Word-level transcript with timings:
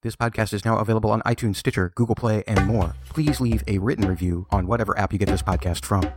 This 0.00 0.14
podcast 0.14 0.52
is 0.52 0.64
now 0.64 0.78
available 0.78 1.10
on 1.10 1.22
iTunes, 1.22 1.56
Stitcher, 1.56 1.90
Google 1.96 2.14
Play, 2.14 2.44
and 2.46 2.68
more. 2.68 2.94
Please 3.08 3.40
leave 3.40 3.64
a 3.66 3.78
written 3.78 4.06
review 4.06 4.46
on 4.52 4.68
whatever 4.68 4.96
app 4.96 5.12
you 5.12 5.18
get 5.18 5.26
this 5.26 5.42
podcast 5.42 5.84
from. 5.84 6.08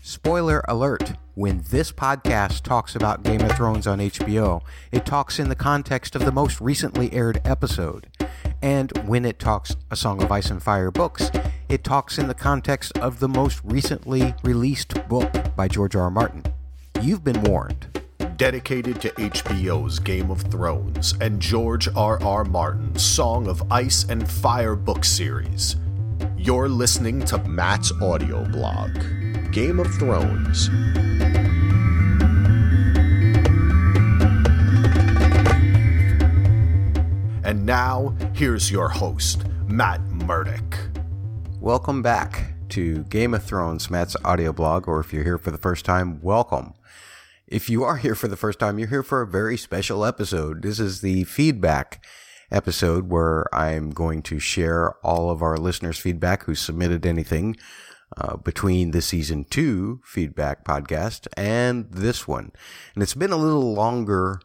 Spoiler 0.00 0.64
alert 0.66 1.12
when 1.34 1.62
this 1.68 1.92
podcast 1.92 2.62
talks 2.62 2.96
about 2.96 3.22
Game 3.22 3.42
of 3.42 3.52
Thrones 3.52 3.86
on 3.86 3.98
HBO, 3.98 4.62
it 4.92 5.04
talks 5.04 5.38
in 5.38 5.50
the 5.50 5.54
context 5.54 6.16
of 6.16 6.24
the 6.24 6.32
most 6.32 6.58
recently 6.58 7.12
aired 7.12 7.42
episode. 7.44 8.08
And 8.62 8.90
when 9.06 9.26
it 9.26 9.38
talks 9.38 9.76
A 9.90 9.96
Song 9.96 10.22
of 10.22 10.32
Ice 10.32 10.48
and 10.48 10.62
Fire 10.62 10.90
books, 10.90 11.30
it 11.68 11.84
talks 11.84 12.16
in 12.16 12.28
the 12.28 12.34
context 12.34 12.96
of 12.96 13.20
the 13.20 13.28
most 13.28 13.60
recently 13.62 14.34
released 14.42 15.06
book 15.06 15.30
by 15.54 15.68
George 15.68 15.94
R. 15.94 16.04
R. 16.04 16.10
Martin. 16.10 16.44
You've 17.02 17.24
been 17.24 17.42
warned. 17.42 18.05
Dedicated 18.36 19.00
to 19.00 19.10
HBO's 19.12 19.98
Game 19.98 20.30
of 20.30 20.42
Thrones 20.42 21.14
and 21.20 21.40
George 21.40 21.88
R. 21.96 22.22
R. 22.22 22.44
Martin's 22.44 23.02
Song 23.02 23.48
of 23.48 23.62
Ice 23.72 24.04
and 24.04 24.28
Fire 24.28 24.76
book 24.76 25.04
series. 25.04 25.76
You're 26.36 26.68
listening 26.68 27.24
to 27.26 27.38
Matt's 27.48 27.92
audio 28.02 28.44
blog, 28.50 28.90
Game 29.52 29.80
of 29.80 29.86
Thrones. 29.94 30.68
And 37.42 37.64
now, 37.64 38.14
here's 38.34 38.70
your 38.70 38.88
host, 38.88 39.44
Matt 39.66 40.02
Murdock. 40.08 40.76
Welcome 41.58 42.02
back 42.02 42.52
to 42.70 43.04
Game 43.04 43.32
of 43.32 43.42
Thrones, 43.42 43.90
Matt's 43.90 44.16
audio 44.24 44.52
blog, 44.52 44.88
or 44.88 45.00
if 45.00 45.12
you're 45.14 45.24
here 45.24 45.38
for 45.38 45.50
the 45.50 45.58
first 45.58 45.86
time, 45.86 46.20
welcome. 46.20 46.74
If 47.48 47.70
you 47.70 47.84
are 47.84 47.96
here 47.96 48.16
for 48.16 48.26
the 48.26 48.36
first 48.36 48.58
time, 48.58 48.76
you're 48.76 48.88
here 48.88 49.04
for 49.04 49.22
a 49.22 49.26
very 49.26 49.56
special 49.56 50.04
episode. 50.04 50.62
This 50.62 50.80
is 50.80 51.00
the 51.00 51.22
feedback 51.22 52.04
episode 52.50 53.08
where 53.08 53.46
I'm 53.54 53.90
going 53.90 54.22
to 54.22 54.40
share 54.40 54.94
all 55.06 55.30
of 55.30 55.42
our 55.42 55.56
listeners' 55.56 55.96
feedback 55.96 56.42
who 56.42 56.56
submitted 56.56 57.06
anything 57.06 57.56
uh, 58.16 58.36
between 58.36 58.90
the 58.90 59.00
season 59.00 59.44
two 59.44 60.00
feedback 60.04 60.64
podcast 60.64 61.28
and 61.36 61.88
this 61.92 62.26
one. 62.26 62.50
And 62.94 63.02
it's 63.04 63.14
been 63.14 63.30
a 63.30 63.36
little 63.36 63.72
longer 63.74 64.40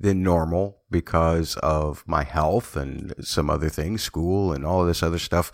than 0.00 0.24
normal 0.24 0.78
because 0.90 1.54
of 1.58 2.02
my 2.04 2.24
health 2.24 2.74
and 2.74 3.14
some 3.20 3.48
other 3.48 3.68
things, 3.68 4.02
school 4.02 4.52
and 4.52 4.66
all 4.66 4.80
of 4.80 4.88
this 4.88 5.04
other 5.04 5.20
stuff 5.20 5.52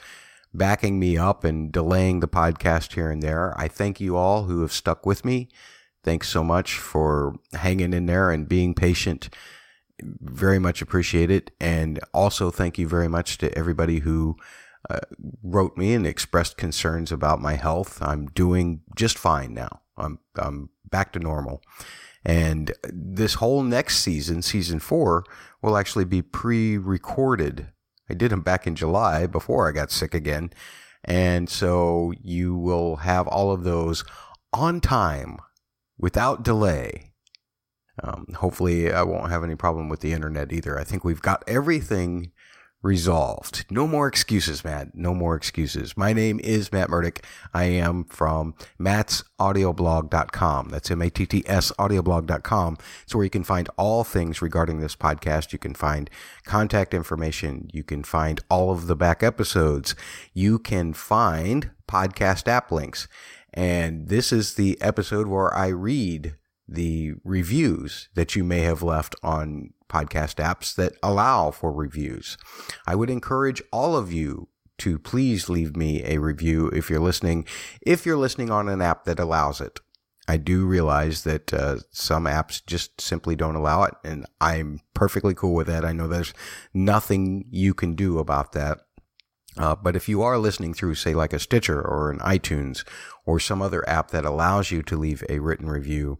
backing 0.54 0.98
me 0.98 1.18
up 1.18 1.44
and 1.44 1.70
delaying 1.70 2.20
the 2.20 2.26
podcast 2.26 2.94
here 2.94 3.10
and 3.10 3.22
there. 3.22 3.52
I 3.60 3.68
thank 3.68 4.00
you 4.00 4.16
all 4.16 4.44
who 4.44 4.62
have 4.62 4.72
stuck 4.72 5.04
with 5.04 5.26
me. 5.26 5.50
Thanks 6.02 6.28
so 6.28 6.42
much 6.42 6.78
for 6.78 7.34
hanging 7.52 7.92
in 7.92 8.06
there 8.06 8.30
and 8.30 8.48
being 8.48 8.74
patient. 8.74 9.28
Very 10.00 10.58
much 10.58 10.80
appreciate 10.80 11.30
it. 11.30 11.50
And 11.60 12.00
also 12.14 12.50
thank 12.50 12.78
you 12.78 12.88
very 12.88 13.08
much 13.08 13.38
to 13.38 13.56
everybody 13.56 13.98
who 14.00 14.36
uh, 14.88 15.00
wrote 15.42 15.76
me 15.76 15.92
and 15.92 16.06
expressed 16.06 16.56
concerns 16.56 17.12
about 17.12 17.40
my 17.40 17.54
health. 17.54 18.00
I'm 18.00 18.26
doing 18.28 18.80
just 18.96 19.18
fine 19.18 19.52
now. 19.52 19.82
I'm, 19.98 20.18
I'm 20.36 20.70
back 20.88 21.12
to 21.12 21.18
normal. 21.18 21.62
And 22.24 22.72
this 22.84 23.34
whole 23.34 23.62
next 23.62 23.98
season, 24.00 24.42
season 24.42 24.78
four, 24.78 25.24
will 25.62 25.76
actually 25.76 26.04
be 26.04 26.22
pre 26.22 26.78
recorded. 26.78 27.68
I 28.08 28.14
did 28.14 28.30
them 28.30 28.40
back 28.40 28.66
in 28.66 28.74
July 28.74 29.26
before 29.26 29.68
I 29.68 29.72
got 29.72 29.90
sick 29.90 30.14
again. 30.14 30.50
And 31.04 31.48
so 31.48 32.12
you 32.20 32.56
will 32.56 32.96
have 32.96 33.26
all 33.28 33.52
of 33.52 33.64
those 33.64 34.04
on 34.52 34.80
time 34.80 35.38
without 36.00 36.42
delay. 36.42 37.12
Um, 38.02 38.26
hopefully, 38.36 38.92
I 38.92 39.02
won't 39.02 39.30
have 39.30 39.44
any 39.44 39.54
problem 39.54 39.88
with 39.88 40.00
the 40.00 40.12
internet 40.12 40.52
either. 40.52 40.78
I 40.78 40.84
think 40.84 41.04
we've 41.04 41.20
got 41.20 41.44
everything 41.46 42.32
resolved. 42.82 43.66
No 43.70 43.86
more 43.86 44.06
excuses, 44.08 44.64
Matt. 44.64 44.94
No 44.94 45.12
more 45.12 45.36
excuses. 45.36 45.98
My 45.98 46.14
name 46.14 46.40
is 46.40 46.72
Matt 46.72 46.88
Murdock. 46.88 47.20
I 47.52 47.64
am 47.64 48.04
from 48.04 48.54
mattsaudioblog.com. 48.80 50.68
That's 50.70 50.90
M-A-T-T-S 50.90 51.72
audioblog.com. 51.78 52.78
It's 53.02 53.14
where 53.14 53.24
you 53.24 53.30
can 53.30 53.44
find 53.44 53.68
all 53.76 54.02
things 54.02 54.40
regarding 54.40 54.80
this 54.80 54.96
podcast. 54.96 55.52
You 55.52 55.58
can 55.58 55.74
find 55.74 56.08
contact 56.44 56.94
information. 56.94 57.68
You 57.72 57.84
can 57.84 58.02
find 58.02 58.40
all 58.48 58.70
of 58.70 58.86
the 58.86 58.96
back 58.96 59.22
episodes. 59.22 59.94
You 60.32 60.58
can 60.58 60.94
find 60.94 61.72
podcast 61.86 62.48
app 62.48 62.72
links. 62.72 63.08
And 63.52 64.08
this 64.08 64.32
is 64.32 64.54
the 64.54 64.80
episode 64.80 65.26
where 65.26 65.52
I 65.54 65.68
read 65.68 66.36
the 66.68 67.14
reviews 67.24 68.08
that 68.14 68.36
you 68.36 68.44
may 68.44 68.60
have 68.60 68.82
left 68.82 69.16
on 69.22 69.72
podcast 69.88 70.36
apps 70.36 70.74
that 70.76 70.92
allow 71.02 71.50
for 71.50 71.72
reviews. 71.72 72.38
I 72.86 72.94
would 72.94 73.10
encourage 73.10 73.62
all 73.72 73.96
of 73.96 74.12
you 74.12 74.48
to 74.78 74.98
please 74.98 75.48
leave 75.48 75.76
me 75.76 76.02
a 76.04 76.18
review 76.18 76.68
if 76.68 76.88
you're 76.88 77.00
listening, 77.00 77.44
if 77.82 78.06
you're 78.06 78.16
listening 78.16 78.50
on 78.50 78.68
an 78.68 78.80
app 78.80 79.04
that 79.04 79.18
allows 79.18 79.60
it. 79.60 79.80
I 80.28 80.36
do 80.36 80.64
realize 80.64 81.24
that 81.24 81.52
uh, 81.52 81.78
some 81.90 82.24
apps 82.24 82.64
just 82.64 83.00
simply 83.00 83.34
don't 83.34 83.56
allow 83.56 83.82
it, 83.82 83.94
and 84.04 84.26
I'm 84.40 84.80
perfectly 84.94 85.34
cool 85.34 85.54
with 85.54 85.66
that. 85.66 85.84
I 85.84 85.92
know 85.92 86.06
there's 86.06 86.32
nothing 86.72 87.46
you 87.50 87.74
can 87.74 87.94
do 87.94 88.18
about 88.20 88.52
that. 88.52 88.78
Uh, 89.56 89.74
but 89.74 89.96
if 89.96 90.08
you 90.08 90.22
are 90.22 90.38
listening 90.38 90.74
through, 90.74 90.94
say, 90.94 91.14
like 91.14 91.32
a 91.32 91.38
Stitcher 91.38 91.80
or 91.80 92.10
an 92.10 92.18
iTunes 92.20 92.84
or 93.26 93.40
some 93.40 93.60
other 93.60 93.88
app 93.88 94.10
that 94.10 94.24
allows 94.24 94.70
you 94.70 94.82
to 94.82 94.96
leave 94.96 95.24
a 95.28 95.40
written 95.40 95.68
review, 95.68 96.18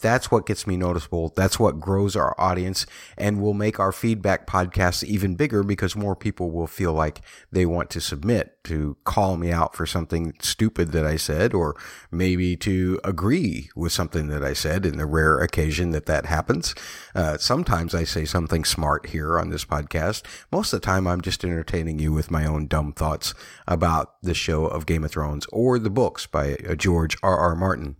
that's 0.00 0.30
what 0.30 0.46
gets 0.46 0.66
me 0.66 0.76
noticeable. 0.76 1.32
That's 1.36 1.58
what 1.58 1.80
grows 1.80 2.16
our 2.16 2.34
audience 2.40 2.86
and 3.16 3.40
will 3.40 3.54
make 3.54 3.78
our 3.78 3.92
feedback 3.92 4.46
podcasts 4.46 5.04
even 5.04 5.36
bigger 5.36 5.62
because 5.62 5.94
more 5.94 6.16
people 6.16 6.50
will 6.50 6.66
feel 6.66 6.92
like 6.92 7.20
they 7.52 7.66
want 7.66 7.90
to 7.90 8.00
submit 8.00 8.62
to 8.64 8.96
call 9.04 9.36
me 9.36 9.50
out 9.52 9.74
for 9.74 9.86
something 9.86 10.34
stupid 10.40 10.92
that 10.92 11.06
I 11.06 11.16
said, 11.16 11.54
or 11.54 11.76
maybe 12.10 12.56
to 12.58 13.00
agree 13.04 13.70
with 13.74 13.92
something 13.92 14.28
that 14.28 14.44
I 14.44 14.52
said 14.52 14.84
in 14.84 14.98
the 14.98 15.06
rare 15.06 15.38
occasion 15.38 15.90
that 15.92 16.06
that 16.06 16.26
happens. 16.26 16.74
Uh, 17.14 17.38
sometimes 17.38 17.94
I 17.94 18.04
say 18.04 18.24
something 18.24 18.64
smart 18.64 19.06
here 19.06 19.38
on 19.38 19.50
this 19.50 19.64
podcast. 19.64 20.22
Most 20.52 20.72
of 20.72 20.80
the 20.80 20.86
time 20.86 21.06
I'm 21.06 21.20
just 21.20 21.44
entertaining 21.44 21.98
you 21.98 22.12
with 22.12 22.30
my 22.30 22.46
own 22.46 22.66
dumb 22.66 22.92
thoughts 22.92 23.34
about 23.66 24.20
the 24.22 24.34
show 24.34 24.66
of 24.66 24.86
Game 24.86 25.04
of 25.04 25.10
Thrones 25.10 25.46
or 25.52 25.78
the 25.78 25.90
books 25.90 26.26
by 26.26 26.56
uh, 26.56 26.74
George 26.74 27.16
R. 27.22 27.38
R. 27.38 27.54
Martin. 27.54 27.96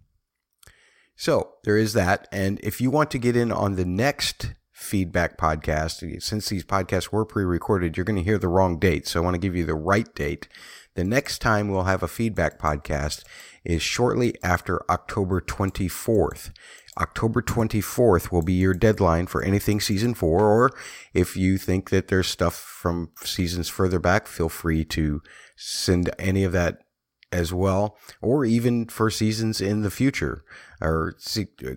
So 1.20 1.56
there 1.64 1.76
is 1.76 1.92
that. 1.92 2.26
And 2.32 2.58
if 2.62 2.81
you 2.81 2.91
want 2.91 3.10
to 3.10 3.19
get 3.19 3.36
in 3.36 3.53
on 3.53 3.76
the 3.76 3.84
next 3.84 4.54
feedback 4.72 5.36
podcast, 5.36 6.22
since 6.22 6.48
these 6.48 6.64
podcasts 6.64 7.12
were 7.12 7.26
pre 7.26 7.44
recorded, 7.44 7.94
you're 7.94 8.06
going 8.06 8.16
to 8.16 8.22
hear 8.22 8.38
the 8.38 8.48
wrong 8.48 8.78
date. 8.78 9.06
So 9.06 9.20
I 9.20 9.22
want 9.22 9.34
to 9.34 9.38
give 9.38 9.54
you 9.54 9.66
the 9.66 9.75
right 9.75 10.14
date. 10.14 10.48
The 10.94 11.04
next 11.04 11.41
time 11.41 11.69
we'll 11.69 11.82
have 11.82 12.03
a 12.03 12.09
feedback 12.09 12.59
podcast 12.59 13.22
is 13.66 13.82
shortly 13.82 14.34
after 14.42 14.91
October 14.91 15.42
24th. 15.42 16.53
October 16.97 17.42
24th 17.42 18.32
will 18.32 18.41
be 18.41 18.54
your 18.54 18.72
deadline 18.72 19.26
for 19.26 19.42
anything 19.42 19.78
season 19.78 20.14
four, 20.14 20.41
or 20.41 20.70
if 21.12 21.36
you 21.36 21.59
think 21.59 21.91
that 21.91 22.09
there's 22.09 22.28
stuff 22.28 22.54
from 22.54 23.10
seasons 23.22 23.69
further 23.69 23.98
back, 23.98 24.26
feel 24.26 24.48
free 24.48 24.86
to 24.86 25.20
send 25.54 26.09
any 26.19 26.44
of 26.44 26.53
that 26.53 26.78
as 27.32 27.52
well, 27.52 27.96
or 28.20 28.44
even 28.44 28.86
for 28.86 29.10
seasons 29.10 29.60
in 29.60 29.82
the 29.82 29.91
future 29.91 30.44
or 30.80 31.14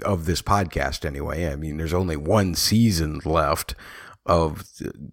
of 0.04 0.26
this 0.26 0.42
podcast 0.42 1.06
anyway. 1.06 1.48
I 1.52 1.56
mean, 1.56 1.78
there's 1.78 1.94
only 1.94 2.18
one 2.18 2.56
season 2.56 3.20
left 3.26 3.76
of 4.26 4.66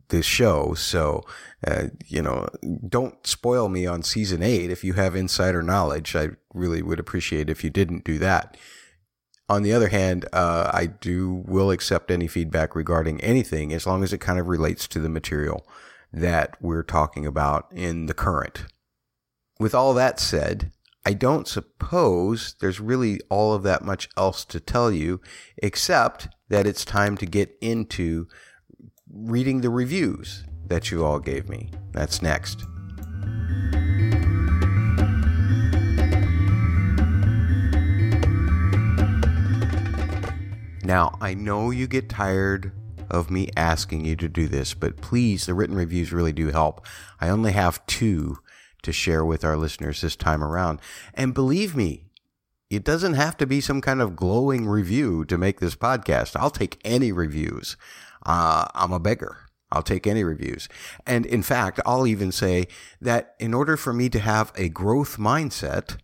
this 0.09 0.25
show. 0.25 0.75
So, 0.75 1.25
uh, 1.67 1.87
you 2.07 2.23
know, 2.23 2.49
don't 2.89 3.27
spoil 3.27 3.69
me 3.69 3.87
on 3.87 4.03
season 4.03 4.43
eight. 4.43 4.71
If 4.71 4.85
you 4.85 4.95
have 4.95 5.17
insider 5.17 5.63
knowledge, 5.63 6.15
I 6.15 6.31
really 6.55 6.83
would 6.83 7.01
appreciate 7.01 7.51
if 7.51 7.65
you 7.65 7.71
didn't 7.71 8.05
do 8.05 8.19
that. 8.19 8.57
On 9.49 9.65
the 9.65 9.73
other 9.73 9.89
hand, 9.89 10.27
uh, 10.33 10.71
I 10.73 10.87
do 10.87 11.43
will 11.47 11.73
accept 11.73 12.13
any 12.13 12.29
feedback 12.29 12.77
regarding 12.77 13.21
anything 13.21 13.73
as 13.73 13.85
long 13.85 14.05
as 14.05 14.13
it 14.13 14.19
kind 14.19 14.39
of 14.39 14.47
relates 14.47 14.87
to 14.89 15.01
the 15.01 15.09
material 15.09 15.67
that 16.13 16.57
we're 16.61 16.85
talking 16.85 17.27
about 17.27 17.67
in 17.73 18.07
the 18.07 18.15
current 18.15 18.67
with 19.61 19.75
all 19.75 19.93
that 19.93 20.19
said, 20.19 20.73
I 21.05 21.13
don't 21.13 21.47
suppose 21.47 22.57
there's 22.61 22.81
really 22.81 23.21
all 23.29 23.53
of 23.53 23.63
that 23.65 23.85
much 23.85 24.09
else 24.17 24.45
to 24.47 24.59
tell 24.59 24.91
you, 24.91 25.21
except 25.59 26.29
that 26.49 26.67
it's 26.67 26.83
time 26.85 27.17
to 27.19 27.27
get 27.27 27.57
into 27.61 28.27
reading 29.13 29.61
the 29.61 29.69
reviews 29.69 30.45
that 30.67 30.91
you 30.91 31.05
all 31.05 31.19
gave 31.19 31.51
me. 31.51 31.71
That's 31.93 32.23
next. 32.23 32.65
Now, 40.83 41.19
I 41.21 41.35
know 41.35 41.71
you 41.71 41.87
get 41.87 42.09
tired 42.09 42.73
of 43.11 43.31
me 43.31 43.51
asking 43.59 44.07
you 44.07 44.17
to 44.17 44.29
do 44.29 44.49
this, 44.49 44.73
but 44.73 44.97
please, 44.97 45.45
the 45.45 45.53
written 45.53 45.77
reviews 45.77 46.13
really 46.13 46.33
do 46.33 46.49
help. 46.49 46.87
I 47.21 47.29
only 47.29 47.53
have 47.53 47.85
two 47.87 48.39
to 48.83 48.93
share 48.93 49.25
with 49.25 49.45
our 49.45 49.57
listeners 49.57 50.01
this 50.01 50.17
time 50.17 50.43
around. 50.43 50.81
And 51.15 51.35
believe 51.35 51.77
me, 51.77 52.05
it 52.69 52.85
doesn't 52.85 53.15
have 53.15 53.37
to 53.39 53.47
be 53.47 53.61
some 53.61 53.81
kind 53.81 54.01
of 54.01 54.15
glowing 54.15 54.67
review 54.69 55.25
to 55.25 55.37
make 55.37 55.61
this 55.61 55.75
podcast. 55.75 56.37
I'll 56.37 56.51
take 56.51 56.81
any 56.85 57.11
reviews. 57.11 57.77
Uh, 58.25 58.67
I'm 58.75 58.93
a 58.93 59.01
beggar. 59.01 59.39
I'll 59.73 59.83
take 59.83 60.07
any 60.07 60.25
reviews. 60.25 60.69
And 61.07 61.27
in 61.27 61.43
fact, 61.43 61.81
I'll 61.87 62.07
even 62.07 62.33
say 62.33 62.67
that 63.01 63.35
in 63.39 63.55
order 63.55 63.77
for 63.77 63.93
me 63.93 64.09
to 64.11 64.19
have 64.19 64.53
a 64.57 64.69
growth 64.69 65.17
mindset, 65.17 65.97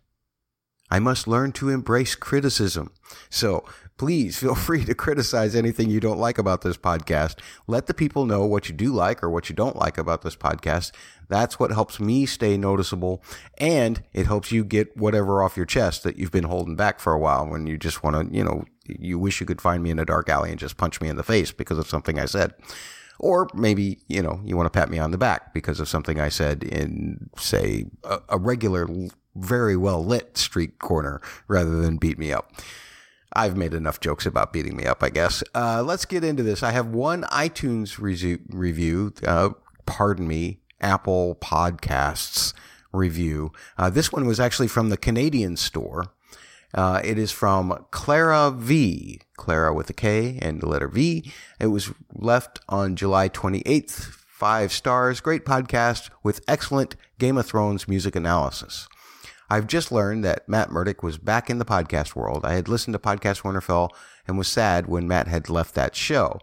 I 0.89 0.99
must 0.99 1.27
learn 1.27 1.51
to 1.53 1.69
embrace 1.69 2.15
criticism. 2.15 2.91
So 3.29 3.65
please 3.97 4.37
feel 4.37 4.55
free 4.67 4.85
to 4.85 4.95
criticize 4.95 5.55
anything 5.55 5.89
you 5.89 5.99
don't 5.99 6.19
like 6.19 6.37
about 6.37 6.61
this 6.61 6.77
podcast. 6.77 7.35
Let 7.67 7.87
the 7.87 7.93
people 7.93 8.25
know 8.25 8.45
what 8.45 8.69
you 8.69 8.75
do 8.75 8.91
like 8.91 9.23
or 9.23 9.29
what 9.29 9.49
you 9.49 9.55
don't 9.55 9.75
like 9.75 9.97
about 9.97 10.21
this 10.21 10.35
podcast. 10.35 10.91
That's 11.29 11.59
what 11.59 11.71
helps 11.71 11.99
me 11.99 12.25
stay 12.25 12.57
noticeable 12.57 13.21
and 13.57 14.01
it 14.13 14.25
helps 14.25 14.51
you 14.51 14.63
get 14.63 14.95
whatever 14.95 15.43
off 15.43 15.57
your 15.57 15.65
chest 15.65 16.03
that 16.03 16.17
you've 16.17 16.31
been 16.31 16.45
holding 16.45 16.75
back 16.75 16.99
for 16.99 17.13
a 17.13 17.19
while 17.19 17.45
when 17.47 17.67
you 17.67 17.77
just 17.77 18.03
want 18.03 18.15
to, 18.15 18.35
you 18.35 18.43
know, 18.43 18.63
you 18.85 19.19
wish 19.19 19.41
you 19.41 19.45
could 19.45 19.61
find 19.61 19.83
me 19.83 19.89
in 19.89 19.99
a 19.99 20.05
dark 20.05 20.29
alley 20.29 20.49
and 20.49 20.59
just 20.59 20.77
punch 20.77 21.01
me 21.01 21.09
in 21.09 21.17
the 21.17 21.23
face 21.23 21.51
because 21.51 21.77
of 21.77 21.89
something 21.89 22.17
I 22.17 22.25
said. 22.25 22.53
Or 23.19 23.49
maybe, 23.53 23.99
you 24.07 24.21
know, 24.21 24.39
you 24.45 24.55
want 24.55 24.71
to 24.71 24.79
pat 24.79 24.89
me 24.89 24.99
on 24.99 25.11
the 25.11 25.17
back 25.17 25.53
because 25.53 25.79
of 25.79 25.89
something 25.89 26.19
I 26.19 26.29
said 26.29 26.63
in, 26.63 27.29
say, 27.37 27.85
a, 28.03 28.19
a 28.29 28.37
regular, 28.37 28.87
very 29.35 29.75
well 29.75 30.05
lit 30.05 30.37
street 30.37 30.79
corner 30.79 31.19
rather 31.47 31.81
than 31.81 31.97
beat 31.97 32.19
me 32.19 32.31
up. 32.31 32.53
I've 33.37 33.55
made 33.55 33.75
enough 33.75 33.99
jokes 33.99 34.25
about 34.25 34.51
beating 34.51 34.75
me 34.75 34.85
up, 34.85 35.03
I 35.03 35.09
guess. 35.09 35.43
Uh, 35.53 35.83
let's 35.83 36.05
get 36.05 36.23
into 36.23 36.41
this. 36.41 36.63
I 36.63 36.71
have 36.71 36.87
one 36.87 37.21
iTunes 37.25 37.99
review, 37.99 39.13
uh, 39.23 39.49
pardon 39.85 40.27
me, 40.27 40.59
Apple 40.81 41.37
Podcasts 41.39 42.53
review. 42.91 43.51
Uh, 43.77 43.91
this 43.91 44.11
one 44.11 44.25
was 44.25 44.39
actually 44.39 44.67
from 44.67 44.89
the 44.89 44.97
Canadian 44.97 45.55
store. 45.55 46.07
Uh, 46.73 46.99
it 47.03 47.19
is 47.19 47.31
from 47.31 47.85
Clara 47.91 48.49
V. 48.49 49.21
Clara 49.37 49.71
with 49.71 49.89
a 49.91 49.93
K 49.93 50.39
and 50.41 50.59
the 50.59 50.67
letter 50.67 50.87
V. 50.87 51.31
It 51.59 51.67
was 51.67 51.93
left 52.15 52.59
on 52.67 52.95
July 52.95 53.29
28th. 53.29 54.15
Five 54.27 54.71
stars. 54.71 55.19
Great 55.19 55.45
podcast 55.45 56.09
with 56.23 56.41
excellent 56.47 56.95
Game 57.19 57.37
of 57.37 57.45
Thrones 57.45 57.87
music 57.87 58.15
analysis. 58.15 58.87
I've 59.49 59.67
just 59.67 59.91
learned 59.91 60.23
that 60.25 60.47
Matt 60.49 60.71
Murdock 60.71 61.03
was 61.03 61.17
back 61.17 61.49
in 61.49 61.57
the 61.57 61.65
podcast 61.65 62.15
world. 62.15 62.43
I 62.43 62.53
had 62.53 62.67
listened 62.67 62.93
to 62.93 62.99
Podcast 62.99 63.43
Winterfell 63.43 63.89
and 64.27 64.37
was 64.37 64.47
sad 64.47 64.87
when 64.87 65.07
Matt 65.07 65.27
had 65.27 65.49
left 65.49 65.75
that 65.75 65.95
show. 65.95 66.39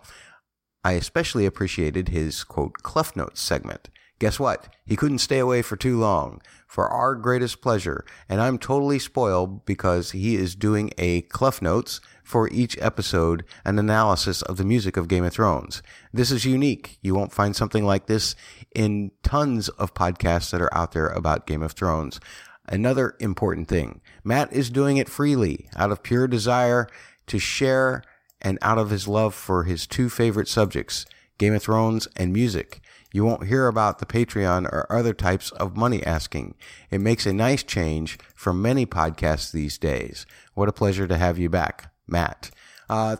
I 0.82 0.92
especially 0.92 1.46
appreciated 1.46 2.08
his 2.08 2.44
quote, 2.44 2.74
Clef 2.82 3.14
Notes 3.14 3.40
segment. 3.40 3.88
Guess 4.18 4.38
what? 4.38 4.68
He 4.86 4.96
couldn't 4.96 5.18
stay 5.18 5.38
away 5.38 5.60
for 5.60 5.76
too 5.76 5.98
long. 5.98 6.40
For 6.66 6.88
our 6.88 7.14
greatest 7.14 7.60
pleasure. 7.60 8.04
And 8.28 8.40
I'm 8.40 8.58
totally 8.58 8.98
spoiled 8.98 9.64
because 9.64 10.12
he 10.12 10.36
is 10.36 10.54
doing 10.54 10.92
a 10.98 11.22
Clef 11.22 11.60
Notes 11.60 12.00
for 12.22 12.48
each 12.50 12.78
episode, 12.80 13.44
an 13.64 13.78
analysis 13.78 14.40
of 14.42 14.56
the 14.56 14.64
music 14.64 14.96
of 14.96 15.08
Game 15.08 15.24
of 15.24 15.32
Thrones. 15.32 15.82
This 16.12 16.30
is 16.30 16.44
unique. 16.44 16.98
You 17.02 17.14
won't 17.14 17.32
find 17.32 17.54
something 17.54 17.84
like 17.84 18.06
this 18.06 18.34
in 18.74 19.10
tons 19.22 19.68
of 19.70 19.94
podcasts 19.94 20.50
that 20.50 20.62
are 20.62 20.74
out 20.74 20.92
there 20.92 21.08
about 21.08 21.46
Game 21.46 21.62
of 21.62 21.72
Thrones. 21.72 22.18
Another 22.66 23.14
important 23.20 23.68
thing. 23.68 24.00
Matt 24.22 24.52
is 24.52 24.70
doing 24.70 24.96
it 24.96 25.08
freely 25.08 25.68
out 25.76 25.90
of 25.90 26.02
pure 26.02 26.26
desire 26.26 26.86
to 27.26 27.38
share 27.38 28.02
and 28.40 28.58
out 28.62 28.78
of 28.78 28.90
his 28.90 29.08
love 29.08 29.34
for 29.34 29.64
his 29.64 29.86
two 29.86 30.08
favorite 30.08 30.48
subjects, 30.48 31.06
Game 31.38 31.54
of 31.54 31.62
Thrones 31.62 32.08
and 32.16 32.32
music. 32.32 32.80
You 33.12 33.24
won't 33.24 33.46
hear 33.46 33.68
about 33.68 33.98
the 33.98 34.06
Patreon 34.06 34.64
or 34.66 34.90
other 34.90 35.14
types 35.14 35.50
of 35.52 35.76
money 35.76 36.02
asking. 36.04 36.56
It 36.90 37.00
makes 37.00 37.26
a 37.26 37.32
nice 37.32 37.62
change 37.62 38.18
from 38.34 38.60
many 38.60 38.86
podcasts 38.86 39.52
these 39.52 39.78
days. 39.78 40.26
What 40.54 40.68
a 40.68 40.72
pleasure 40.72 41.06
to 41.06 41.16
have 41.16 41.38
you 41.38 41.48
back, 41.48 41.92
Matt. 42.08 42.50
Uh, 42.88 43.16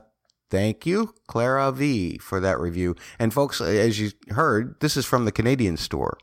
Thank 0.55 0.87
you, 0.87 1.15
Clara 1.27 1.73
V, 1.73 2.19
for 2.19 2.39
that 2.39 2.61
review. 2.61 2.95
And 3.19 3.35
folks, 3.35 3.61
as 3.61 3.99
you 3.99 4.13
heard, 4.29 4.79
this 4.79 4.97
is 4.97 5.05
from 5.05 5.25
the 5.25 5.33
Canadian 5.33 5.77
store. 5.77 6.17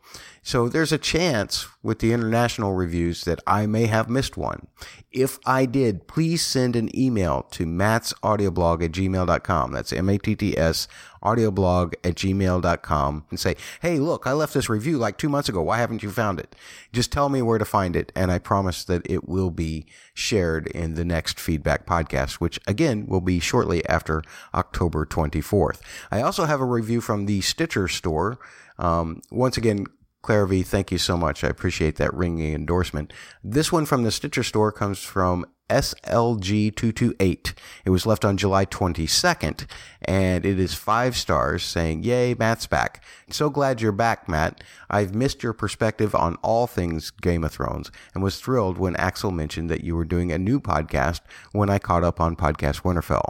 So 0.43 0.67
there's 0.67 0.91
a 0.91 0.97
chance 0.97 1.67
with 1.83 1.99
the 1.99 2.13
international 2.13 2.73
reviews 2.73 3.25
that 3.25 3.39
I 3.45 3.67
may 3.67 3.85
have 3.85 4.09
missed 4.09 4.37
one. 4.37 4.67
If 5.11 5.37
I 5.45 5.67
did, 5.67 6.07
please 6.07 6.43
send 6.43 6.75
an 6.75 6.95
email 6.97 7.43
to 7.51 7.65
mattsaudioblog 7.67 8.83
at 8.83 8.91
gmail.com. 8.91 9.71
That's 9.71 9.93
M-A-T-T-S 9.93 10.87
audioblog 11.21 11.93
at 12.03 12.15
gmail.com 12.15 13.25
and 13.29 13.39
say, 13.39 13.55
Hey, 13.83 13.99
look, 13.99 14.25
I 14.25 14.33
left 14.33 14.55
this 14.55 14.67
review 14.67 14.97
like 14.97 15.19
two 15.19 15.29
months 15.29 15.47
ago. 15.47 15.61
Why 15.61 15.77
haven't 15.77 16.01
you 16.01 16.09
found 16.09 16.39
it? 16.39 16.55
Just 16.91 17.11
tell 17.11 17.29
me 17.29 17.43
where 17.43 17.59
to 17.59 17.65
find 17.65 17.95
it. 17.95 18.11
And 18.15 18.31
I 18.31 18.39
promise 18.39 18.83
that 18.85 19.05
it 19.07 19.29
will 19.29 19.51
be 19.51 19.85
shared 20.15 20.65
in 20.67 20.95
the 20.95 21.05
next 21.05 21.39
feedback 21.39 21.85
podcast, 21.85 22.35
which 22.35 22.59
again 22.65 23.05
will 23.05 23.21
be 23.21 23.39
shortly 23.39 23.87
after 23.87 24.23
October 24.55 25.05
24th. 25.05 25.81
I 26.09 26.21
also 26.21 26.45
have 26.45 26.61
a 26.61 26.65
review 26.65 26.99
from 26.99 27.27
the 27.27 27.41
Stitcher 27.41 27.87
store. 27.87 28.39
Um, 28.79 29.21
once 29.29 29.57
again, 29.57 29.85
Claire 30.21 30.45
V, 30.45 30.61
thank 30.61 30.91
you 30.91 30.97
so 30.97 31.17
much. 31.17 31.43
I 31.43 31.47
appreciate 31.47 31.95
that 31.95 32.13
ringing 32.13 32.53
endorsement. 32.53 33.11
This 33.43 33.71
one 33.71 33.85
from 33.85 34.03
the 34.03 34.11
Stitcher 34.11 34.43
store 34.43 34.71
comes 34.71 34.99
from 34.99 35.45
SLG228. 35.71 37.53
It 37.85 37.89
was 37.89 38.05
left 38.05 38.25
on 38.25 38.37
July 38.37 38.65
22nd, 38.65 39.65
and 40.01 40.45
it 40.45 40.59
is 40.59 40.73
five 40.73 41.15
stars 41.15 41.63
saying, 41.63 42.03
Yay, 42.03 42.35
Matt's 42.35 42.67
back. 42.67 43.03
So 43.29 43.49
glad 43.49 43.81
you're 43.81 43.93
back, 43.93 44.27
Matt. 44.27 44.63
I've 44.89 45.15
missed 45.15 45.41
your 45.41 45.53
perspective 45.53 46.13
on 46.13 46.35
all 46.43 46.67
things 46.67 47.09
Game 47.09 47.43
of 47.43 47.53
Thrones 47.53 47.89
and 48.13 48.21
was 48.21 48.39
thrilled 48.39 48.77
when 48.77 48.95
Axel 48.97 49.31
mentioned 49.31 49.69
that 49.69 49.83
you 49.83 49.95
were 49.95 50.05
doing 50.05 50.31
a 50.31 50.37
new 50.37 50.59
podcast 50.59 51.21
when 51.53 51.69
I 51.69 51.79
caught 51.79 52.03
up 52.03 52.19
on 52.19 52.35
Podcast 52.35 52.81
Winterfell. 52.81 53.29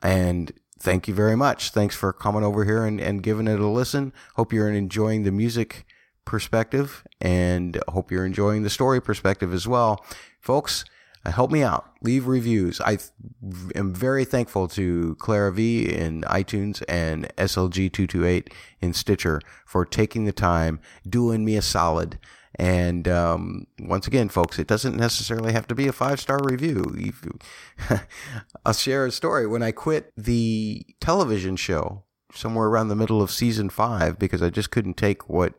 And 0.00 0.52
thank 0.80 1.06
you 1.06 1.14
very 1.14 1.36
much. 1.36 1.70
Thanks 1.70 1.94
for 1.94 2.12
coming 2.12 2.42
over 2.42 2.64
here 2.64 2.84
and, 2.84 3.00
and 3.00 3.22
giving 3.22 3.46
it 3.46 3.60
a 3.60 3.68
listen. 3.68 4.12
Hope 4.34 4.52
you're 4.52 4.70
enjoying 4.70 5.22
the 5.22 5.30
music 5.30 5.86
perspective 6.24 7.04
and 7.20 7.80
hope 7.88 8.10
you're 8.10 8.26
enjoying 8.26 8.62
the 8.62 8.70
story 8.70 9.00
perspective 9.00 9.52
as 9.52 9.68
well. 9.68 10.04
Folks, 10.40 10.84
uh, 11.24 11.30
help 11.30 11.50
me 11.50 11.62
out. 11.62 11.90
Leave 12.00 12.26
reviews. 12.26 12.80
I 12.80 12.98
am 13.74 13.92
very 13.92 14.24
thankful 14.24 14.68
to 14.68 15.16
Clara 15.16 15.52
V 15.52 15.92
in 15.92 16.22
iTunes 16.22 16.82
and 16.88 17.28
SLG228 17.36 18.50
in 18.80 18.92
Stitcher 18.94 19.40
for 19.66 19.84
taking 19.84 20.24
the 20.24 20.32
time, 20.32 20.80
doing 21.06 21.44
me 21.44 21.56
a 21.56 21.62
solid. 21.62 22.18
And 22.56 23.06
um, 23.06 23.66
once 23.78 24.06
again, 24.06 24.28
folks, 24.28 24.58
it 24.58 24.66
doesn't 24.66 24.96
necessarily 24.96 25.52
have 25.52 25.68
to 25.68 25.74
be 25.74 25.86
a 25.86 25.92
five 25.92 26.20
star 26.20 26.40
review. 26.42 26.84
I'll 28.66 28.72
share 28.72 29.06
a 29.06 29.12
story. 29.12 29.46
When 29.46 29.62
I 29.62 29.70
quit 29.72 30.12
the 30.16 30.84
television 31.00 31.56
show 31.56 32.04
somewhere 32.34 32.66
around 32.66 32.88
the 32.88 32.96
middle 32.96 33.22
of 33.22 33.30
season 33.30 33.70
five 33.70 34.18
because 34.18 34.42
I 34.42 34.50
just 34.50 34.70
couldn't 34.70 34.96
take 34.96 35.28
what 35.28 35.54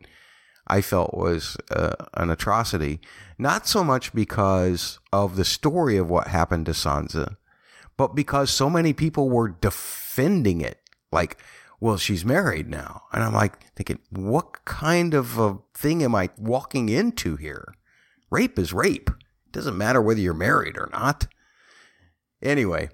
I 0.67 0.81
felt 0.81 1.13
was 1.13 1.57
uh, 1.69 1.95
an 2.13 2.29
atrocity. 2.29 2.99
Not 3.37 3.67
so 3.67 3.83
much 3.83 4.13
because 4.13 4.99
of 5.11 5.35
the 5.35 5.45
story 5.45 5.97
of 5.97 6.09
what 6.09 6.27
happened 6.27 6.65
to 6.67 6.71
Sansa, 6.71 7.37
but 7.97 8.15
because 8.15 8.49
so 8.49 8.69
many 8.69 8.93
people 8.93 9.29
were 9.29 9.49
defending 9.49 10.61
it. 10.61 10.79
Like, 11.11 11.37
well, 11.81 11.97
she's 11.97 12.23
married 12.23 12.69
now. 12.69 13.03
And 13.11 13.23
I'm 13.23 13.33
like 13.33 13.73
thinking, 13.73 13.99
what 14.11 14.63
kind 14.65 15.15
of 15.15 15.37
a 15.39 15.57
thing 15.73 16.03
am 16.03 16.13
I 16.15 16.29
walking 16.37 16.87
into 16.87 17.35
here? 17.35 17.73
Rape 18.29 18.57
is 18.59 18.71
rape. 18.71 19.09
It 19.09 19.51
doesn't 19.51 19.77
matter 19.77 20.01
whether 20.01 20.21
you're 20.21 20.35
married 20.35 20.77
or 20.77 20.89
not. 20.93 21.27
Anyway, 22.41 22.89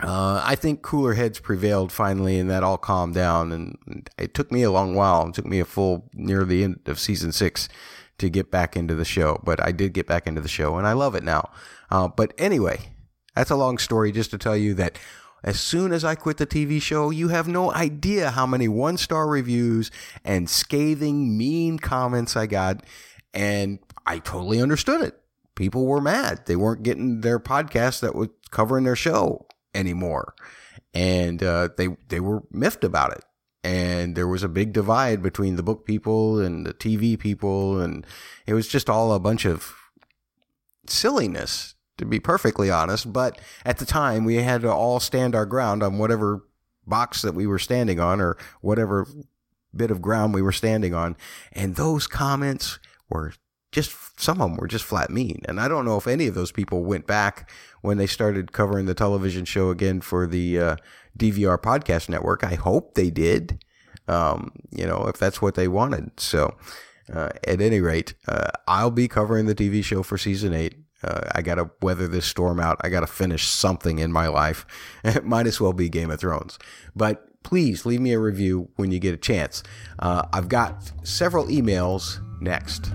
uh, 0.00 0.40
I 0.44 0.54
think 0.54 0.82
cooler 0.82 1.14
heads 1.14 1.40
prevailed 1.40 1.90
finally, 1.90 2.38
and 2.38 2.48
that 2.48 2.62
all 2.62 2.78
calmed 2.78 3.14
down. 3.14 3.50
And 3.50 4.08
it 4.16 4.34
took 4.34 4.52
me 4.52 4.62
a 4.62 4.70
long 4.70 4.94
while. 4.94 5.28
It 5.28 5.34
took 5.34 5.46
me 5.46 5.58
a 5.58 5.64
full 5.64 6.08
near 6.14 6.44
the 6.44 6.62
end 6.62 6.80
of 6.86 7.00
season 7.00 7.32
six 7.32 7.68
to 8.18 8.30
get 8.30 8.52
back 8.52 8.76
into 8.76 8.94
the 8.94 9.04
show, 9.04 9.40
but 9.44 9.60
I 9.60 9.72
did 9.72 9.94
get 9.94 10.06
back 10.06 10.26
into 10.26 10.40
the 10.40 10.48
show, 10.48 10.76
and 10.76 10.86
I 10.86 10.92
love 10.92 11.14
it 11.14 11.24
now. 11.24 11.50
Uh, 11.90 12.06
but 12.06 12.34
anyway, 12.38 12.78
that's 13.34 13.50
a 13.50 13.56
long 13.56 13.78
story 13.78 14.12
just 14.12 14.30
to 14.30 14.38
tell 14.38 14.56
you 14.56 14.74
that 14.74 14.98
as 15.42 15.58
soon 15.58 15.92
as 15.92 16.04
I 16.04 16.14
quit 16.14 16.36
the 16.36 16.46
TV 16.46 16.80
show, 16.80 17.10
you 17.10 17.28
have 17.28 17.48
no 17.48 17.72
idea 17.72 18.30
how 18.30 18.46
many 18.46 18.68
one 18.68 18.96
star 18.96 19.26
reviews 19.26 19.90
and 20.24 20.48
scathing, 20.48 21.36
mean 21.36 21.78
comments 21.78 22.36
I 22.36 22.46
got, 22.46 22.84
and 23.32 23.78
I 24.06 24.18
totally 24.18 24.60
understood 24.60 25.02
it. 25.02 25.18
People 25.54 25.86
were 25.86 26.00
mad; 26.00 26.46
they 26.46 26.56
weren't 26.56 26.82
getting 26.82 27.20
their 27.20 27.38
podcast 27.38 28.00
that 28.00 28.14
was 28.14 28.28
covering 28.50 28.84
their 28.84 28.96
show 28.96 29.46
anymore. 29.74 30.34
And 30.92 31.42
uh, 31.42 31.70
they 31.76 31.88
they 32.08 32.20
were 32.20 32.42
miffed 32.50 32.84
about 32.84 33.12
it. 33.12 33.24
And 33.62 34.16
there 34.16 34.26
was 34.26 34.42
a 34.42 34.48
big 34.48 34.72
divide 34.72 35.22
between 35.22 35.56
the 35.56 35.62
book 35.62 35.84
people 35.84 36.40
and 36.40 36.66
the 36.66 36.72
TV 36.72 37.18
people, 37.18 37.80
and 37.80 38.06
it 38.46 38.54
was 38.54 38.68
just 38.68 38.88
all 38.88 39.12
a 39.12 39.20
bunch 39.20 39.44
of 39.44 39.74
silliness, 40.86 41.74
to 42.00 42.04
be 42.04 42.18
perfectly 42.20 42.70
honest. 42.70 43.12
But 43.12 43.38
at 43.64 43.78
the 43.78 43.86
time, 43.86 44.24
we 44.24 44.36
had 44.36 44.62
to 44.62 44.72
all 44.72 44.98
stand 45.00 45.34
our 45.36 45.46
ground 45.46 45.82
on 45.84 45.98
whatever 45.98 46.44
box 46.86 47.22
that 47.22 47.34
we 47.34 47.46
were 47.46 47.60
standing 47.60 48.00
on, 48.00 48.20
or 48.20 48.36
whatever 48.60 49.06
bit 49.74 49.92
of 49.92 50.02
ground 50.02 50.34
we 50.34 50.42
were 50.42 50.52
standing 50.52 50.92
on. 50.94 51.16
And 51.52 51.76
those 51.76 52.08
comments 52.08 52.80
were 53.08 53.32
just 53.72 54.20
some 54.20 54.40
of 54.40 54.50
them 54.50 54.56
were 54.58 54.66
just 54.66 54.84
flat 54.84 55.10
mean. 55.10 55.42
And 55.46 55.60
I 55.60 55.68
don't 55.68 55.84
know 55.84 55.96
if 55.96 56.08
any 56.08 56.26
of 56.26 56.34
those 56.34 56.50
people 56.52 56.82
went 56.84 57.06
back 57.06 57.48
when 57.82 57.96
they 57.98 58.06
started 58.08 58.50
covering 58.52 58.86
the 58.86 58.94
television 58.94 59.44
show 59.44 59.70
again 59.70 60.00
for 60.00 60.26
the 60.26 60.58
uh, 60.58 60.76
DVR 61.16 61.56
podcast 61.56 62.08
network. 62.08 62.42
I 62.42 62.54
hope 62.54 62.94
they 62.94 63.10
did. 63.10 63.62
um, 64.08 64.50
you 64.70 64.86
know, 64.86 65.06
if 65.06 65.18
that's 65.18 65.40
what 65.40 65.54
they 65.54 65.68
wanted. 65.68 66.18
So, 66.18 66.56
uh, 67.12 67.30
at 67.46 67.60
any 67.60 67.80
rate, 67.80 68.14
uh, 68.28 68.50
I'll 68.66 68.90
be 68.90 69.08
covering 69.08 69.46
the 69.46 69.54
TV 69.54 69.84
show 69.84 70.02
for 70.02 70.18
season 70.18 70.52
eight. 70.52 70.74
Uh, 71.02 71.20
I 71.34 71.42
got 71.42 71.56
to 71.56 71.70
weather 71.80 72.06
this 72.06 72.26
storm 72.26 72.60
out. 72.60 72.78
I 72.82 72.88
got 72.88 73.00
to 73.00 73.06
finish 73.06 73.48
something 73.48 73.98
in 73.98 74.12
my 74.12 74.28
life. 74.28 74.66
It 75.04 75.24
might 75.24 75.46
as 75.46 75.60
well 75.60 75.72
be 75.72 75.88
Game 75.88 76.10
of 76.10 76.20
Thrones. 76.20 76.58
But 76.94 77.42
please 77.42 77.86
leave 77.86 78.00
me 78.00 78.12
a 78.12 78.18
review 78.18 78.68
when 78.76 78.92
you 78.92 78.98
get 78.98 79.14
a 79.14 79.18
chance. 79.18 79.62
Uh, 79.98 80.26
I've 80.32 80.48
got 80.48 80.92
several 81.02 81.46
emails 81.46 82.20
next. 82.40 82.92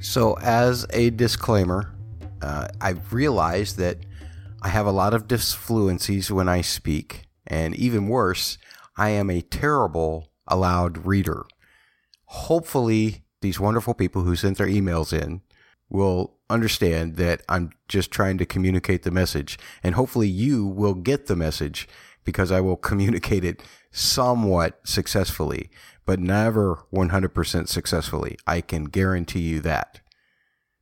So, 0.00 0.34
as 0.42 0.86
a 0.90 1.10
disclaimer, 1.10 1.92
uh, 2.40 2.68
I've 2.80 3.12
realized 3.12 3.78
that 3.78 3.98
I 4.62 4.68
have 4.68 4.86
a 4.86 4.92
lot 4.92 5.12
of 5.12 5.26
disfluencies 5.26 6.30
when 6.30 6.48
I 6.48 6.60
speak, 6.60 7.26
and 7.46 7.74
even 7.74 8.06
worse, 8.06 8.56
I 8.96 9.10
am 9.10 9.28
a 9.28 9.40
terrible 9.40 10.30
aloud 10.46 11.06
reader. 11.06 11.44
Hopefully, 12.26 13.24
these 13.40 13.60
wonderful 13.60 13.94
people 13.94 14.22
who 14.22 14.36
sent 14.36 14.58
their 14.58 14.66
emails 14.66 15.12
in 15.12 15.42
will 15.88 16.34
understand 16.48 17.16
that 17.16 17.42
I'm 17.48 17.70
just 17.88 18.10
trying 18.10 18.38
to 18.38 18.46
communicate 18.46 19.02
the 19.02 19.10
message. 19.10 19.58
And 19.82 19.94
hopefully, 19.94 20.28
you 20.28 20.66
will 20.66 20.94
get 20.94 21.26
the 21.26 21.36
message 21.36 21.88
because 22.24 22.50
I 22.50 22.60
will 22.60 22.76
communicate 22.90 23.44
it 23.44 23.62
somewhat 23.90 24.80
successfully, 24.84 25.70
but 26.04 26.18
never 26.18 26.84
100% 26.92 27.68
successfully. 27.68 28.36
I 28.46 28.60
can 28.60 28.84
guarantee 28.84 29.40
you 29.40 29.60
that. 29.60 30.00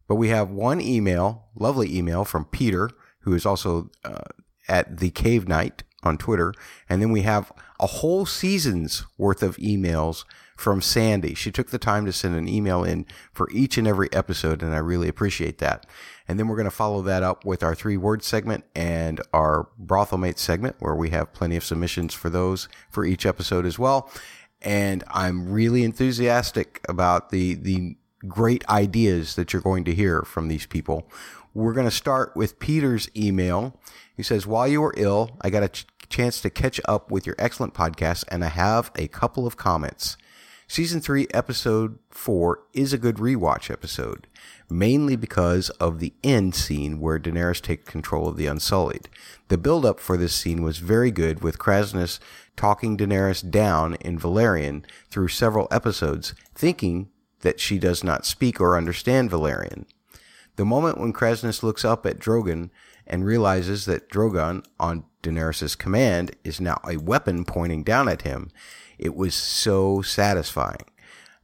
But 0.09 0.17
we 0.17 0.29
have 0.29 0.51
one 0.51 0.81
email, 0.81 1.47
lovely 1.55 1.97
email 1.97 2.25
from 2.25 2.45
Peter, 2.47 2.91
who 3.21 3.35
is 3.35 3.47
also 3.47 3.91
uh, 4.05 4.23
at 4.69 4.99
the 4.99 5.11
Cave 5.11 5.49
Night 5.49 5.85
on 6.03 6.19
Twitter. 6.19 6.53
And 6.89 7.01
then 7.01 7.13
we 7.13 7.23
have 7.23 7.53
a 7.83 7.87
whole 7.87 8.25
season's 8.25 9.05
worth 9.19 9.43
of 9.43 9.57
emails 9.57 10.25
from 10.57 10.81
Sandy. 10.81 11.35
She 11.35 11.51
took 11.51 11.71
the 11.71 11.79
time 11.79 12.07
to 12.07 12.13
send 12.13 12.37
an 12.37 12.49
email 12.49 12.85
in 12.85 13.05
for 13.33 13.51
each 13.51 13.77
and 13.77 13.89
every 13.89 14.11
episode, 14.13 14.63
and 14.63 14.73
I 14.73 14.79
really 14.79 15.09
appreciate 15.09 15.59
that. 15.59 15.85
And 16.29 16.39
then 16.39 16.47
we're 16.47 16.57
going 16.57 16.65
to 16.65 16.71
follow 16.71 17.03
that 17.03 17.25
up 17.25 17.45
with 17.45 17.65
our 17.65 17.75
three 17.75 17.97
word 17.97 18.23
segment 18.23 18.65
and 18.77 19.21
our 19.33 19.69
brothel 19.77 20.19
mate 20.19 20.39
segment, 20.39 20.77
where 20.79 20.95
we 20.95 21.11
have 21.11 21.33
plenty 21.33 21.57
of 21.57 21.65
submissions 21.65 22.15
for 22.15 22.31
those 22.31 22.69
for 22.89 23.05
each 23.05 23.27
episode 23.27 23.67
as 23.67 23.81
well. 23.81 24.09
And 24.61 25.03
I'm 25.09 25.51
really 25.51 25.83
enthusiastic 25.83 26.81
about 26.89 27.31
the, 27.31 27.55
the 27.55 27.97
great 28.29 28.65
ideas 28.69 29.35
that 29.35 29.53
you're 29.53 29.61
going 29.61 29.83
to 29.85 29.95
hear 29.95 30.23
from 30.23 30.47
these 30.47 30.67
people. 30.67 31.11
We're 31.53 31.73
going 31.73 31.89
to 31.89 31.91
start 31.91 32.37
with 32.37 32.61
Peter's 32.61 33.11
email. 33.17 33.81
He 34.17 34.23
says, 34.23 34.47
While 34.47 34.69
you 34.69 34.81
were 34.81 34.95
ill, 34.97 35.37
I 35.41 35.51
got 35.51 35.65
a 35.65 35.85
chance 36.13 36.41
to 36.43 36.51
catch 36.51 36.81
up 36.85 37.11
with 37.11 37.27
your 37.27 37.35
excellent 37.39 37.75
podcast, 37.75 38.25
and 38.29 38.45
I 38.45 38.49
have 38.49 38.93
a 38.95 39.09
couple 39.09 39.47
of 39.47 39.57
comments. 39.57 40.17
Season 40.69 41.01
3, 41.01 41.27
Episode 41.35 41.99
4 42.11 42.63
is 42.73 42.93
a 42.93 42.99
good 42.99 43.17
rewatch 43.17 43.71
episode, 43.71 44.27
mainly 44.71 45.17
because 45.17 45.71
of 45.71 45.99
the 45.99 46.15
end 46.23 46.55
scene 46.55 47.01
where 47.01 47.19
Daenerys 47.19 47.61
takes 47.61 47.91
control 47.91 48.29
of 48.29 48.37
the 48.37 48.47
Unsullied. 48.47 49.09
The 49.49 49.59
build 49.59 49.85
up 49.85 50.01
for 50.01 50.17
this 50.17 50.35
scene 50.35 50.63
was 50.63 50.79
very 50.79 51.11
good, 51.11 51.43
with 51.43 51.59
Kraznys 51.59 52.21
talking 52.57 52.97
Daenerys 52.97 53.51
down 53.51 53.95
in 53.97 54.19
Valyrian 54.19 54.85
through 55.11 55.29
several 55.29 55.69
episodes, 55.71 56.35
thinking 56.55 57.11
that 57.41 57.61
she 57.61 57.79
does 57.79 58.05
not 58.05 58.25
speak 58.25 58.61
or 58.61 58.77
understand 58.77 59.31
Valyrian. 59.31 59.85
The 60.57 60.65
moment 60.65 60.99
when 60.99 61.13
Kraznys 61.13 61.63
looks 61.63 61.85
up 61.85 62.07
at 62.07 62.19
Drogon 62.19 62.71
and 63.07 63.27
realizes 63.27 63.85
that 63.87 64.09
Drogon, 64.09 64.65
on 64.79 65.05
Daenerys' 65.23 65.79
command, 65.79 66.37
is 66.45 66.61
now 66.61 66.81
a 66.89 66.97
weapon 66.97 67.45
pointing 67.45 67.83
down 67.83 68.09
at 68.09 68.23
him, 68.23 68.51
it 68.99 69.15
was 69.15 69.35
so 69.35 70.03
satisfying. 70.03 70.85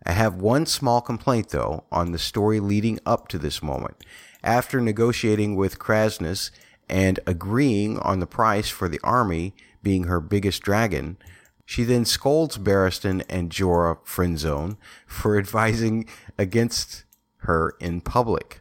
I 0.04 0.12
have 0.12 0.36
one 0.36 0.66
small 0.66 1.00
complaint, 1.00 1.50
though, 1.50 1.84
on 1.90 2.12
the 2.12 2.18
story 2.18 2.60
leading 2.60 2.98
up 3.04 3.28
to 3.28 3.38
this 3.38 3.62
moment. 3.62 4.04
After 4.42 4.80
negotiating 4.80 5.56
with 5.56 5.78
Kraznys 5.78 6.50
and 6.88 7.20
agreeing 7.26 7.98
on 7.98 8.20
the 8.20 8.26
price 8.26 8.68
for 8.68 8.88
the 8.88 9.00
army 9.02 9.54
being 9.82 10.04
her 10.04 10.20
biggest 10.20 10.62
dragon, 10.62 11.18
she 11.66 11.84
then 11.84 12.04
scolds 12.04 12.56
Barristan 12.56 13.22
and 13.28 13.50
Jorah 13.50 13.98
Friendzone 14.04 14.76
for 15.06 15.36
advising 15.38 16.08
against 16.38 17.04
her 17.38 17.74
in 17.80 18.00
public. 18.00 18.60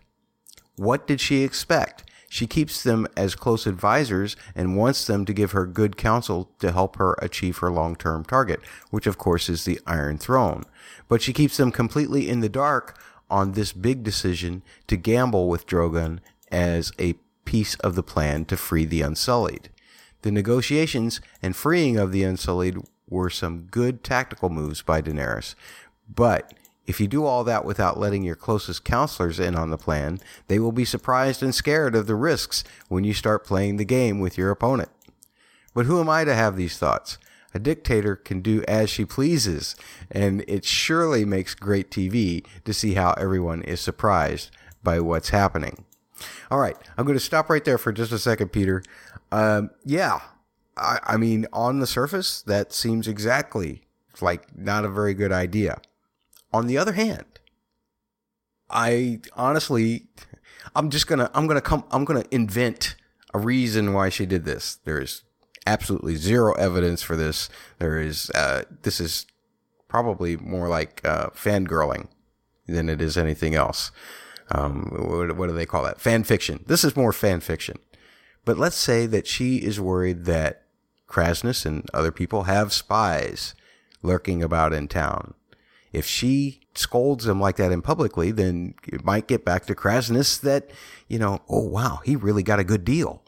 What 0.76 1.08
did 1.08 1.22
she 1.22 1.44
expect? 1.44 2.04
She 2.30 2.46
keeps 2.46 2.84
them 2.84 3.08
as 3.16 3.36
close 3.36 3.66
advisors 3.66 4.36
and 4.54 4.76
wants 4.76 5.06
them 5.06 5.26
to 5.26 5.34
give 5.34 5.52
her 5.52 5.66
good 5.66 5.96
counsel 5.96 6.52
to 6.60 6.72
help 6.72 6.98
her 6.98 7.14
achieve 7.22 7.60
her 7.60 7.72
long 7.72 7.96
term 7.96 8.26
target, 8.26 8.60
which 8.90 9.08
of 9.08 9.18
course 9.18 9.50
is 9.50 9.66
the 9.66 9.80
Iron 9.88 10.18
Throne. 10.18 10.64
But 11.08 11.22
she 11.22 11.34
keeps 11.34 11.58
them 11.58 11.72
completely 11.72 12.30
in 12.30 12.42
the 12.42 12.50
dark 12.50 13.00
on 13.30 13.54
this 13.54 13.74
big 13.74 14.04
decision 14.04 14.62
to 14.88 14.98
gamble 14.98 15.48
with 15.48 15.68
Drogon 15.68 16.20
as 16.52 16.92
a 17.00 17.16
piece 17.46 17.76
of 17.76 17.96
the 17.96 18.04
plan 18.04 18.46
to 18.46 18.58
free 18.58 18.86
the 18.86 19.02
Unsullied. 19.02 19.70
The 20.22 20.32
negotiations 20.32 21.22
and 21.42 21.56
freeing 21.56 21.98
of 21.98 22.12
the 22.12 22.24
Unsullied 22.24 22.78
were 23.10 23.30
some 23.30 23.68
good 23.72 24.04
tactical 24.04 24.50
moves 24.50 24.82
by 24.82 25.02
Daenerys, 25.02 25.56
but 26.14 26.54
if 26.88 27.02
you 27.02 27.08
do 27.08 27.26
all 27.26 27.44
that 27.44 27.66
without 27.66 28.00
letting 28.00 28.24
your 28.24 28.36
closest 28.36 28.86
counselors 28.86 29.40
in 29.40 29.56
on 29.56 29.70
the 29.70 29.78
plan, 29.78 30.20
they 30.48 30.58
will 30.58 30.72
be 30.72 30.86
surprised 30.86 31.44
and 31.44 31.54
scared 31.54 31.96
of 31.96 32.08
the 32.08 32.16
risks 32.16 32.64
when 32.88 33.04
you 33.04 33.14
start 33.14 33.46
playing 33.46 33.76
the 33.76 33.86
game 33.86 34.20
with 34.20 34.38
your 34.38 34.50
opponent. 34.50 34.90
But 35.74 35.86
who 35.86 36.00
am 36.00 36.10
I 36.10 36.24
to 36.24 36.34
have 36.34 36.56
these 36.56 36.78
thoughts? 36.78 37.18
A 37.54 37.60
dictator 37.60 38.16
can 38.16 38.42
do 38.42 38.64
as 38.68 38.90
she 38.90 39.06
pleases, 39.06 39.76
and 40.10 40.44
it 40.48 40.64
surely 40.64 41.26
makes 41.26 41.56
great 41.56 41.92
TV 41.92 42.46
to 42.66 42.74
see 42.74 42.94
how 42.94 43.12
everyone 43.14 43.62
is 43.64 43.82
surprised 43.82 44.50
by 44.82 45.00
what's 45.00 45.30
happening. 45.30 45.86
All 46.50 46.60
right, 46.60 46.78
I'm 46.98 47.06
going 47.06 47.18
to 47.18 47.24
stop 47.24 47.50
right 47.50 47.64
there 47.64 47.78
for 47.78 47.92
just 47.92 48.12
a 48.12 48.20
second, 48.20 48.50
Peter. 48.50 48.82
Um, 49.32 49.72
yeah, 49.84 50.20
I, 50.78 51.00
I 51.04 51.18
mean, 51.18 51.48
on 51.52 51.80
the 51.80 51.88
surface, 51.88 52.42
that 52.44 52.74
seems 52.74 53.08
exactly 53.08 53.84
like 54.22 54.58
not 54.58 54.86
a 54.86 54.90
very 54.90 55.14
good 55.14 55.32
idea. 55.32 55.80
On 56.58 56.66
the 56.66 56.80
other 56.80 56.94
hand, 56.94 57.40
I 58.68 59.20
honestly, 59.34 60.08
I'm 60.76 60.90
just 60.90 61.06
gonna, 61.06 61.30
I'm 61.36 61.46
gonna 61.46 61.62
come, 61.62 61.84
I'm 61.92 62.04
gonna 62.04 62.26
invent 62.32 62.96
a 63.32 63.38
reason 63.38 63.94
why 63.94 64.10
she 64.10 64.26
did 64.26 64.44
this. 64.44 64.80
There 64.84 65.00
is 65.00 65.22
absolutely 65.68 66.16
zero 66.16 66.54
evidence 66.54 67.04
for 67.04 67.16
this. 67.16 67.48
There 67.78 68.00
is, 68.00 68.32
uh, 68.32 68.64
this 68.82 69.00
is 69.00 69.28
probably 69.88 70.36
more 70.36 70.68
like 70.68 71.06
uh, 71.06 71.28
fangirling 71.30 72.08
than 72.66 72.90
it 72.90 73.04
is 73.04 73.20
anything 73.20 73.54
else. 73.54 73.92
Um, 74.50 74.90
what, 74.98 75.38
what 75.38 75.50
do 75.50 75.54
they 75.54 75.68
call 75.68 75.84
that? 75.84 76.02
Fan 76.02 76.24
fiction. 76.24 76.64
This 76.66 76.84
is 76.84 76.96
more 76.96 77.14
fan 77.14 77.40
fiction. 77.40 77.78
But 78.46 78.58
let's 78.58 78.78
say 78.78 79.06
that 79.06 79.28
she 79.28 79.58
is 79.58 79.80
worried 79.80 80.26
that 80.26 80.64
Kraznys 81.08 81.68
and 81.68 81.88
other 81.94 82.12
people 82.12 82.46
have 82.46 82.74
spies 82.74 83.54
lurking 84.02 84.42
about 84.42 84.74
in 84.74 84.88
town 84.88 85.36
if 85.98 86.06
she 86.06 86.62
scolds 86.76 87.28
him 87.28 87.42
like 87.42 87.56
that 87.58 87.72
in 87.72 87.82
publicly, 87.82 88.32
then 88.32 88.76
it 88.88 89.04
might 89.04 89.28
get 89.28 89.44
back 89.44 89.66
to 89.66 89.76
Kraznys 89.76 90.40
that, 90.42 90.70
you 91.08 91.20
know, 91.20 91.42
oh 91.50 91.68
wow, 91.68 92.02
he 92.06 92.16
really 92.16 92.44
got 92.44 92.60
a 92.60 92.64
good 92.64 92.86
deal. 92.86 93.24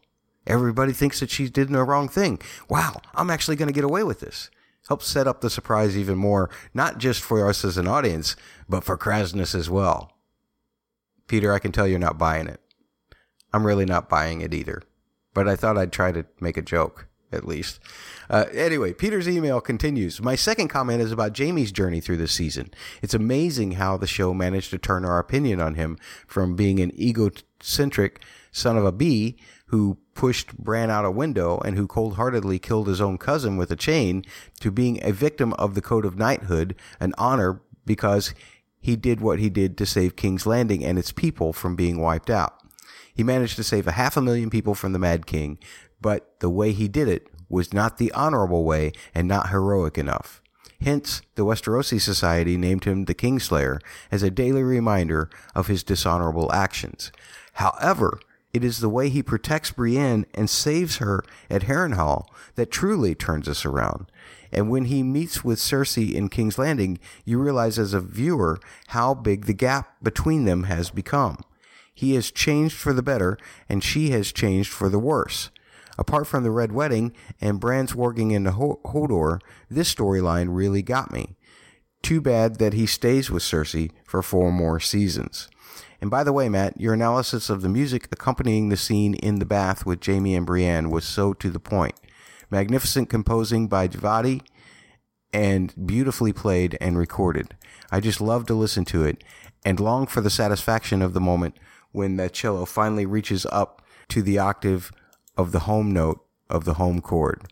Everybody 0.48 0.94
thinks 0.94 1.20
that 1.20 1.30
she 1.30 1.50
did 1.50 1.70
the 1.70 1.84
wrong 1.84 2.08
thing. 2.08 2.40
Wow, 2.70 3.02
I'm 3.14 3.30
actually 3.30 3.56
going 3.56 3.68
to 3.68 3.74
get 3.74 3.84
away 3.84 4.04
with 4.04 4.20
this. 4.20 4.50
Helps 4.88 5.08
set 5.08 5.28
up 5.28 5.42
the 5.42 5.50
surprise 5.50 5.98
even 5.98 6.18
more, 6.18 6.50
not 6.74 6.98
just 6.98 7.22
for 7.22 7.48
us 7.48 7.64
as 7.66 7.78
an 7.78 7.88
audience, 7.88 8.36
but 8.68 8.84
for 8.84 8.98
Kraznys 8.98 9.54
as 9.54 9.70
well. 9.70 10.14
Peter, 11.28 11.54
I 11.54 11.60
can 11.60 11.72
tell 11.72 11.88
you're 11.88 12.00
not 12.00 12.18
buying 12.18 12.48
it. 12.48 12.60
I'm 13.54 13.66
really 13.66 13.86
not 13.86 14.10
buying 14.10 14.42
it 14.42 14.54
either. 14.54 14.82
But 15.34 15.48
I 15.48 15.56
thought 15.56 15.78
I'd 15.78 15.92
try 15.92 16.12
to 16.12 16.26
make 16.40 16.58
a 16.58 16.62
joke, 16.64 17.08
at 17.32 17.46
least. 17.46 17.80
Uh, 18.30 18.46
anyway, 18.52 18.94
Peter's 18.94 19.28
email 19.28 19.62
continues. 19.62 20.22
My 20.22 20.36
second 20.36 20.68
comment 20.68 21.02
is 21.02 21.12
about 21.12 21.38
Jaime's 21.38 21.72
journey 21.72 22.00
through 22.00 22.18
this 22.18 22.32
season. 22.32 22.72
It's 23.02 23.14
amazing 23.14 23.74
how 23.74 23.98
the 23.98 24.08
show 24.08 24.34
managed 24.34 24.72
to 24.72 24.78
turn 24.78 25.06
our 25.06 25.20
opinion 25.20 25.60
on 25.60 25.76
him 25.76 25.98
from 26.28 26.56
being 26.56 26.80
an 26.80 26.92
egocentric 27.00 28.22
son 28.52 28.78
of 28.78 28.86
a 28.86 28.92
bee 28.92 29.38
who 29.68 29.98
pushed 30.16 30.58
Bran 30.58 30.90
out 30.90 31.06
a 31.06 31.12
window 31.12 31.60
and 31.60 31.78
who 31.78 31.88
cold 31.88 32.16
heartedly 32.16 32.60
killed 32.60 32.88
his 32.88 33.00
own 33.00 33.18
cousin 33.18 33.56
with 33.56 33.72
a 33.72 33.76
chain 33.76 34.26
to 34.60 34.72
being 34.72 35.00
a 35.04 35.14
victim 35.14 35.54
of 35.54 35.76
the 35.76 35.82
code 35.82 36.06
of 36.06 36.18
knighthood, 36.18 36.76
an 37.00 37.14
honor 37.18 37.62
because 37.86 38.34
he 38.80 38.96
did 38.96 39.22
what 39.22 39.40
he 39.40 39.50
did 39.50 39.78
to 39.78 39.86
save 39.86 40.16
King's 40.16 40.46
Landing 40.46 40.84
and 40.84 40.98
its 40.98 41.12
people 41.12 41.54
from 41.54 41.76
being 41.76 42.00
wiped 42.00 42.30
out. 42.30 42.56
He 43.14 43.24
managed 43.24 43.58
to 43.58 43.64
save 43.64 43.88
a 43.88 43.94
half 43.94 44.16
a 44.18 44.22
million 44.22 44.50
people 44.50 44.74
from 44.74 44.94
the 44.94 45.00
Mad 45.00 45.26
King, 45.26 45.58
but 46.02 46.40
the 46.40 46.50
way 46.50 46.72
he 46.72 46.88
did 46.88 47.08
it 47.08 47.28
was 47.50 47.74
not 47.74 47.98
the 47.98 48.12
honorable 48.14 48.64
way 48.64 48.92
and 49.14 49.28
not 49.28 49.50
heroic 49.50 49.98
enough. 49.98 50.42
Hence, 50.82 51.22
the 51.36 51.44
Westerosi 51.44 52.00
Society 52.00 52.56
named 52.56 52.86
him 52.86 53.06
the 53.06 53.14
Kingslayer 53.14 53.80
as 54.12 54.24
a 54.24 54.32
daily 54.32 54.64
reminder 54.64 55.30
of 55.54 55.68
his 55.68 55.84
dishonorable 55.84 56.54
actions. 56.54 57.12
However, 57.54 58.20
It 58.52 58.64
is 58.64 58.80
the 58.80 58.90
way 58.90 59.10
he 59.10 59.22
protects 59.22 59.72
Brienne 59.72 60.26
and 60.34 60.50
saves 60.50 60.98
her 60.98 61.24
at 61.50 61.64
Harrenhal 61.64 62.26
that 62.56 62.72
truly 62.72 63.14
turns 63.14 63.48
us 63.48 63.64
around. 63.64 64.12
And 64.52 64.72
when 64.72 64.86
he 64.86 65.04
meets 65.04 65.44
with 65.44 65.60
Cersei 65.60 66.14
in 66.14 66.30
King's 66.30 66.58
Landing, 66.58 66.98
you 67.26 67.38
realize 67.40 67.78
as 67.78 67.94
a 67.94 68.02
viewer 68.02 68.60
how 68.88 69.14
big 69.14 69.46
the 69.46 69.54
gap 69.54 69.96
between 70.02 70.46
them 70.46 70.64
has 70.64 70.90
become. 70.90 71.38
He 71.94 72.16
has 72.16 72.32
changed 72.32 72.76
for 72.76 72.92
the 72.92 73.04
better, 73.04 73.38
and 73.68 73.84
she 73.84 74.10
has 74.12 74.32
changed 74.32 74.72
for 74.72 74.90
the 74.90 75.00
worse. 75.00 75.52
Apart 76.00 76.28
from 76.28 76.44
the 76.44 76.52
Red 76.52 76.72
Wedding 76.72 77.14
and 77.42 77.60
Bran's 77.60 77.92
warging 77.92 78.32
into 78.32 78.52
Hodor, 78.52 79.42
this 79.70 79.94
storyline 79.94 80.48
really 80.50 80.82
got 80.82 81.12
me. 81.12 81.36
Too 82.02 82.22
bad 82.22 82.56
that 82.56 82.72
he 82.72 82.86
stays 82.86 83.30
with 83.30 83.44
Cersei 83.44 83.92
for 84.06 84.24
four 84.24 84.50
more 84.50 84.80
seasons. 84.80 85.50
And 86.00 86.10
by 86.10 86.24
the 86.24 86.32
way, 86.32 86.48
Matt, 86.48 86.80
your 86.80 86.94
analysis 86.94 87.50
of 87.50 87.62
the 87.62 87.68
music 87.68 88.08
accompanying 88.14 88.70
the 88.70 88.78
scene 88.78 89.14
in 89.16 89.40
the 89.40 89.46
bath 89.46 89.86
with 89.86 90.04
Jaime 90.06 90.36
and 90.36 90.46
Brienne 90.46 90.90
was 90.90 91.04
so 91.04 91.34
to 91.34 91.50
the 91.50 91.60
point. 91.60 91.96
Magnificent 92.50 93.10
composing 93.10 93.68
by 93.68 93.90
Djawadi 93.90 94.42
and 95.34 95.74
beautifully 95.86 96.32
played 96.32 96.78
and 96.80 96.98
recorded. 96.98 97.58
I 97.92 98.00
just 98.00 98.22
love 98.22 98.46
to 98.46 98.54
listen 98.54 98.86
to 98.86 99.04
it 99.04 99.22
and 99.66 99.82
long 99.82 100.08
for 100.08 100.22
the 100.22 100.30
satisfaction 100.30 101.02
of 101.02 101.12
the 101.12 101.20
moment 101.20 101.58
when 101.92 102.16
that 102.16 102.32
cello 102.32 102.64
finally 102.64 103.06
reaches 103.06 103.46
up 103.48 103.82
to 104.08 104.22
the 104.22 104.40
octave 104.40 104.94
of 105.40 105.54
the 105.54 105.60
home 105.60 105.90
note 105.94 106.20
of 106.50 106.66
the 106.66 106.74
home 106.74 107.00
chord. 107.00 107.44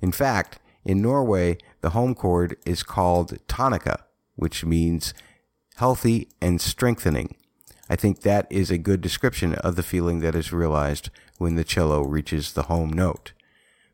In 0.00 0.12
fact, 0.12 0.60
in 0.84 1.02
Norway, 1.02 1.58
the 1.80 1.90
home 1.90 2.14
chord 2.14 2.56
is 2.64 2.84
called 2.84 3.36
tonica, 3.48 4.04
which 4.36 4.64
means 4.64 5.12
healthy 5.74 6.28
and 6.40 6.60
strengthening. 6.60 7.34
I 7.90 7.96
think 7.96 8.20
that 8.20 8.46
is 8.48 8.70
a 8.70 8.78
good 8.78 9.00
description 9.00 9.56
of 9.56 9.74
the 9.74 9.82
feeling 9.82 10.20
that 10.20 10.36
is 10.36 10.52
realized 10.52 11.10
when 11.38 11.56
the 11.56 11.64
cello 11.64 12.02
reaches 12.02 12.52
the 12.52 12.64
home 12.64 12.92
note. 12.92 13.32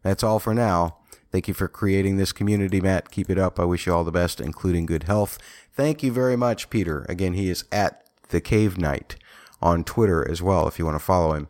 That's 0.03 0.23
all 0.23 0.39
for 0.39 0.53
now. 0.53 0.99
Thank 1.33 1.49
you 1.49 1.55
for 1.55 1.69
creating 1.69 2.19
this 2.19 2.33
community, 2.33 2.83
Matt. 2.83 3.11
Keep 3.11 3.31
it 3.31 3.39
up. 3.39 3.59
I 3.59 3.65
wish 3.65 3.87
you 3.87 3.95
all 3.95 4.05
the 4.05 4.13
best, 4.13 4.43
including 4.43 4.85
good 4.85 5.05
health. 5.05 5.39
Thank 5.73 6.03
you 6.03 6.13
very 6.13 6.37
much, 6.37 6.69
Peter. 6.69 7.07
Again, 7.09 7.33
he 7.33 7.49
is 7.49 7.65
at 7.73 8.05
the 8.29 8.43
Cave 8.43 8.77
Knight 8.77 9.17
on 9.63 9.85
Twitter 9.85 10.29
as 10.31 10.43
well. 10.43 10.69
If 10.69 10.79
you 10.79 10.85
want 10.85 10.97
to 10.97 11.05
follow 11.05 11.33
him, 11.33 11.49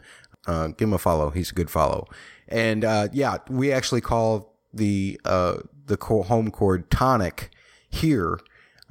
uh, 0.49 0.69
give 0.69 0.88
him 0.88 0.95
a 0.95 0.99
follow. 0.99 1.31
He's 1.31 1.50
a 1.50 1.55
good 1.55 1.71
follow. 1.71 2.09
And 2.49 2.85
uh, 2.85 3.09
yeah, 3.12 3.38
we 3.49 3.71
actually 3.71 4.00
call 4.00 4.55
the 4.73 5.21
uh, 5.25 5.59
the 5.87 5.97
home 5.97 6.50
chord 6.50 6.90
tonic 6.90 7.50
here 7.88 8.40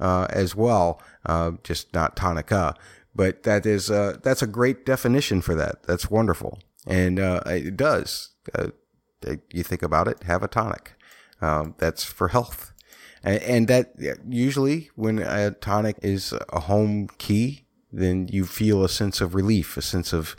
uh, 0.00 0.26
as 0.30 0.54
well, 0.54 1.02
uh, 1.26 1.52
just 1.62 1.92
not 1.92 2.16
tonica. 2.16 2.74
But 3.14 3.42
that 3.42 3.66
is 3.66 3.90
uh, 3.90 4.18
that's 4.22 4.42
a 4.42 4.46
great 4.46 4.86
definition 4.86 5.42
for 5.42 5.54
that. 5.56 5.82
That's 5.82 6.10
wonderful, 6.10 6.60
and 6.86 7.18
it 7.18 7.76
does. 7.76 8.30
you 9.52 9.62
think 9.64 9.82
about 9.82 10.06
it, 10.06 10.22
have 10.22 10.42
a 10.42 10.48
tonic. 10.48 10.92
Um, 11.40 11.74
that's 11.78 12.04
for 12.04 12.28
health, 12.28 12.72
and, 13.24 13.42
and 13.42 13.68
that 13.68 13.92
usually 14.28 14.90
when 14.94 15.18
a 15.18 15.50
tonic 15.50 15.96
is 16.02 16.32
a 16.50 16.60
home 16.60 17.08
key 17.18 17.64
then 17.92 18.28
you 18.30 18.44
feel 18.44 18.84
a 18.84 18.88
sense 18.88 19.20
of 19.20 19.34
relief, 19.34 19.76
a 19.76 19.82
sense 19.82 20.12
of 20.12 20.36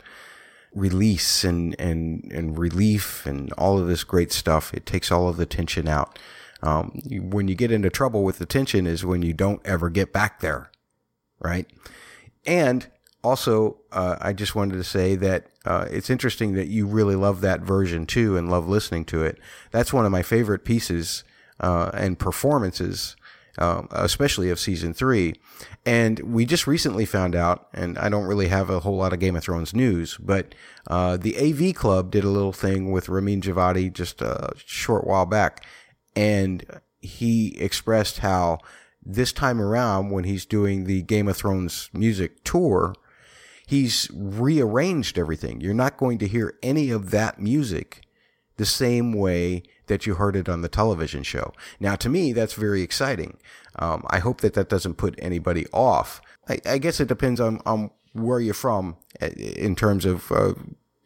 release 0.74 1.44
and, 1.44 1.74
and, 1.78 2.30
and 2.32 2.58
relief 2.58 3.26
and 3.26 3.52
all 3.54 3.78
of 3.78 3.88
this 3.88 4.04
great 4.04 4.32
stuff. 4.32 4.72
It 4.72 4.86
takes 4.86 5.10
all 5.10 5.28
of 5.28 5.36
the 5.36 5.46
tension 5.46 5.88
out. 5.88 6.18
Um, 6.62 7.00
when 7.10 7.48
you 7.48 7.54
get 7.54 7.72
into 7.72 7.90
trouble 7.90 8.22
with 8.22 8.38
the 8.38 8.46
tension 8.46 8.86
is 8.86 9.04
when 9.04 9.22
you 9.22 9.32
don't 9.32 9.60
ever 9.64 9.88
get 9.88 10.12
back 10.12 10.40
there, 10.40 10.70
right? 11.40 11.66
And 12.44 12.86
also, 13.22 13.78
uh, 13.92 14.16
I 14.20 14.32
just 14.32 14.54
wanted 14.54 14.76
to 14.76 14.84
say 14.84 15.16
that 15.16 15.46
uh, 15.64 15.86
it's 15.90 16.10
interesting 16.10 16.54
that 16.54 16.68
you 16.68 16.86
really 16.86 17.16
love 17.16 17.40
that 17.40 17.60
version 17.60 18.06
too 18.06 18.36
and 18.36 18.50
love 18.50 18.68
listening 18.68 19.04
to 19.06 19.22
it. 19.22 19.38
That's 19.70 19.92
one 19.92 20.06
of 20.06 20.12
my 20.12 20.22
favorite 20.22 20.64
pieces 20.64 21.24
uh, 21.58 21.90
and 21.92 22.18
performances 22.18 23.16
um, 23.60 23.88
especially 23.90 24.50
of 24.50 24.58
season 24.58 24.92
three. 24.94 25.34
And 25.86 26.18
we 26.20 26.46
just 26.46 26.66
recently 26.66 27.04
found 27.04 27.36
out, 27.36 27.68
and 27.72 27.98
I 27.98 28.08
don't 28.08 28.26
really 28.26 28.48
have 28.48 28.70
a 28.70 28.80
whole 28.80 28.96
lot 28.96 29.12
of 29.12 29.20
Game 29.20 29.36
of 29.36 29.44
Thrones 29.44 29.74
news, 29.74 30.16
but 30.18 30.54
uh, 30.86 31.16
the 31.16 31.36
AV 31.36 31.74
Club 31.74 32.10
did 32.10 32.24
a 32.24 32.30
little 32.30 32.52
thing 32.52 32.90
with 32.90 33.08
Ramin 33.08 33.40
Djawadi 33.40 33.92
just 33.92 34.20
a 34.22 34.52
short 34.56 35.06
while 35.06 35.26
back, 35.26 35.64
and 36.16 36.64
he 37.00 37.56
expressed 37.58 38.18
how 38.18 38.58
this 39.02 39.32
time 39.32 39.60
around, 39.60 40.10
when 40.10 40.24
he's 40.24 40.44
doing 40.44 40.84
the 40.84 41.02
Game 41.02 41.28
of 41.28 41.36
Thrones 41.36 41.88
music 41.92 42.44
tour, 42.44 42.94
he's 43.66 44.10
rearranged 44.14 45.18
everything. 45.18 45.60
You're 45.60 45.74
not 45.74 45.96
going 45.96 46.18
to 46.18 46.28
hear 46.28 46.58
any 46.62 46.90
of 46.90 47.10
that 47.10 47.40
music 47.40 48.02
the 48.56 48.66
same 48.66 49.14
way 49.14 49.62
that 49.90 50.06
you 50.06 50.14
heard 50.14 50.36
it 50.36 50.48
on 50.48 50.62
the 50.62 50.68
television 50.68 51.24
show. 51.24 51.52
Now, 51.80 51.96
to 51.96 52.08
me, 52.08 52.32
that's 52.32 52.54
very 52.54 52.80
exciting. 52.80 53.36
Um, 53.76 54.06
I 54.08 54.20
hope 54.20 54.40
that 54.40 54.54
that 54.54 54.68
doesn't 54.68 54.94
put 54.94 55.16
anybody 55.18 55.66
off. 55.72 56.22
I, 56.48 56.60
I, 56.64 56.78
guess 56.78 57.00
it 57.00 57.08
depends 57.08 57.40
on, 57.40 57.60
on 57.66 57.90
where 58.12 58.40
you're 58.40 58.54
from 58.54 58.96
uh, 59.20 59.26
in 59.26 59.74
terms 59.74 60.04
of 60.04 60.30
uh, 60.30 60.54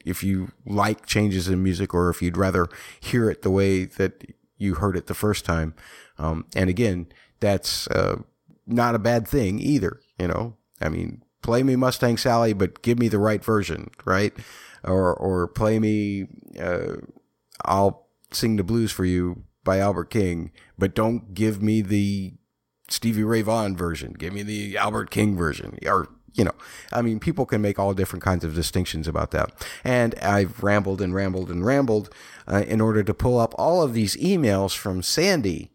if 0.04 0.22
you 0.22 0.52
like 0.66 1.06
changes 1.06 1.48
in 1.48 1.62
music 1.62 1.94
or 1.94 2.10
if 2.10 2.20
you'd 2.20 2.36
rather 2.36 2.68
hear 3.00 3.30
it 3.30 3.40
the 3.40 3.50
way 3.50 3.86
that 3.86 4.22
you 4.58 4.74
heard 4.74 4.96
it 4.96 5.06
the 5.06 5.14
first 5.14 5.46
time. 5.46 5.74
Um, 6.18 6.44
and 6.54 6.68
again, 6.68 7.06
that's 7.40 7.86
uh, 7.88 8.20
not 8.66 8.94
a 8.94 8.98
bad 8.98 9.26
thing 9.26 9.58
either. 9.58 10.00
You 10.18 10.28
know, 10.28 10.56
I 10.80 10.90
mean, 10.90 11.22
play 11.42 11.62
me 11.62 11.74
Mustang 11.74 12.18
Sally, 12.18 12.52
but 12.52 12.82
give 12.82 12.98
me 12.98 13.08
the 13.08 13.18
right 13.18 13.42
version, 13.42 13.90
right? 14.04 14.34
Or 14.82 15.14
or 15.14 15.48
play 15.48 15.78
me. 15.78 16.26
Uh, 16.60 16.96
I'll 17.64 18.03
sing 18.34 18.56
the 18.56 18.64
blues 18.64 18.92
for 18.92 19.04
you 19.04 19.44
by 19.64 19.78
Albert 19.78 20.10
King, 20.10 20.50
but 20.78 20.94
don't 20.94 21.34
give 21.34 21.62
me 21.62 21.80
the 21.80 22.34
Stevie 22.88 23.24
Ray 23.24 23.42
Vaughan 23.42 23.76
version. 23.76 24.12
Give 24.12 24.32
me 24.32 24.42
the 24.42 24.76
Albert 24.76 25.10
King 25.10 25.36
version. 25.36 25.78
Or, 25.86 26.08
you 26.34 26.44
know, 26.44 26.54
I 26.92 27.02
mean, 27.02 27.18
people 27.18 27.46
can 27.46 27.62
make 27.62 27.78
all 27.78 27.94
different 27.94 28.22
kinds 28.22 28.44
of 28.44 28.54
distinctions 28.54 29.08
about 29.08 29.30
that. 29.30 29.52
And 29.82 30.14
I've 30.16 30.62
rambled 30.62 31.00
and 31.00 31.14
rambled 31.14 31.50
and 31.50 31.64
rambled 31.64 32.10
uh, 32.46 32.64
in 32.66 32.80
order 32.80 33.02
to 33.02 33.14
pull 33.14 33.38
up 33.38 33.54
all 33.56 33.82
of 33.82 33.94
these 33.94 34.16
emails 34.16 34.76
from 34.76 35.02
Sandy, 35.02 35.70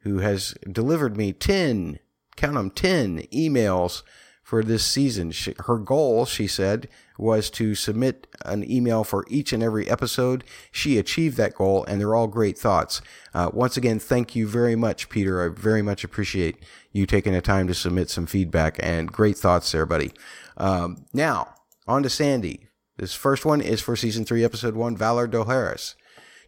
who 0.00 0.18
has 0.18 0.54
delivered 0.70 1.16
me 1.16 1.32
10, 1.32 2.00
count 2.36 2.54
them, 2.54 2.70
10 2.70 3.20
emails 3.32 4.02
for 4.54 4.62
this 4.62 4.86
season. 4.86 5.32
She, 5.32 5.52
her 5.66 5.78
goal, 5.78 6.26
she 6.26 6.46
said, 6.46 6.86
was 7.18 7.50
to 7.50 7.74
submit 7.74 8.28
an 8.44 8.62
email 8.70 9.02
for 9.02 9.24
each 9.28 9.52
and 9.52 9.64
every 9.64 9.90
episode. 9.90 10.44
She 10.70 10.96
achieved 10.96 11.36
that 11.38 11.56
goal, 11.56 11.84
and 11.88 12.00
they're 12.00 12.14
all 12.14 12.28
great 12.28 12.56
thoughts. 12.56 13.02
Uh, 13.34 13.50
once 13.52 13.76
again, 13.76 13.98
thank 13.98 14.36
you 14.36 14.46
very 14.46 14.76
much, 14.76 15.08
Peter. 15.08 15.44
I 15.44 15.48
very 15.48 15.82
much 15.82 16.04
appreciate 16.04 16.64
you 16.92 17.04
taking 17.04 17.32
the 17.32 17.40
time 17.40 17.66
to 17.66 17.74
submit 17.74 18.10
some 18.10 18.26
feedback 18.26 18.78
and 18.80 19.10
great 19.10 19.36
thoughts 19.36 19.72
there, 19.72 19.86
buddy. 19.86 20.12
Um, 20.56 21.04
now, 21.12 21.52
on 21.88 22.04
to 22.04 22.08
Sandy. 22.08 22.68
This 22.96 23.12
first 23.12 23.44
one 23.44 23.60
is 23.60 23.80
for 23.80 23.96
season 23.96 24.24
three, 24.24 24.44
episode 24.44 24.76
one, 24.76 24.96
Valar 24.96 25.28
Dohaeris. 25.28 25.96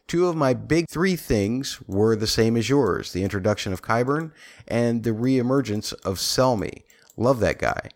Two 0.07 0.29
of 0.29 0.37
my 0.37 0.55
big 0.55 0.88
three 0.88 1.16
things 1.16 1.81
were 1.88 2.14
the 2.14 2.29
same 2.29 2.57
as 2.57 2.69
yours 2.69 3.11
the 3.11 3.25
introduction 3.25 3.73
of 3.73 3.83
Qyburn 3.83 4.31
and 4.69 5.03
the 5.03 5.11
reemergence 5.11 5.92
of 6.05 6.19
Selmy. 6.19 6.85
Love 7.17 7.41
that 7.41 7.59
guy. 7.59 7.91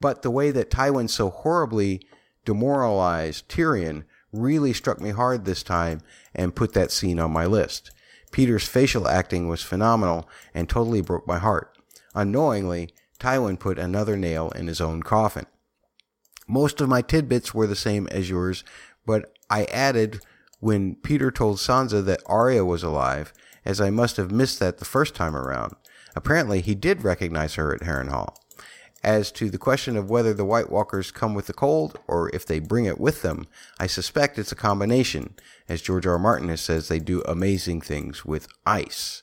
But 0.00 0.22
the 0.22 0.30
way 0.30 0.50
that 0.50 0.70
Tywin 0.70 1.10
so 1.10 1.30
horribly 1.30 2.00
demoralized 2.44 3.48
Tyrion 3.48 4.04
really 4.32 4.72
struck 4.72 5.00
me 5.00 5.10
hard 5.10 5.44
this 5.44 5.62
time 5.62 6.00
and 6.34 6.54
put 6.54 6.72
that 6.72 6.90
scene 6.90 7.18
on 7.18 7.32
my 7.32 7.46
list. 7.46 7.90
Peter's 8.32 8.66
facial 8.66 9.08
acting 9.08 9.48
was 9.48 9.62
phenomenal 9.62 10.28
and 10.54 10.68
totally 10.68 11.00
broke 11.00 11.26
my 11.26 11.38
heart. 11.38 11.76
Unknowingly, 12.14 12.90
Tywin 13.18 13.58
put 13.58 13.78
another 13.78 14.16
nail 14.16 14.50
in 14.50 14.66
his 14.66 14.80
own 14.80 15.02
coffin. 15.02 15.46
Most 16.46 16.80
of 16.80 16.88
my 16.88 17.02
tidbits 17.02 17.54
were 17.54 17.66
the 17.66 17.76
same 17.76 18.08
as 18.08 18.30
yours, 18.30 18.64
but 19.06 19.32
I 19.48 19.64
added 19.64 20.20
when 20.60 20.96
Petyr 20.96 21.32
told 21.34 21.58
Sansa 21.58 22.04
that 22.04 22.22
Arya 22.26 22.64
was 22.64 22.82
alive, 22.82 23.32
as 23.64 23.80
I 23.80 23.90
must 23.90 24.16
have 24.16 24.30
missed 24.30 24.58
that 24.60 24.78
the 24.78 24.84
first 24.84 25.14
time 25.14 25.36
around. 25.36 25.74
Apparently, 26.16 26.60
he 26.60 26.74
did 26.74 27.04
recognize 27.04 27.54
her 27.54 27.74
at 27.74 27.82
Harrenhal. 27.82 28.34
As 29.02 29.32
to 29.32 29.48
the 29.48 29.58
question 29.58 29.96
of 29.96 30.10
whether 30.10 30.34
the 30.34 30.44
White 30.44 30.70
Walkers 30.70 31.10
come 31.10 31.34
with 31.34 31.46
the 31.46 31.54
cold 31.54 31.98
or 32.06 32.28
if 32.34 32.44
they 32.44 32.58
bring 32.58 32.84
it 32.84 33.00
with 33.00 33.22
them, 33.22 33.46
I 33.78 33.86
suspect 33.86 34.38
it's 34.38 34.52
a 34.52 34.56
combination. 34.56 35.34
As 35.68 35.80
George 35.80 36.06
R. 36.06 36.12
R. 36.12 36.18
Martin 36.18 36.48
has 36.48 36.60
says, 36.60 36.88
they 36.88 36.98
do 36.98 37.22
amazing 37.22 37.80
things 37.80 38.26
with 38.26 38.46
ice. 38.66 39.22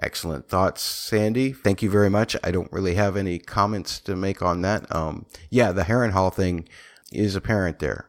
Excellent 0.00 0.48
thoughts, 0.48 0.82
Sandy. 0.82 1.52
Thank 1.52 1.82
you 1.82 1.90
very 1.90 2.10
much. 2.10 2.36
I 2.42 2.50
don't 2.50 2.72
really 2.72 2.94
have 2.94 3.16
any 3.16 3.38
comments 3.38 4.00
to 4.00 4.16
make 4.16 4.42
on 4.42 4.62
that. 4.62 4.92
Um, 4.94 5.26
yeah, 5.50 5.72
the 5.72 5.82
Harrenhal 5.82 6.32
thing 6.32 6.68
is 7.12 7.36
apparent 7.36 7.78
there. 7.78 8.08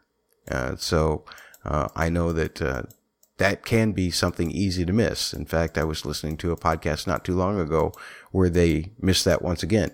Uh, 0.50 0.76
so 0.76 1.24
uh, 1.66 1.90
I 1.96 2.10
know 2.10 2.32
that 2.34 2.62
uh, 2.62 2.84
that 3.38 3.66
can 3.66 3.92
be 3.92 4.12
something 4.12 4.52
easy 4.52 4.86
to 4.86 4.94
miss. 4.94 5.34
In 5.34 5.46
fact, 5.46 5.78
I 5.78 5.84
was 5.84 6.06
listening 6.06 6.38
to 6.38 6.52
a 6.52 6.58
podcast 6.58 7.08
not 7.08 7.24
too 7.24 7.36
long 7.36 7.60
ago 7.60 7.94
where 8.32 8.50
they 8.50 8.92
missed 9.00 9.26
that 9.26 9.42
once 9.42 9.64
again. 9.64 9.92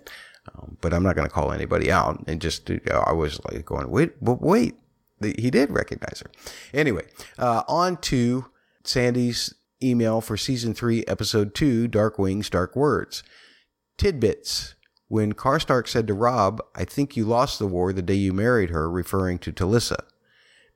Um, 0.57 0.77
but 0.81 0.93
I'm 0.93 1.03
not 1.03 1.15
going 1.15 1.27
to 1.27 1.33
call 1.33 1.51
anybody 1.51 1.91
out. 1.91 2.23
And 2.27 2.39
just, 2.39 2.69
I 2.91 3.11
was 3.11 3.39
like 3.45 3.65
going, 3.65 3.89
wait, 3.89 4.23
but 4.23 4.41
wait, 4.41 4.75
he 5.21 5.49
did 5.49 5.71
recognize 5.71 6.21
her. 6.21 6.31
Anyway, 6.73 7.05
uh, 7.37 7.63
on 7.67 7.97
to 7.97 8.45
Sandy's 8.83 9.53
email 9.81 10.21
for 10.21 10.37
season 10.37 10.73
three, 10.73 11.03
episode 11.07 11.53
two, 11.53 11.87
Dark 11.87 12.17
Wings, 12.17 12.49
Dark 12.49 12.75
Words. 12.75 13.23
Tidbits. 13.97 14.75
When 15.07 15.33
Karstark 15.33 15.87
said 15.87 16.07
to 16.07 16.13
Robb, 16.13 16.61
I 16.75 16.83
think 16.83 17.15
you 17.15 17.25
lost 17.25 17.59
the 17.59 17.67
war 17.67 17.93
the 17.93 18.01
day 18.01 18.15
you 18.15 18.33
married 18.33 18.71
her, 18.71 18.89
referring 18.89 19.37
to 19.39 19.53
Talisa. 19.53 19.99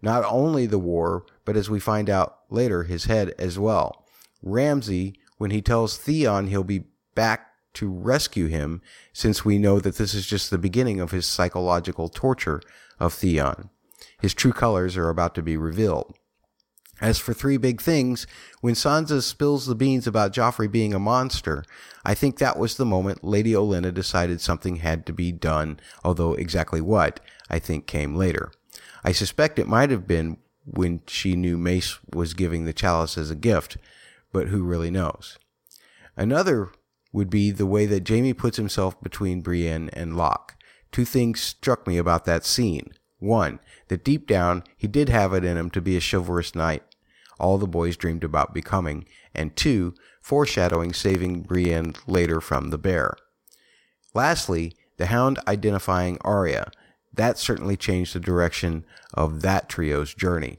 Not 0.02 0.24
only 0.26 0.66
the 0.66 0.80
war, 0.80 1.26
but 1.46 1.58
as 1.58 1.70
we 1.70 1.80
find 1.80 2.10
out 2.10 2.38
later, 2.50 2.84
his 2.84 3.06
head 3.06 3.34
as 3.40 3.58
well. 3.58 4.06
Ramsay, 4.42 5.16
when 5.38 5.52
he 5.52 5.62
tells 5.62 5.98
Theon 5.98 6.48
he'll 6.48 6.64
be 6.64 6.86
back 7.16 7.49
to 7.76 7.90
rescue 7.90 8.48
him, 8.48 8.82
since 9.14 9.46
we 9.46 9.58
know 9.58 9.80
that 9.80 9.98
this 9.98 10.14
is 10.14 10.26
just 10.26 10.50
the 10.50 10.58
beginning 10.58 11.00
of 11.00 11.12
his 11.12 11.26
psychological 11.26 12.10
torture 12.10 12.62
of 13.00 13.14
Theon. 13.14 13.70
His 14.22 14.34
true 14.34 14.54
colors 14.54 14.98
are 14.98 15.10
about 15.10 15.36
to 15.36 15.42
be 15.42 15.58
revealed. 15.58 16.16
As 17.02 17.18
for 17.18 17.34
three 17.34 17.58
big 17.58 17.82
things, 17.82 18.28
when 18.60 18.74
Sansa 18.74 19.22
spills 19.22 19.66
the 19.66 19.76
beans 19.76 20.06
about 20.06 20.34
Joffrey 20.34 20.70
being 20.70 20.94
a 20.94 21.00
monster, 21.00 21.64
I 22.04 22.14
think 22.14 22.38
that 22.38 22.60
was 22.60 22.76
the 22.76 22.86
moment 22.86 23.24
Lady 23.24 23.54
Olenna 23.54 23.94
decided 23.94 24.42
something 24.42 24.78
had 24.78 25.06
to 25.06 25.14
be 25.14 25.32
done, 25.32 25.80
although 26.04 26.34
exactly 26.34 26.82
what, 26.82 27.22
I 27.50 27.60
think 27.60 27.88
came 27.88 28.16
later. 28.16 28.52
I 29.04 29.14
suspect 29.14 29.60
it 29.60 29.68
might 29.68 29.92
have 29.92 30.08
been 30.08 30.38
when 30.66 31.02
she 31.08 31.36
knew 31.36 31.58
Mace 31.58 32.00
was 32.14 32.34
giving 32.34 32.66
the 32.66 32.74
chalice 32.74 33.18
as 33.18 33.32
a 33.32 33.36
gift, 33.36 33.78
but 34.34 34.50
who 34.50 34.64
really 34.64 34.92
knows? 34.92 35.40
Another 36.18 36.70
would 37.12 37.30
be 37.30 37.52
the 37.52 37.66
way 37.66 37.86
that 37.86 38.08
Jaime 38.08 38.34
puts 38.34 38.58
himself 38.58 39.00
between 39.02 39.42
Brienne 39.42 39.90
and 39.94 40.16
Locke. 40.16 40.56
Two 40.92 41.06
things 41.06 41.42
struck 41.42 41.88
me 41.88 41.98
about 41.98 42.26
that 42.26 42.46
scene. 42.46 42.94
One, 43.20 43.60
that 43.88 44.04
deep 44.04 44.28
down 44.28 44.64
he 44.78 44.88
did 44.88 45.10
have 45.10 45.34
it 45.34 45.44
in 45.44 45.58
him 45.58 45.70
to 45.72 45.82
be 45.82 45.98
a 45.98 46.02
chivalrous 46.02 46.56
knight, 46.56 46.84
all 47.40 47.58
the 47.58 47.68
boys 47.68 47.98
dreamed 47.98 48.24
about 48.24 48.54
becoming, 48.54 49.06
and 49.34 49.56
two, 49.56 49.94
foreshadowing 50.22 50.94
saving 50.94 51.42
Brienne 51.42 51.96
later 52.08 52.42
from 52.42 52.70
the 52.70 52.78
bear. 52.78 53.16
Lastly, 54.14 54.76
the 54.98 55.08
hound 55.08 55.40
identifying 55.48 56.18
Arya. 56.22 56.72
That 57.14 57.38
certainly 57.38 57.78
changed 57.78 58.14
the 58.14 58.20
direction 58.20 58.86
of 59.14 59.42
that 59.42 59.70
trio's 59.70 60.14
journey. 60.14 60.58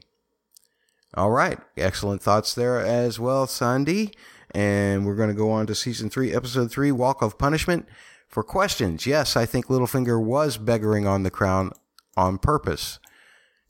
All 1.13 1.31
right, 1.31 1.59
excellent 1.77 2.21
thoughts 2.21 2.53
there 2.53 2.79
as 2.79 3.19
well, 3.19 3.47
Sandy. 3.47 4.13
And 4.53 5.05
we're 5.05 5.15
going 5.15 5.29
to 5.29 5.35
go 5.35 5.51
on 5.51 5.67
to 5.67 5.75
season 5.75 6.09
three, 6.09 6.33
episode 6.33 6.71
three, 6.71 6.91
Walk 6.91 7.21
of 7.21 7.37
Punishment. 7.37 7.87
For 8.27 8.43
questions, 8.43 9.05
yes, 9.05 9.35
I 9.35 9.45
think 9.45 9.67
Littlefinger 9.67 10.21
was 10.21 10.57
beggaring 10.57 11.09
on 11.09 11.23
the 11.23 11.31
crown 11.31 11.71
on 12.15 12.37
purpose. 12.37 12.99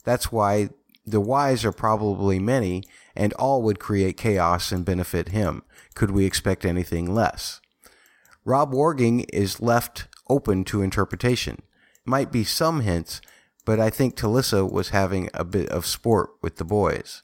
That's 0.04 0.30
why 0.30 0.70
the 1.04 1.20
whys 1.20 1.64
are 1.64 1.72
probably 1.72 2.38
many, 2.38 2.84
and 3.16 3.32
all 3.34 3.62
would 3.62 3.78
create 3.80 4.16
chaos 4.16 4.70
and 4.70 4.84
benefit 4.84 5.28
him. 5.28 5.62
Could 5.94 6.12
we 6.12 6.24
expect 6.24 6.64
anything 6.64 7.12
less? 7.12 7.60
Robb 8.44 8.72
warging 8.72 9.24
is 9.32 9.60
left 9.60 10.08
open 10.28 10.64
to 10.64 10.82
interpretation. 10.82 11.62
Might 12.04 12.32
be 12.32 12.44
some 12.44 12.80
hints, 12.80 13.20
but 13.64 13.78
I 13.78 13.90
think 13.90 14.16
Talisa 14.16 14.70
was 14.70 14.88
having 14.88 15.28
a 15.34 15.44
bit 15.44 15.68
of 15.68 15.86
sport 15.86 16.30
with 16.40 16.56
the 16.56 16.64
boys. 16.64 17.22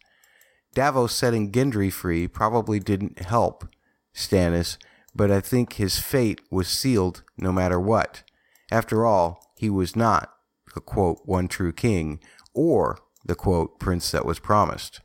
Davos 0.78 1.12
setting 1.12 1.50
Gendry 1.50 1.92
free 1.92 2.28
probably 2.28 2.78
didn't 2.78 3.18
help 3.18 3.68
Stannis, 4.14 4.76
but 5.12 5.28
I 5.28 5.40
think 5.40 5.72
his 5.72 5.98
fate 5.98 6.40
was 6.52 6.68
sealed 6.68 7.24
no 7.36 7.50
matter 7.50 7.80
what. 7.80 8.22
After 8.70 9.04
all, 9.04 9.40
he 9.56 9.70
was 9.70 9.96
not 9.96 10.32
the 10.76 10.80
quote, 10.80 11.18
one 11.24 11.48
true 11.48 11.72
king, 11.72 12.20
or 12.54 13.00
the 13.24 13.34
quote, 13.34 13.80
prince 13.80 14.12
that 14.12 14.24
was 14.24 14.38
promised. 14.38 15.00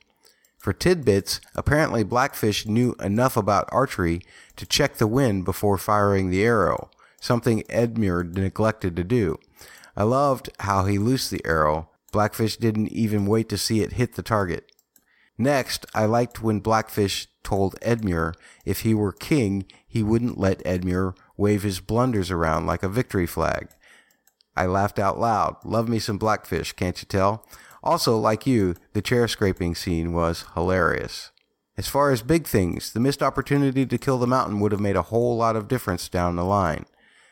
For 0.60 0.74
tidbits, 0.74 1.42
apparently 1.56 2.04
Blackfish 2.04 2.68
knew 2.68 2.94
enough 3.02 3.36
about 3.36 3.68
archery 3.72 4.22
to 4.58 4.68
check 4.68 4.98
the 4.98 5.08
wind 5.08 5.44
before 5.44 5.80
firing 5.80 6.30
the 6.30 6.44
arrow, 6.44 6.92
something 7.20 7.64
Edmure 7.64 8.32
neglected 8.32 8.96
to 8.96 9.04
do. 9.04 9.40
I 9.98 10.04
loved 10.04 10.52
how 10.60 10.86
he 10.86 11.00
loosed 11.00 11.32
the 11.32 11.44
arrow. 11.44 11.90
Blackfish 12.12 12.58
didn't 12.58 12.90
even 12.90 13.26
wait 13.26 13.50
to 13.50 13.58
see 13.58 13.82
it 13.82 13.94
hit 13.94 14.14
the 14.14 14.22
target. 14.22 14.70
Next, 15.38 15.86
I 15.94 16.06
liked 16.06 16.44
when 16.44 16.60
Blackfish 16.60 17.28
told 17.44 17.80
Edmure 17.82 18.34
if 18.66 18.82
he 18.82 18.94
were 18.94 19.12
king, 19.12 19.66
he 19.88 20.04
wouldn't 20.04 20.38
let 20.38 20.64
Edmure 20.64 21.16
wave 21.38 21.64
his 21.64 21.80
blunders 21.80 22.32
around 22.32 22.66
like 22.66 22.84
a 22.84 22.90
victory 22.90 23.26
flag. 23.26 23.70
I 24.56 24.68
laughed 24.68 25.00
out 25.00 25.20
loud. 25.20 25.58
Love 25.64 25.90
me 25.90 26.00
some 26.00 26.18
Blackfish, 26.18 26.74
can't 26.74 27.00
you 27.02 27.08
tell? 27.08 27.48
Also, 27.84 28.18
like 28.18 28.48
you, 28.48 28.76
the 28.94 29.02
chair 29.02 29.28
scraping 29.28 29.76
scene 29.76 30.14
was 30.14 30.46
hilarious. 30.54 31.32
As 31.76 31.88
far 31.88 32.12
as 32.12 32.22
big 32.22 32.46
things, 32.46 32.94
the 32.94 33.00
missed 33.00 33.24
opportunity 33.24 33.86
to 33.86 33.98
kill 33.98 34.20
the 34.20 34.28
mountain 34.28 34.60
would 34.60 34.72
have 34.72 34.82
made 34.82 34.96
a 34.96 35.04
whole 35.04 35.36
lot 35.36 35.56
of 35.56 35.68
difference 35.68 36.08
down 36.08 36.36
the 36.36 36.46
line. 36.46 36.86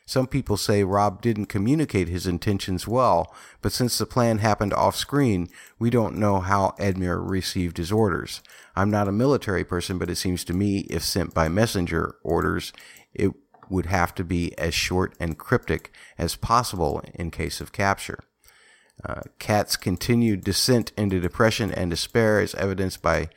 Some 0.05 0.27
people 0.27 0.57
say 0.57 0.83
Robb 0.83 1.21
didn't 1.21 1.45
communicate 1.45 2.07
his 2.07 2.27
intentions 2.27 2.87
well, 2.87 3.33
but 3.61 3.71
since 3.71 3.97
the 3.97 4.05
plan 4.05 4.39
happened 4.39 4.73
off 4.73 4.95
screen, 4.95 5.47
we 5.79 5.89
don't 5.89 6.17
know 6.17 6.39
how 6.39 6.75
Edmure 6.79 7.21
received 7.21 7.77
his 7.77 7.91
orders. 7.91 8.41
I'm 8.75 8.89
not 8.89 9.07
a 9.07 9.13
military 9.13 9.63
person, 9.63 9.97
but 9.97 10.09
it 10.09 10.17
seems 10.17 10.43
to 10.45 10.53
me 10.53 10.79
if 10.89 11.03
sent 11.03 11.33
by 11.33 11.47
messenger 11.47 12.15
orders, 12.23 12.73
it 13.13 13.31
would 13.69 13.85
have 13.85 14.13
to 14.15 14.23
be 14.23 14.57
as 14.57 14.73
short 14.73 15.15
and 15.19 15.37
cryptic 15.37 15.91
as 16.17 16.35
possible 16.35 17.01
in 17.13 17.31
case 17.31 17.61
of 17.61 17.71
capture. 17.71 18.19
Uh, 19.03 19.21
Kat's 19.39 19.77
continued 19.77 20.43
descent 20.43 20.91
into 20.97 21.19
depression 21.19 21.71
and 21.71 21.89
despair 21.89 22.41
is 22.41 22.53
evidenced 22.55 23.01
by 23.01 23.29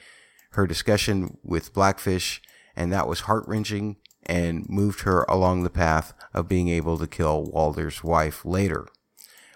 her 0.50 0.66
discussion 0.66 1.38
with 1.42 1.72
Blackfish, 1.72 2.42
and 2.76 2.92
that 2.92 3.08
was 3.08 3.20
heart 3.20 3.44
wrenching 3.46 3.96
and 4.26 4.68
moved 4.68 5.00
her 5.00 5.24
along 5.24 5.62
the 5.62 5.70
path 5.70 6.12
of 6.32 6.48
being 6.48 6.68
able 6.68 6.98
to 6.98 7.06
kill 7.06 7.44
Walder's 7.44 8.02
wife 8.02 8.44
later. 8.44 8.86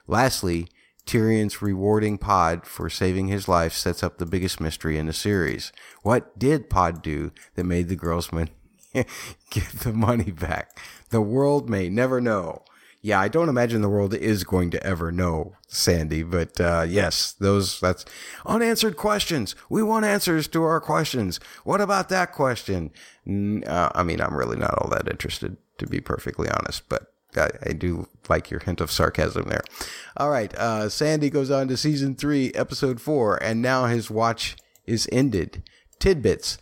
Lastly, 0.07 0.69
Tyrion's 1.07 1.63
rewarding 1.63 2.19
Pod 2.19 2.67
for 2.67 2.91
saving 2.91 3.29
his 3.29 3.49
life 3.49 3.73
sets 3.73 4.03
up 4.03 4.19
the 4.19 4.27
biggest 4.27 4.61
mystery 4.61 4.99
in 4.99 5.07
the 5.07 5.13
series. 5.15 5.73
What 6.03 6.39
did 6.39 6.69
Pod 6.69 7.03
do 7.03 7.33
that 7.55 7.65
made 7.65 7.89
the 7.89 7.97
girlsmen 7.97 8.51
get 8.93 9.69
the 9.81 9.93
money 9.95 10.31
back? 10.31 10.79
The 11.09 11.23
world 11.23 11.71
may 11.71 11.89
never 11.89 12.21
know. 12.21 12.63
Yeah, 13.01 13.21
I 13.21 13.29
don't 13.29 13.49
imagine 13.49 13.81
the 13.81 13.89
world 13.89 14.13
is 14.13 14.43
going 14.43 14.71
to 14.73 14.83
ever 14.85 15.13
know, 15.13 15.55
Sandy. 15.69 16.25
But 16.25 16.61
uh, 16.61 16.85
yes, 16.89 17.33
those 17.33 17.79
that's 17.81 18.05
unanswered 18.45 18.97
questions. 18.97 19.55
We 19.71 19.83
want 19.83 20.05
answers 20.05 20.49
to 20.49 20.65
our 20.65 20.81
questions. 20.81 21.39
What 21.65 21.81
about 21.81 22.09
that 22.09 22.33
question? 22.33 22.91
Uh, 23.27 23.91
I 23.95 24.03
mean, 24.03 24.21
I'm 24.21 24.37
really 24.37 24.57
not 24.57 24.75
all 24.79 24.91
that 24.91 25.09
interested, 25.09 25.57
to 25.79 25.87
be 25.87 26.01
perfectly 26.01 26.49
honest. 26.49 26.89
But 26.89 27.07
I, 27.37 27.51
I 27.67 27.73
do 27.73 28.09
like 28.29 28.51
your 28.51 28.61
hint 28.61 28.81
of 28.81 28.91
sarcasm 28.91 29.49
there. 29.49 29.63
All 30.17 30.31
right, 30.31 30.53
uh, 30.57 30.89
Sandy 30.89 31.31
goes 31.31 31.51
on 31.51 31.69
to 31.69 31.77
season 31.77 32.17
three, 32.17 32.53
episode 32.55 33.01
four, 33.01 33.41
and 33.43 33.63
now 33.63 33.87
his 33.87 34.11
watch 34.11 34.57
is 34.87 35.09
ended. 35.13 35.63
Tidbits. 36.01 36.59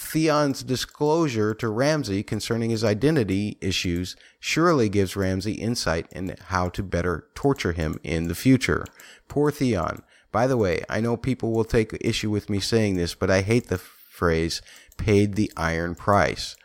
Theon's 0.00 0.62
disclosure 0.62 1.54
to 1.54 1.68
Ramsay 1.68 2.22
concerning 2.22 2.70
his 2.70 2.82
identity 2.82 3.58
issues 3.60 4.16
surely 4.40 4.88
gives 4.88 5.14
Ramsay 5.14 5.52
insight 5.52 6.06
in 6.10 6.36
how 6.46 6.70
to 6.70 6.82
better 6.82 7.28
torture 7.34 7.72
him 7.72 8.00
in 8.02 8.26
the 8.26 8.34
future. 8.34 8.86
Poor 9.28 9.50
Theon. 9.50 10.02
By 10.32 10.46
the 10.46 10.56
way, 10.56 10.84
I 10.88 11.00
know 11.00 11.16
people 11.16 11.52
will 11.52 11.64
take 11.64 11.96
issue 12.00 12.30
with 12.30 12.48
me 12.48 12.60
saying 12.60 12.96
this, 12.96 13.14
but 13.14 13.30
I 13.30 13.42
hate 13.42 13.68
the 13.68 13.78
phrase 13.78 14.62
paid 14.96 15.34
the 15.34 15.52
iron 15.56 15.94
price. 15.94 16.56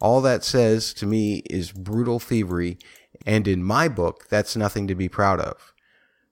All 0.00 0.20
that 0.22 0.44
says 0.44 0.92
to 0.94 1.06
me 1.06 1.42
is 1.50 1.72
brutal 1.72 2.18
thievery, 2.18 2.78
and 3.24 3.48
in 3.48 3.62
my 3.62 3.88
book, 3.88 4.28
that's 4.28 4.56
nothing 4.56 4.86
to 4.88 4.94
be 4.94 5.08
proud 5.08 5.40
of. 5.40 5.72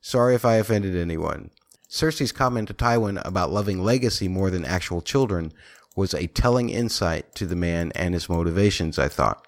Sorry 0.00 0.34
if 0.34 0.44
I 0.44 0.56
offended 0.56 0.96
anyone. 0.96 1.50
Cersei's 1.88 2.32
comment 2.32 2.68
to 2.68 2.74
Tywin 2.74 3.20
about 3.24 3.52
loving 3.52 3.82
legacy 3.82 4.28
more 4.28 4.50
than 4.50 4.64
actual 4.64 5.02
children 5.02 5.52
was 5.96 6.14
a 6.14 6.26
telling 6.28 6.70
insight 6.70 7.34
to 7.34 7.46
the 7.46 7.56
man 7.56 7.92
and 7.94 8.14
his 8.14 8.28
motivations, 8.28 8.98
I 8.98 9.08
thought. 9.08 9.46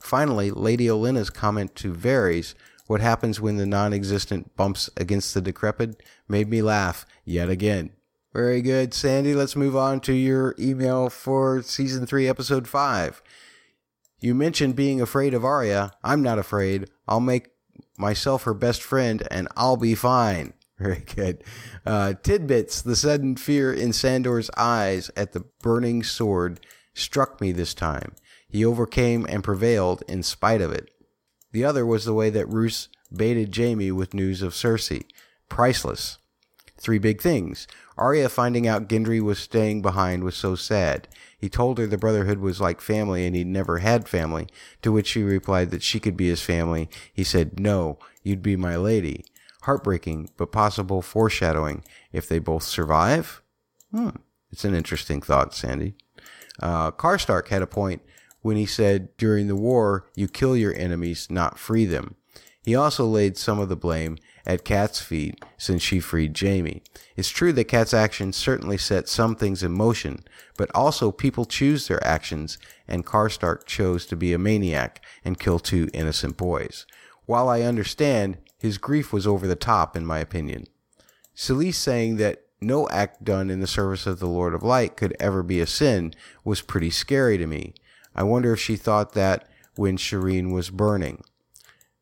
Finally, 0.00 0.50
Lady 0.50 0.86
Olenna's 0.86 1.30
comment 1.30 1.74
to 1.76 1.92
Varys, 1.92 2.54
what 2.86 3.00
happens 3.00 3.40
when 3.40 3.56
the 3.56 3.66
non 3.66 3.92
existent 3.92 4.54
bumps 4.56 4.90
against 4.96 5.34
the 5.34 5.40
decrepit, 5.40 6.02
made 6.28 6.48
me 6.48 6.62
laugh 6.62 7.06
yet 7.24 7.48
again. 7.48 7.90
Very 8.32 8.62
good, 8.62 8.94
Sandy. 8.94 9.34
Let's 9.34 9.56
move 9.56 9.76
on 9.76 10.00
to 10.00 10.12
your 10.12 10.54
email 10.58 11.10
for 11.10 11.62
season 11.62 12.06
3, 12.06 12.28
episode 12.28 12.66
5. 12.66 13.22
You 14.20 14.34
mentioned 14.34 14.76
being 14.76 15.00
afraid 15.00 15.34
of 15.34 15.44
Arya. 15.44 15.92
I'm 16.02 16.22
not 16.22 16.38
afraid. 16.38 16.88
I'll 17.06 17.20
make 17.20 17.50
myself 17.98 18.44
her 18.44 18.54
best 18.54 18.82
friend 18.82 19.26
and 19.30 19.48
I'll 19.56 19.76
be 19.76 19.94
fine. 19.94 20.54
Very 20.82 21.04
good. 21.14 21.44
Uh, 21.86 22.14
tidbits. 22.24 22.82
The 22.82 22.96
sudden 22.96 23.36
fear 23.36 23.72
in 23.72 23.92
Sandor's 23.92 24.50
eyes 24.56 25.10
at 25.16 25.32
the 25.32 25.44
burning 25.60 26.02
sword 26.02 26.58
struck 26.92 27.40
me 27.40 27.52
this 27.52 27.72
time. 27.72 28.14
He 28.48 28.64
overcame 28.64 29.24
and 29.28 29.44
prevailed 29.44 30.02
in 30.08 30.24
spite 30.24 30.60
of 30.60 30.72
it. 30.72 30.90
The 31.52 31.64
other 31.64 31.86
was 31.86 32.04
the 32.04 32.14
way 32.14 32.30
that 32.30 32.48
Roose 32.48 32.88
baited 33.14 33.54
Jaime 33.56 33.92
with 33.92 34.12
news 34.12 34.42
of 34.42 34.54
Cersei. 34.54 35.04
Priceless. 35.48 36.18
Three 36.78 36.98
big 36.98 37.20
things. 37.20 37.68
Arya 37.96 38.28
finding 38.28 38.66
out 38.66 38.88
Gendry 38.88 39.20
was 39.20 39.38
staying 39.38 39.82
behind 39.82 40.24
was 40.24 40.34
so 40.34 40.56
sad. 40.56 41.06
He 41.38 41.48
told 41.48 41.78
her 41.78 41.86
the 41.86 41.96
Brotherhood 41.96 42.38
was 42.38 42.60
like 42.60 42.80
family 42.80 43.24
and 43.24 43.36
he'd 43.36 43.46
never 43.46 43.78
had 43.78 44.08
family, 44.08 44.48
to 44.80 44.90
which 44.90 45.06
she 45.06 45.22
replied 45.22 45.70
that 45.70 45.84
she 45.84 46.00
could 46.00 46.16
be 46.16 46.28
his 46.28 46.42
family. 46.42 46.88
He 47.12 47.22
said, 47.22 47.60
No, 47.60 47.98
you'd 48.24 48.42
be 48.42 48.56
my 48.56 48.76
lady. 48.76 49.24
Heartbreaking, 49.62 50.30
but 50.36 50.52
possible 50.52 51.02
foreshadowing 51.02 51.84
if 52.12 52.28
they 52.28 52.38
both 52.38 52.62
survive? 52.62 53.42
Hmm. 53.92 54.10
It's 54.50 54.64
an 54.64 54.74
interesting 54.74 55.22
thought, 55.22 55.54
Sandy. 55.54 55.94
Uh, 56.60 56.90
Karstark 56.90 57.48
had 57.48 57.62
a 57.62 57.66
point 57.66 58.02
when 58.42 58.56
he 58.56 58.66
said, 58.66 59.16
During 59.16 59.48
the 59.48 59.56
war, 59.56 60.10
you 60.14 60.28
kill 60.28 60.56
your 60.56 60.74
enemies, 60.74 61.28
not 61.30 61.58
free 61.58 61.86
them. 61.86 62.16
He 62.62 62.76
also 62.76 63.06
laid 63.06 63.36
some 63.36 63.58
of 63.58 63.68
the 63.68 63.76
blame 63.76 64.18
at 64.46 64.64
Kat's 64.64 65.00
feet 65.00 65.42
since 65.56 65.82
she 65.82 66.00
freed 66.00 66.38
Jaime. 66.38 66.82
It's 67.16 67.28
true 67.28 67.52
that 67.54 67.64
Kat's 67.64 67.94
actions 67.94 68.36
certainly 68.36 68.78
set 68.78 69.08
some 69.08 69.34
things 69.34 69.62
in 69.62 69.72
motion, 69.72 70.24
but 70.56 70.70
also 70.74 71.10
people 71.10 71.44
choose 71.44 71.88
their 71.88 72.04
actions, 72.04 72.58
and 72.86 73.06
Karstark 73.06 73.66
chose 73.66 74.06
to 74.06 74.16
be 74.16 74.32
a 74.32 74.38
maniac 74.38 75.04
and 75.24 75.40
kill 75.40 75.58
two 75.58 75.88
innocent 75.92 76.36
boys. 76.36 76.86
While 77.26 77.48
I 77.48 77.62
understand, 77.62 78.38
his 78.62 78.78
grief 78.78 79.12
was 79.12 79.26
over 79.26 79.48
the 79.48 79.56
top, 79.56 79.96
in 79.96 80.06
my 80.06 80.20
opinion. 80.20 80.68
Selyse 81.34 81.74
saying 81.74 82.14
that 82.18 82.44
no 82.60 82.88
act 82.90 83.24
done 83.24 83.50
in 83.50 83.58
the 83.58 83.66
service 83.66 84.06
of 84.06 84.20
the 84.20 84.28
Lord 84.28 84.54
of 84.54 84.62
Light 84.62 84.96
could 84.96 85.16
ever 85.18 85.42
be 85.42 85.60
a 85.60 85.66
sin 85.66 86.14
was 86.44 86.60
pretty 86.60 86.88
scary 86.88 87.36
to 87.38 87.46
me. 87.48 87.74
I 88.14 88.22
wonder 88.22 88.52
if 88.52 88.60
she 88.60 88.76
thought 88.76 89.14
that 89.14 89.48
when 89.74 89.96
Shireen 89.96 90.52
was 90.52 90.70
burning. 90.70 91.24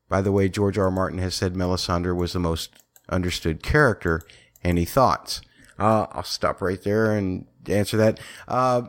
By 0.06 0.20
the 0.20 0.32
way, 0.32 0.50
George 0.50 0.76
R. 0.76 0.84
R. 0.84 0.90
Martin 0.90 1.18
has 1.20 1.34
said 1.34 1.54
Melisandre 1.54 2.14
was 2.14 2.34
the 2.34 2.38
most 2.38 2.74
understood 3.08 3.62
character. 3.62 4.20
Any 4.62 4.84
thoughts? 4.84 5.40
Uh, 5.78 6.08
I'll 6.12 6.24
stop 6.24 6.60
right 6.60 6.82
there 6.82 7.16
and 7.16 7.46
answer 7.70 7.96
that. 7.96 8.20
Uh, 8.46 8.82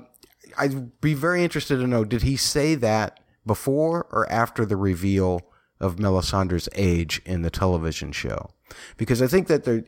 I'd 0.58 1.00
be 1.00 1.14
very 1.14 1.42
interested 1.42 1.78
to 1.78 1.88
know 1.88 2.04
did 2.04 2.24
he 2.24 2.36
say 2.36 2.76
that 2.76 3.22
before 3.46 4.08
or 4.12 4.30
after 4.30 4.66
the 4.66 4.76
reveal 4.76 5.51
of 5.82 5.98
Melisandre's 5.98 6.70
age 6.76 7.22
in 7.26 7.42
the 7.42 7.50
television 7.50 8.14
show? 8.14 8.52
Because 8.96 9.22
I 9.22 9.28
think 9.28 9.48
that 9.48 9.66
there, 9.66 9.84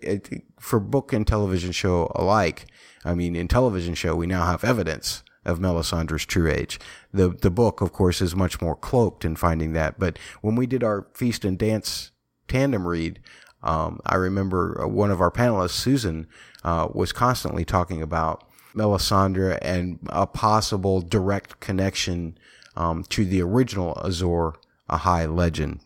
for 0.59 0.79
book 0.79 1.13
and 1.13 1.25
television 1.25 1.71
show 1.71 2.11
alike, 2.15 2.65
I 3.05 3.13
mean, 3.13 3.35
in 3.35 3.47
television 3.47 3.93
show, 3.93 4.15
we 4.15 4.27
now 4.27 4.45
have 4.45 4.63
evidence 4.63 5.23
of 5.45 5.59
Melisandre's 5.59 6.25
true 6.25 6.49
age. 6.49 6.79
The 7.13 7.29
the 7.29 7.51
book, 7.51 7.81
of 7.81 7.93
course, 7.93 8.21
is 8.21 8.35
much 8.35 8.61
more 8.61 8.75
cloaked 8.75 9.23
in 9.23 9.35
finding 9.35 9.73
that. 9.73 9.99
But 9.99 10.17
when 10.41 10.55
we 10.55 10.65
did 10.65 10.83
our 10.83 11.07
feast 11.13 11.45
and 11.45 11.57
dance 11.57 12.11
tandem 12.47 12.87
read, 12.87 13.19
um, 13.61 13.99
I 14.05 14.15
remember 14.15 14.85
one 14.87 15.11
of 15.11 15.21
our 15.21 15.31
panelists, 15.31 15.71
Susan, 15.71 16.27
uh, 16.63 16.87
was 16.93 17.11
constantly 17.11 17.65
talking 17.65 18.01
about 18.01 18.43
Melisandre 18.75 19.59
and 19.61 19.99
a 20.07 20.25
possible 20.27 21.01
direct 21.01 21.59
connection 21.59 22.37
um, 22.75 23.03
to 23.05 23.25
the 23.25 23.41
original 23.41 23.93
Azor 24.03 24.53
Ahai 24.89 25.33
legend, 25.33 25.81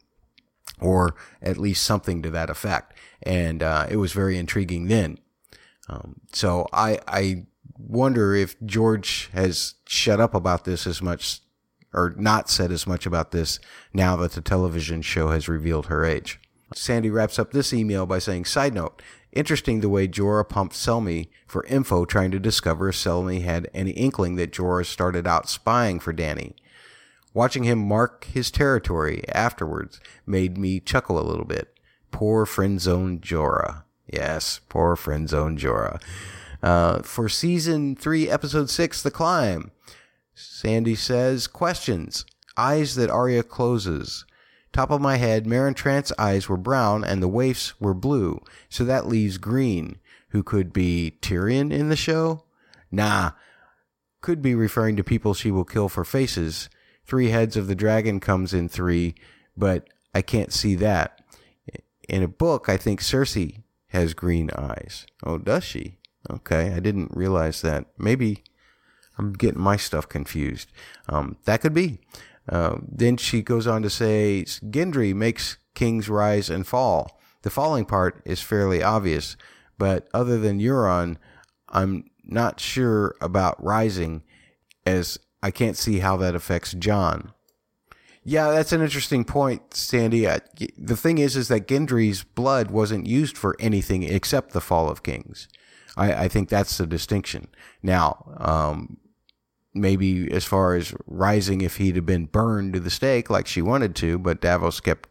or 0.79 1.15
at 1.41 1.57
least 1.57 1.83
something 1.83 2.21
to 2.21 2.29
that 2.31 2.49
effect. 2.49 2.93
And 3.23 3.63
uh, 3.63 3.88
it 3.89 3.97
was 3.97 4.13
very 4.13 4.38
intriguing 4.38 4.88
then. 4.88 5.19
Um, 5.89 6.21
so 6.33 6.67
I, 6.73 6.99
I 7.07 7.45
wonder 7.77 8.36
if 8.36 8.55
George 8.65 9.29
has 9.33 9.75
shut 9.88 10.19
up 10.19 10.33
about 10.33 10.65
this 10.65 10.86
as 10.86 11.01
much 11.01 11.41
or 11.93 12.13
not 12.17 12.49
said 12.49 12.71
as 12.71 12.86
much 12.86 13.05
about 13.05 13.31
this 13.31 13.60
now 13.93 14.15
that 14.17 14.33
the 14.33 14.41
television 14.41 15.01
show 15.01 15.29
has 15.29 15.47
revealed 15.47 15.88
her 15.88 16.05
age. 16.05 16.39
Sandy 16.73 17.10
wraps 17.10 17.39
up 17.39 17.51
this 17.51 17.73
email 17.73 18.05
by 18.05 18.19
saying, 18.19 18.45
Side 18.45 18.73
note, 18.73 19.01
interesting 19.31 19.79
the 19.79 19.89
way 19.89 20.07
Jorah 20.07 20.47
pumped 20.47 20.75
Selmy 20.75 21.29
for 21.47 21.65
info 21.65 22.03
trying 22.05 22.31
to 22.31 22.39
discover 22.39 22.89
if 22.89 22.95
Selmy 22.95 23.43
had 23.43 23.69
any 23.73 23.91
inkling 23.91 24.36
that 24.36 24.51
Jorah 24.51 24.86
started 24.86 25.25
out 25.25 25.49
spying 25.49 25.99
for 25.99 26.13
Dany. 26.13 26.53
Watching 27.38 27.65
him 27.65 27.88
mark 27.88 28.26
his 28.26 28.50
territory 28.50 29.23
afterwards 29.30 30.00
made 30.26 30.58
me 30.58 30.80
chuckle 30.80 31.19
a 31.19 31.30
little 31.30 31.45
bit. 31.45 31.71
Poor 32.10 32.47
friend 32.47 32.82
zone 32.82 33.19
Jorah. 33.19 33.84
Yes, 34.12 34.60
poor 34.69 34.95
friend 34.95 35.30
zone 35.30 35.56
Jorah. 35.56 36.02
Uh, 36.63 37.04
for 37.04 37.30
season 37.30 37.95
three, 37.95 38.28
episode 38.28 38.71
six, 38.71 39.04
The 39.04 39.12
Climb. 39.12 39.69
Sandy 40.34 40.95
says, 40.95 41.45
questions. 41.45 42.26
Eyes 42.58 42.95
that 42.95 43.12
Arya 43.12 43.43
closes. 43.43 44.26
Top 44.73 44.89
of 44.89 45.00
my 45.00 45.17
head, 45.17 45.45
Meryn 45.45 45.76
Trant's 45.76 46.12
eyes 46.17 46.50
were 46.50 46.58
brown 46.58 47.04
and 47.04 47.21
the 47.21 47.28
waifs 47.28 47.80
were 47.80 47.93
blue, 47.93 48.41
so 48.67 48.84
that 48.84 49.06
leaves 49.06 49.38
green. 49.38 50.00
Who 50.30 50.41
could 50.41 50.73
be 50.73 51.19
Tyrion 51.21 51.71
in 51.71 51.89
the 51.89 51.95
show? 51.95 52.45
Nah. 52.91 53.34
Could 54.21 54.41
be 54.41 54.56
referring 54.56 54.95
to 54.95 55.04
people 55.04 55.36
she 55.36 55.52
will 55.52 55.65
kill 55.65 55.88
for 55.88 56.04
faces. 56.04 56.67
Three 57.08 57.30
heads 57.30 57.56
of 57.56 57.67
the 57.67 57.76
dragon 57.76 58.20
comes 58.20 58.54
in 58.54 58.67
three, 58.67 59.15
but 59.56 59.89
I 60.13 60.22
can't 60.22 60.52
see 60.52 60.76
that. 60.76 61.22
In 62.10 62.22
a 62.22 62.28
book, 62.28 62.70
I 62.70 62.78
think 62.78 63.02
Cersei 63.02 63.63
has 63.88 64.13
green 64.13 64.50
eyes. 64.52 65.06
Oh, 65.24 65.38
does 65.38 65.63
she? 65.63 65.98
Okay, 66.30 66.74
I 66.74 66.80
didn't 66.80 67.15
realize 67.15 67.62
that. 67.62 67.86
Maybe 67.98 68.43
I'm 69.17 69.34
getting 69.34 69.62
my 69.62 69.78
stuff 69.78 70.08
confused. 70.08 70.72
Um, 71.08 71.38
that 71.46 71.62
could 71.62 71.74
be. 71.74 72.00
Uh, 72.50 72.78
then 72.88 73.17
she 73.17 73.41
goes 73.41 73.67
on 73.67 73.82
to 73.82 73.89
say, 73.89 74.43
Gendry 74.46 75.13
makes 75.13 75.58
kings 75.76 76.10
rise 76.10 76.50
and 76.50 76.67
fall. 76.67 77.20
The 77.43 77.50
falling 77.50 77.86
part 77.86 78.22
is 78.26 78.41
fairly 78.41 78.84
obvious, 78.84 79.38
but 79.78 80.08
other 80.13 80.38
than 80.38 80.60
Euron, 80.60 81.17
I'm 81.70 82.10
not 82.24 82.60
sure 82.60 83.15
about 83.22 83.62
rising, 83.63 84.24
as 84.86 85.20
I 85.41 85.52
can't 85.52 85.78
see 85.78 86.00
how 86.00 86.17
that 86.17 86.36
affects 86.36 86.73
Jon. 86.73 87.34
Yeah, 88.23 88.52
that's 88.52 88.73
an 88.73 88.82
interesting 88.82 89.23
point, 89.23 89.73
Sandy. 89.73 90.28
Uh, 90.28 90.39
the 90.78 90.97
thing 90.97 91.17
is, 91.17 91.38
is 91.38 91.47
that 91.47 91.67
Gendry's 91.67 92.23
blood 92.23 92.71
wasn't 92.71 93.08
used 93.08 93.38
for 93.38 93.56
anything 93.58 94.04
except 94.04 94.52
the 94.52 94.60
fall 94.60 94.89
of 94.89 95.02
kings. 95.02 95.47
I, 95.95 96.26
I 96.26 96.28
think 96.28 96.50
that's 96.50 96.78
the 96.78 96.86
distinction. 96.86 97.47
Now, 97.82 98.34
um, 98.38 98.97
maybe 99.73 100.30
as 100.32 100.43
far 100.43 100.76
as 100.76 100.93
rising, 101.06 101.62
if 101.62 101.78
he'd 101.78 101.95
have 101.95 102.06
been 102.06 102.26
burned 102.26 102.73
to 102.73 102.82
the 102.82 102.89
stake 102.89 103.30
like 103.30 103.47
she 103.47 103.62
wanted 103.62 103.95
to, 103.97 104.19
but 104.19 104.41
Davos 104.41 104.82
kept 104.82 105.08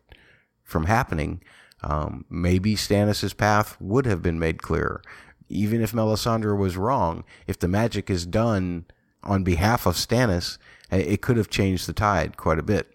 from 0.63 0.85
happening, 0.85 1.43
um, 1.83 2.25
maybe 2.29 2.75
Stannis's 2.75 3.33
path 3.33 3.77
would 3.81 4.05
have 4.05 4.23
been 4.23 4.39
made 4.39 4.63
clearer. 4.63 5.01
Even 5.49 5.81
if 5.81 5.93
Melisandre 5.93 6.59
was 6.59 6.77
wrong, 6.77 7.25
if 7.47 7.59
the 7.59 7.69
magic 7.69 8.11
is 8.11 8.27
done 8.27 8.85
on 9.27 9.45
behalf 9.45 9.87
of 9.87 9.95
Stannis, 9.95 10.59
it 10.91 11.21
could 11.21 11.37
have 11.37 11.51
changed 11.51 11.87
the 11.87 11.93
tide 11.93 12.37
quite 12.37 12.59
a 12.59 12.63
bit. 12.63 12.93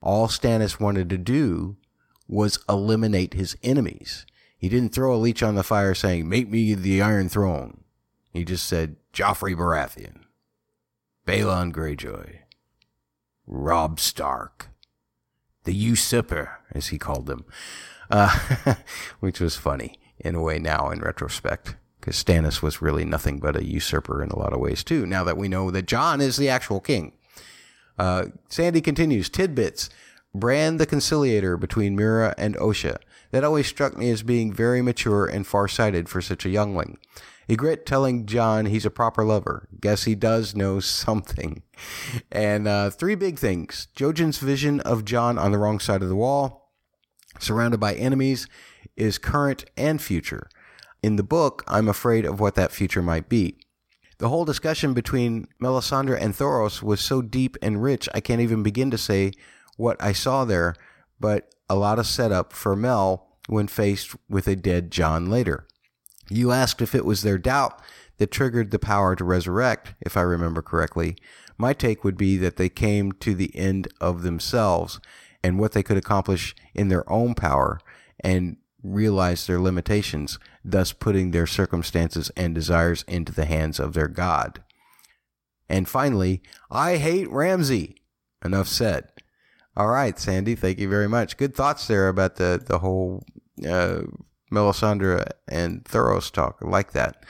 All 0.00 0.28
Stannis 0.28 0.80
wanted 0.80 1.10
to 1.10 1.18
do 1.18 1.76
was 2.28 2.58
eliminate 2.68 3.34
his 3.34 3.56
enemies. 3.62 4.26
He 4.58 4.68
didn't 4.68 4.94
throw 4.94 5.14
a 5.14 5.18
leech 5.18 5.42
on 5.42 5.54
the 5.54 5.62
fire 5.62 5.94
saying, 5.94 6.28
Make 6.28 6.48
me 6.48 6.74
the 6.74 7.02
Iron 7.02 7.28
Throne. 7.28 7.84
He 8.32 8.44
just 8.44 8.66
said, 8.66 8.96
Joffrey 9.12 9.56
Baratheon, 9.56 10.22
Balon 11.26 11.72
Greyjoy, 11.72 12.38
Robb 13.46 13.98
Stark, 13.98 14.68
the 15.64 15.74
usurper, 15.74 16.60
as 16.72 16.88
he 16.88 16.98
called 16.98 17.26
them, 17.26 17.44
uh, 18.10 18.74
which 19.20 19.40
was 19.40 19.56
funny 19.56 19.98
in 20.18 20.34
a 20.34 20.42
way 20.42 20.58
now 20.58 20.90
in 20.90 21.00
retrospect, 21.00 21.76
because 22.06 22.22
Stannis 22.22 22.62
was 22.62 22.80
really 22.80 23.04
nothing 23.04 23.40
but 23.40 23.56
a 23.56 23.66
usurper 23.66 24.22
in 24.22 24.30
a 24.30 24.38
lot 24.38 24.52
of 24.52 24.60
ways 24.60 24.84
too, 24.84 25.04
now 25.06 25.24
that 25.24 25.36
we 25.36 25.48
know 25.48 25.72
that 25.72 25.88
Jon 25.88 26.20
is 26.20 26.36
the 26.36 26.48
actual 26.48 26.78
king. 26.78 27.14
Uh, 27.98 28.26
Sandy 28.48 28.80
continues, 28.80 29.28
tidbits. 29.28 29.90
Bran 30.32 30.76
the 30.76 30.86
conciliator 30.86 31.56
between 31.56 31.96
Meera 31.96 32.32
and 32.38 32.54
Osha. 32.58 32.98
That 33.32 33.42
always 33.42 33.66
struck 33.66 33.96
me 33.96 34.10
as 34.10 34.22
being 34.22 34.52
very 34.52 34.82
mature 34.82 35.26
and 35.26 35.44
far-sighted 35.44 36.08
for 36.08 36.20
such 36.22 36.46
a 36.46 36.50
youngling. 36.50 36.98
Ygritte 37.48 37.84
telling 37.84 38.24
Jon 38.24 38.66
he's 38.66 38.86
a 38.86 38.90
proper 38.90 39.24
lover. 39.24 39.66
Guess 39.80 40.04
he 40.04 40.14
does 40.14 40.54
know 40.54 40.78
something. 40.78 41.64
And 42.30 42.68
uh, 42.68 42.90
three 42.90 43.16
big 43.16 43.40
things. 43.40 43.88
Jojen's 43.96 44.38
vision 44.38 44.78
of 44.80 45.04
Jon 45.04 45.38
on 45.38 45.50
the 45.50 45.58
wrong 45.58 45.80
side 45.80 46.02
of 46.02 46.08
the 46.08 46.14
wall, 46.14 46.70
surrounded 47.40 47.80
by 47.80 47.94
enemies, 47.94 48.46
is 48.94 49.18
current 49.18 49.64
and 49.76 50.00
future. 50.00 50.48
In 51.06 51.14
the 51.14 51.22
book, 51.22 51.62
I'm 51.68 51.88
afraid 51.88 52.24
of 52.24 52.40
what 52.40 52.56
that 52.56 52.72
future 52.72 53.00
might 53.00 53.28
be. 53.28 53.58
The 54.18 54.28
whole 54.28 54.44
discussion 54.44 54.92
between 54.92 55.46
Melisandre 55.62 56.20
and 56.20 56.34
Thoros 56.34 56.82
was 56.82 57.00
so 57.00 57.22
deep 57.22 57.56
and 57.62 57.80
rich, 57.80 58.08
I 58.12 58.18
can't 58.18 58.40
even 58.40 58.64
begin 58.64 58.90
to 58.90 58.98
say 58.98 59.30
what 59.76 60.02
I 60.02 60.12
saw 60.12 60.44
there, 60.44 60.74
but 61.20 61.54
a 61.70 61.76
lot 61.76 62.00
of 62.00 62.08
setup 62.08 62.52
for 62.52 62.74
Mel 62.74 63.28
when 63.46 63.68
faced 63.68 64.16
with 64.28 64.48
a 64.48 64.56
dead 64.56 64.90
Jon 64.90 65.30
later. 65.30 65.68
You 66.28 66.50
asked 66.50 66.82
if 66.82 66.92
it 66.92 67.04
was 67.04 67.22
their 67.22 67.38
doubt 67.38 67.80
that 68.16 68.32
triggered 68.32 68.72
the 68.72 68.80
power 68.80 69.14
to 69.14 69.22
resurrect, 69.22 69.94
if 70.00 70.16
I 70.16 70.22
remember 70.22 70.60
correctly. 70.60 71.14
My 71.56 71.72
take 71.72 72.02
would 72.02 72.16
be 72.16 72.36
that 72.38 72.56
they 72.56 72.68
came 72.68 73.12
to 73.12 73.32
the 73.32 73.54
end 73.54 73.86
of 74.00 74.24
themselves 74.24 74.98
and 75.44 75.60
what 75.60 75.70
they 75.70 75.84
could 75.84 75.98
accomplish 75.98 76.56
in 76.74 76.88
their 76.88 77.08
own 77.08 77.36
power 77.36 77.78
and 78.18 78.56
realize 78.92 79.46
their 79.46 79.60
limitations, 79.60 80.38
thus 80.64 80.92
putting 80.92 81.30
their 81.30 81.46
circumstances 81.46 82.30
and 82.36 82.54
desires 82.54 83.04
into 83.08 83.32
the 83.32 83.44
hands 83.44 83.80
of 83.80 83.92
their 83.94 84.08
God. 84.08 84.62
And 85.68 85.88
finally, 85.88 86.42
I 86.70 86.96
hate 86.96 87.30
Ramsay. 87.30 87.96
Enough 88.44 88.68
said. 88.68 89.08
All 89.76 89.88
right, 89.88 90.18
Sandy, 90.18 90.54
thank 90.54 90.78
you 90.78 90.88
very 90.88 91.08
much. 91.08 91.36
Good 91.36 91.54
thoughts 91.54 91.86
there 91.86 92.08
about 92.08 92.36
the, 92.36 92.62
the 92.64 92.78
whole 92.78 93.24
uh, 93.66 94.02
Melisandre 94.52 95.26
and 95.48 95.84
Thoros 95.84 96.30
talk. 96.30 96.58
I 96.62 96.68
like 96.68 96.92
that. 96.92 97.24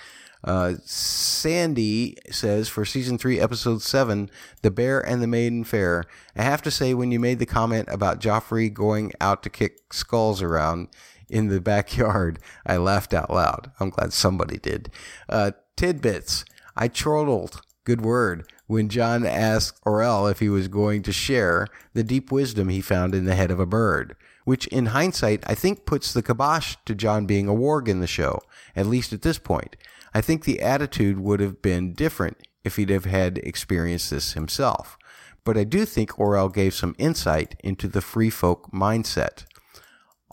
Uh, 0.45 0.75
Sandy 0.85 2.17
says 2.31 2.69
for 2.69 2.85
season 2.85 3.19
three, 3.19 3.41
episode 3.41 3.83
seven, 3.83 4.31
The 4.63 4.71
Bear 4.71 5.01
and 5.01 5.21
the 5.21 5.27
Maiden 5.27 5.65
Fair. 5.65 6.05
I 6.37 6.43
have 6.43 6.63
to 6.63 6.71
say, 6.71 6.95
when 6.95 7.11
you 7.11 7.19
made 7.19 7.41
the 7.41 7.47
comment 7.47 7.89
about 7.91 8.21
Joffrey 8.21 8.73
going 8.73 9.13
out 9.21 9.43
to 9.43 9.51
kick 9.51 9.93
skulls 9.93 10.41
around 10.43 10.89
in 11.29 11.49
the 11.49 11.61
backyard, 11.61 12.39
I 12.65 12.77
laughed 12.77 13.15
out 13.15 13.31
loud. 13.31 13.71
I'm 13.81 13.91
glad 13.91 14.13
somebody 14.13 14.59
did. 14.59 14.91
Uh, 15.29 15.53
tidbits. 15.77 16.45
I 16.77 16.89
chortled. 16.89 17.63
Good 17.85 18.01
word. 18.01 18.51
When 18.67 18.89
Jon 18.89 19.25
asked 19.25 19.83
Orell 19.85 20.31
if 20.31 20.41
he 20.41 20.49
was 20.49 20.69
going 20.69 21.03
to 21.05 21.13
share 21.13 21.69
the 21.95 22.03
deep 22.03 22.33
wisdom 22.33 22.69
he 22.69 22.81
found 22.81 23.15
in 23.15 23.25
the 23.25 23.37
head 23.37 23.51
of 23.51 23.61
a 23.61 23.67
bird, 23.67 24.17
which 24.45 24.67
in 24.69 24.87
hindsight 24.87 25.45
I 25.47 25.55
think 25.55 25.87
puts 25.87 26.13
the 26.13 26.23
kibosh 26.23 26.77
to 26.85 26.95
Jon 26.95 27.27
being 27.27 27.49
a 27.49 27.55
warg 27.55 27.87
in 27.89 28.01
the 28.01 28.07
show, 28.07 28.41
at 28.75 28.87
least 28.87 29.13
at 29.13 29.23
this 29.23 29.39
point. 29.39 29.77
I 30.13 30.21
think 30.21 30.45
the 30.45 30.61
attitude 30.61 31.21
would 31.21 31.41
have 31.41 31.63
been 31.63 31.93
different 31.93 32.39
if 32.65 32.77
he'd 32.77 32.91
have 32.91 33.05
had 33.05 33.39
experienced 33.39 34.11
this 34.11 34.33
himself. 34.33 34.99
But 35.45 35.57
I 35.57 35.63
do 35.63 35.85
think 35.85 36.19
Orell 36.19 36.53
gave 36.53 36.75
some 36.75 36.97
insight 36.99 37.55
into 37.63 37.87
the 37.87 38.01
free 38.01 38.31
folk 38.31 38.73
mindset. 38.73 39.45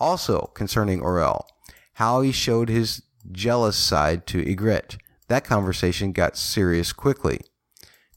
Also, 0.04 0.52
concerning 0.54 1.00
Orell, 1.00 1.46
how 1.94 2.20
he 2.20 2.34
showed 2.34 2.68
his 2.68 3.04
jealous 3.32 3.78
side 3.78 4.28
to 4.28 4.44
Ygritte. 4.44 4.98
That 5.30 5.46
conversation 5.46 6.12
got 6.12 6.36
serious 6.36 6.92
quickly. 6.92 7.40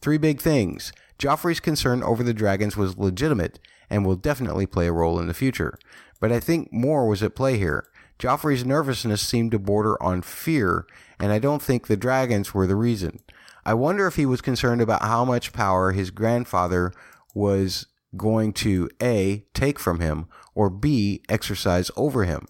Three 0.01 0.19
big 0.19 0.41
things. 0.41 0.93
Joffrey's 1.17 1.61
concern 1.61 2.03
over 2.03 2.25
the 2.25 2.35
dragons 2.35 2.77
was 2.77 2.99
legitimate 2.99 3.61
and 3.89 4.05
will 4.05 4.17
definitely 4.17 4.67
play 4.67 4.89
a 4.89 4.93
role 4.93 5.21
in 5.21 5.29
the 5.29 5.33
future. 5.33 5.79
But 6.21 6.33
I 6.33 6.41
think 6.41 6.73
more 6.73 7.07
was 7.07 7.23
at 7.23 7.37
play 7.37 7.57
here. 7.57 7.87
Joffrey's 8.19 8.65
nervousness 8.65 9.23
seemed 9.23 9.53
to 9.53 9.61
border 9.61 10.03
on 10.03 10.23
fear, 10.23 10.89
and 11.21 11.31
I 11.31 11.39
don't 11.39 11.63
think 11.63 11.87
the 11.87 11.97
dragons 11.97 12.53
were 12.53 12.67
the 12.67 12.75
reason. 12.75 13.21
I 13.65 13.75
wonder 13.75 14.09
if 14.09 14.17
he 14.17 14.27
was 14.27 14.41
concerned 14.41 14.81
about 14.81 15.03
how 15.03 15.25
much 15.25 15.53
power 15.53 15.93
his 15.93 16.11
grandfather 16.11 16.93
was 17.33 17.87
going 18.17 18.55
to 18.55 18.91
A, 19.01 19.45
take 19.55 19.79
from 19.79 20.01
him, 20.01 20.27
or 20.57 20.71
B, 20.71 21.23
exercise 21.29 21.91
over 21.97 22.25
him. 22.25 22.47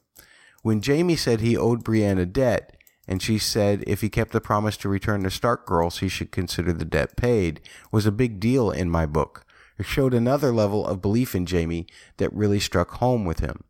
When 0.63 0.81
Jaime 0.83 1.17
said 1.17 1.41
he 1.41 1.57
owed 1.57 1.85
Brienne 1.85 2.19
a 2.19 2.25
debt, 2.25 2.77
and 3.09 3.21
she 3.21 3.37
said 3.37 3.85
if 3.87 4.01
he 4.01 4.09
kept 4.09 4.33
the 4.33 4.41
promise 4.41 4.77
to 4.79 4.89
return 4.89 5.25
the 5.25 5.31
Stark 5.31 5.67
girls, 5.67 5.99
he 5.99 6.09
should 6.09 6.31
consider 6.31 6.73
the 6.73 6.85
debt 6.85 7.17
paid, 7.17 7.61
was 7.91 8.07
a 8.07 8.13
big 8.13 8.41
deal 8.41 8.71
in 8.71 8.89
my 8.89 9.07
book. 9.07 9.45
It 9.77 9.87
showed 9.87 10.15
another 10.15 10.53
level 10.53 10.87
of 10.87 11.03
belief 11.03 11.35
in 11.35 11.47
Jaime 11.47 11.87
that 12.17 12.33
really 12.33 12.61
struck 12.61 12.93
home 12.93 13.25
with 13.25 13.41
him. 13.41 13.65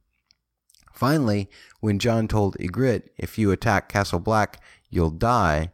Finally, 0.92 1.48
when 1.80 1.98
Jon 1.98 2.28
told 2.28 2.56
Ygritte, 2.58 3.08
if 3.18 3.38
you 3.38 3.50
attack 3.50 3.88
Castle 3.88 4.20
Black, 4.20 4.62
you'll 4.90 5.10
die, 5.10 5.72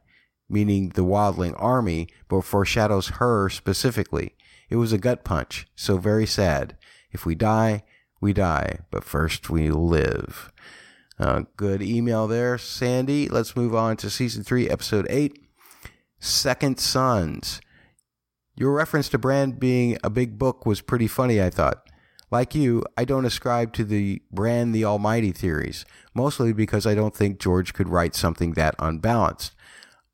meaning 0.48 0.90
the 0.90 1.05
wildling 1.05 1.55
army, 1.61 2.09
but 2.29 2.42
foreshadows 2.42 3.09
her 3.18 3.48
specifically. 3.48 4.35
It 4.70 4.77
was 4.77 4.92
a 4.92 4.98
gut 4.98 5.25
punch, 5.25 5.66
so 5.75 5.98
very 5.98 6.27
sad. 6.27 6.77
If 7.11 7.27
we 7.27 7.35
die, 7.35 7.83
we 8.22 8.32
die, 8.32 8.78
but 8.90 9.04
first 9.04 9.50
we 9.50 9.68
live. 9.68 10.52
Uh, 11.18 11.42
good 11.56 11.82
email 11.82 12.26
there, 12.26 12.56
Sandy. 12.56 13.28
Let's 13.28 13.56
move 13.56 13.74
on 13.74 13.96
to 13.98 14.08
season 14.08 14.44
three, 14.44 14.70
episode 14.70 15.06
eight 15.11 15.38
Second 16.20 16.78
Sons. 16.78 17.61
Your 18.54 18.72
reference 18.72 19.08
to 19.11 19.18
Bran 19.18 19.52
being 19.52 19.98
a 20.04 20.08
big 20.08 20.38
book 20.38 20.64
was 20.64 20.80
pretty 20.80 21.08
funny, 21.08 21.42
I 21.42 21.50
thought. 21.50 21.88
Like 22.30 22.54
you, 22.54 22.85
I 22.96 23.04
don't 23.04 23.26
ascribe 23.26 23.72
to 23.74 23.85
the 23.85 24.22
Bran 24.30 24.70
the 24.72 24.85
Almighty 24.85 25.32
theories, 25.32 25.85
mostly 26.14 26.52
because 26.52 26.87
I 26.87 26.94
don't 26.94 27.14
think 27.14 27.40
George 27.40 27.74
could 27.74 27.88
write 27.88 28.14
something 28.14 28.52
that 28.52 28.76
unbalanced. 28.78 29.52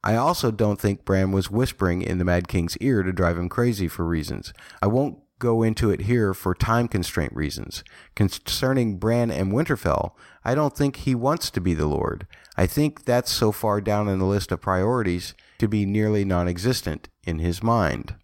I 0.03 0.17
also 0.17 0.51
don't 0.51 0.81
think 0.81 1.05
Bran 1.05 1.31
was 1.31 1.51
whispering 1.51 2.01
in 2.01 2.19
the 2.19 2.25
Mad 2.25 2.49
King's 2.49 2.79
ear 2.79 3.03
to 3.03 3.13
drive 3.13 3.37
him 3.37 3.51
crazy 3.51 3.87
for 3.87 4.05
reasons. 4.05 4.55
I 4.81 4.87
won't 4.87 5.19
go 5.39 5.63
into 5.63 5.91
it 5.91 6.03
here 6.03 6.35
for 6.35 6.55
time 6.55 6.89
constraint 6.89 7.33
reasons. 7.35 7.85
Concerning 8.15 8.99
Bran 8.99 9.31
and 9.31 9.53
Winterfell, 9.53 10.13
I 10.45 10.55
don't 10.55 10.77
think 10.77 10.97
he 10.97 11.15
wants 11.15 11.51
to 11.51 11.61
be 11.61 11.75
the 11.75 11.87
Lord. 11.87 12.27
I 12.57 12.67
think 12.67 13.05
that's 13.05 13.31
so 13.31 13.53
far 13.53 13.81
down 13.81 14.09
in 14.09 14.19
the 14.19 14.25
list 14.25 14.51
of 14.53 14.61
priorities 14.61 15.35
to 15.59 15.69
be 15.69 15.87
nearly 15.87 16.25
non 16.25 16.49
existent 16.49 17.09
in 17.25 17.39
his 17.39 17.63
mind. 17.63 18.15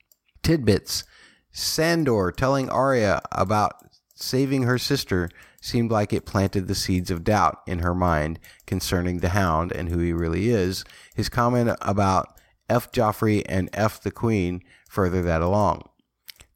Tidbits 0.43 1.05
Sandor 1.53 2.33
telling 2.33 2.69
Arya 2.69 3.23
about 3.31 3.75
saving 4.15 4.65
her 4.65 4.79
sister 4.79 5.31
seemed 5.61 5.91
like 5.91 6.13
it 6.13 6.27
planted 6.27 6.67
the 6.67 6.75
seeds 6.75 7.11
of 7.11 7.25
doubt 7.25 7.61
in 7.67 7.79
her 7.79 7.95
mind 7.95 8.39
concerning 8.67 9.19
the 9.19 9.31
hound 9.31 9.73
and 9.73 9.89
who 9.89 9.99
he 9.99 10.13
really 10.13 10.51
is. 10.51 10.85
His 11.15 11.29
comment 11.29 11.71
about 11.81 12.39
F. 12.69 12.93
Joffrey 12.93 13.43
and 13.49 13.71
F. 13.73 14.03
the 14.03 14.11
Queen 14.11 14.63
further 14.89 15.23
that 15.23 15.43
along. 15.43 15.89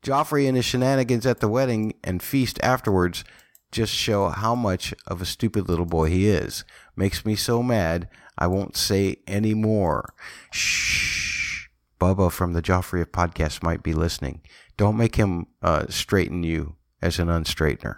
Joffrey 0.08 0.48
and 0.48 0.56
his 0.56 0.64
shenanigans 0.64 1.26
at 1.26 1.40
the 1.40 1.48
wedding 1.48 1.92
and 2.02 2.22
feast 2.22 2.58
afterwards 2.62 3.24
just 3.70 3.92
show 3.92 4.30
how 4.30 4.54
much 4.54 4.94
of 5.06 5.20
a 5.20 5.26
stupid 5.26 5.68
little 5.68 5.84
boy 5.84 6.08
he 6.08 6.28
is. 6.28 6.64
Makes 6.96 7.26
me 7.26 7.36
so 7.36 7.62
mad, 7.62 8.08
I 8.38 8.46
won't 8.46 8.74
say 8.74 9.16
any 9.26 9.52
more. 9.52 10.14
Shh. 10.50 11.68
Bubba 12.00 12.32
from 12.32 12.54
the 12.54 12.62
Joffrey 12.62 13.02
of 13.02 13.12
podcast 13.12 13.62
might 13.62 13.82
be 13.82 13.92
listening. 13.92 14.40
Don't 14.78 14.96
make 14.96 15.16
him 15.16 15.48
uh, 15.60 15.84
straighten 15.90 16.42
you 16.42 16.76
as 17.02 17.18
an 17.18 17.28
unstraightener. 17.28 17.96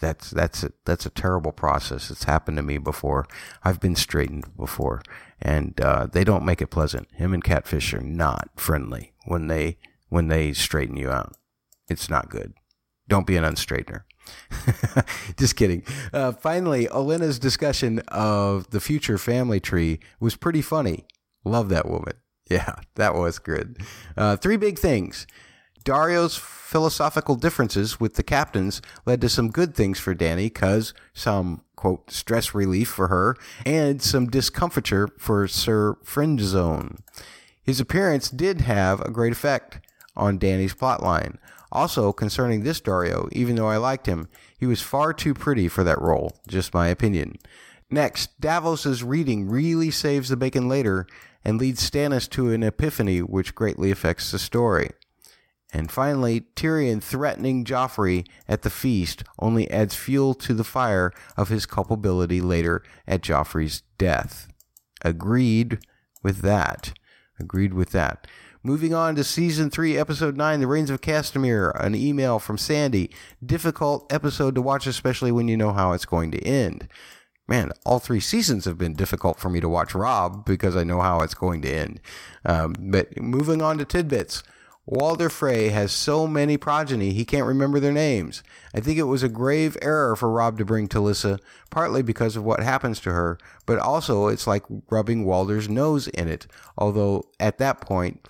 That's 0.00 0.30
that's 0.30 0.64
a, 0.64 0.72
that's 0.84 1.06
a 1.06 1.10
terrible 1.10 1.52
process. 1.52 2.10
It's 2.10 2.24
happened 2.24 2.56
to 2.56 2.62
me 2.62 2.78
before. 2.78 3.26
I've 3.62 3.80
been 3.80 3.94
straightened 3.94 4.56
before, 4.56 5.00
and 5.40 5.80
uh, 5.80 6.06
they 6.10 6.24
don't 6.24 6.44
make 6.44 6.60
it 6.60 6.66
pleasant. 6.66 7.08
Him 7.14 7.32
and 7.32 7.44
Catfish 7.44 7.94
are 7.94 8.02
not 8.02 8.50
friendly 8.56 9.12
when 9.26 9.46
they 9.46 9.78
when 10.08 10.28
they 10.28 10.52
straighten 10.52 10.96
you 10.96 11.10
out. 11.10 11.36
It's 11.88 12.10
not 12.10 12.30
good. 12.30 12.54
Don't 13.08 13.26
be 13.26 13.36
an 13.36 13.44
unstraightener. 13.44 14.02
Just 15.36 15.56
kidding. 15.56 15.84
Uh, 16.12 16.32
finally, 16.32 16.86
Olenna's 16.88 17.38
discussion 17.38 18.00
of 18.08 18.70
the 18.70 18.80
future 18.80 19.18
family 19.18 19.60
tree 19.60 20.00
was 20.18 20.36
pretty 20.36 20.62
funny. 20.62 21.06
Love 21.44 21.68
that 21.68 21.88
woman. 21.88 22.14
Yeah, 22.48 22.76
that 22.94 23.16
was 23.16 23.40
good. 23.40 23.78
Uh, 24.16 24.36
three 24.36 24.56
big 24.56 24.78
things. 24.78 25.26
Daario's 25.84 26.36
philosophical 26.36 27.34
differences 27.34 27.98
with 27.98 28.14
the 28.14 28.22
captains 28.22 28.80
led 29.04 29.20
to 29.22 29.28
some 29.28 29.50
good 29.50 29.74
things 29.74 29.98
for 29.98 30.14
Dany, 30.14 30.54
cause 30.54 30.94
some 31.12 31.62
quote 31.74 32.08
stress 32.10 32.54
relief 32.54 32.88
for 32.88 33.08
her, 33.08 33.36
and 33.64 34.00
some 34.00 34.28
discomfiture 34.28 35.08
for 35.18 35.48
Sir 35.48 35.96
Friendzone. 36.04 37.00
His 37.62 37.80
appearance 37.80 38.30
did 38.30 38.60
have 38.60 39.00
a 39.00 39.10
great 39.10 39.32
effect 39.32 39.80
on 40.16 40.38
Dany's 40.38 40.74
plotline. 40.74 41.36
Also, 41.72 42.12
concerning 42.12 42.62
this 42.62 42.80
Daario, 42.80 43.28
even 43.32 43.56
though 43.56 43.68
I 43.68 43.76
liked 43.76 44.06
him, 44.06 44.28
he 44.58 44.66
was 44.66 44.80
far 44.80 45.12
too 45.12 45.34
pretty 45.34 45.68
for 45.68 45.84
that 45.84 46.00
role, 46.00 46.36
just 46.48 46.74
my 46.74 46.88
opinion. 46.88 47.36
Next, 47.90 48.40
Davos's 48.40 49.04
reading 49.04 49.48
really 49.48 49.90
saves 49.90 50.28
the 50.28 50.36
bacon 50.36 50.68
later 50.68 51.06
and 51.44 51.58
leads 51.58 51.88
Stannis 51.88 52.28
to 52.30 52.50
an 52.50 52.62
epiphany 52.62 53.20
which 53.20 53.54
greatly 53.54 53.90
affects 53.90 54.30
the 54.30 54.38
story. 54.38 54.90
And 55.72 55.90
finally, 55.90 56.42
Tyrion 56.56 57.02
threatening 57.02 57.64
Joffrey 57.64 58.26
at 58.48 58.62
the 58.62 58.70
feast 58.70 59.24
only 59.38 59.70
adds 59.70 59.94
fuel 59.94 60.34
to 60.34 60.54
the 60.54 60.64
fire 60.64 61.12
of 61.36 61.48
his 61.48 61.66
culpability 61.66 62.40
later 62.40 62.82
at 63.06 63.20
Joffrey's 63.20 63.82
death. 63.98 64.48
Agreed 65.02 65.78
with 66.22 66.38
that. 66.42 66.92
Agreed 67.38 67.74
with 67.74 67.90
that. 67.90 68.26
Moving 68.66 68.92
on 68.92 69.14
to 69.14 69.22
season 69.22 69.70
three, 69.70 69.96
episode 69.96 70.36
nine, 70.36 70.58
The 70.58 70.66
Rains 70.66 70.90
of 70.90 71.00
Castamere. 71.00 71.70
An 71.80 71.94
email 71.94 72.40
from 72.40 72.58
Sandy. 72.58 73.12
Difficult 73.44 74.12
episode 74.12 74.56
to 74.56 74.60
watch, 74.60 74.88
especially 74.88 75.30
when 75.30 75.46
you 75.46 75.56
know 75.56 75.72
how 75.72 75.92
it's 75.92 76.04
going 76.04 76.32
to 76.32 76.42
end. 76.42 76.88
Man, 77.46 77.70
all 77.84 78.00
three 78.00 78.18
seasons 78.18 78.64
have 78.64 78.76
been 78.76 78.94
difficult 78.94 79.38
for 79.38 79.50
me 79.50 79.60
to 79.60 79.68
watch 79.68 79.94
Robb 79.94 80.44
because 80.44 80.74
I 80.74 80.82
know 80.82 81.00
how 81.00 81.20
it's 81.20 81.32
going 81.32 81.62
to 81.62 81.70
end. 81.70 82.00
Um, 82.44 82.74
but 82.76 83.16
moving 83.16 83.62
on 83.62 83.78
to 83.78 83.84
tidbits. 83.84 84.42
Walder 84.84 85.28
Frey 85.28 85.68
has 85.68 85.92
so 85.92 86.26
many 86.26 86.56
progeny 86.56 87.12
he 87.12 87.24
can't 87.24 87.46
remember 87.46 87.78
their 87.78 87.92
names. 87.92 88.42
I 88.74 88.80
think 88.80 88.98
it 88.98 89.04
was 89.04 89.22
a 89.22 89.28
grave 89.28 89.76
error 89.80 90.16
for 90.16 90.28
Robb 90.28 90.58
to 90.58 90.64
bring 90.64 90.88
Talisa, 90.88 91.38
partly 91.70 92.02
because 92.02 92.34
of 92.34 92.42
what 92.42 92.64
happens 92.64 92.98
to 93.00 93.12
her, 93.12 93.38
but 93.64 93.78
also 93.78 94.26
it's 94.26 94.48
like 94.48 94.64
rubbing 94.90 95.24
Walder's 95.24 95.68
nose 95.68 96.08
in 96.08 96.26
it, 96.26 96.48
although 96.76 97.26
at 97.38 97.58
that 97.58 97.80
point 97.80 98.26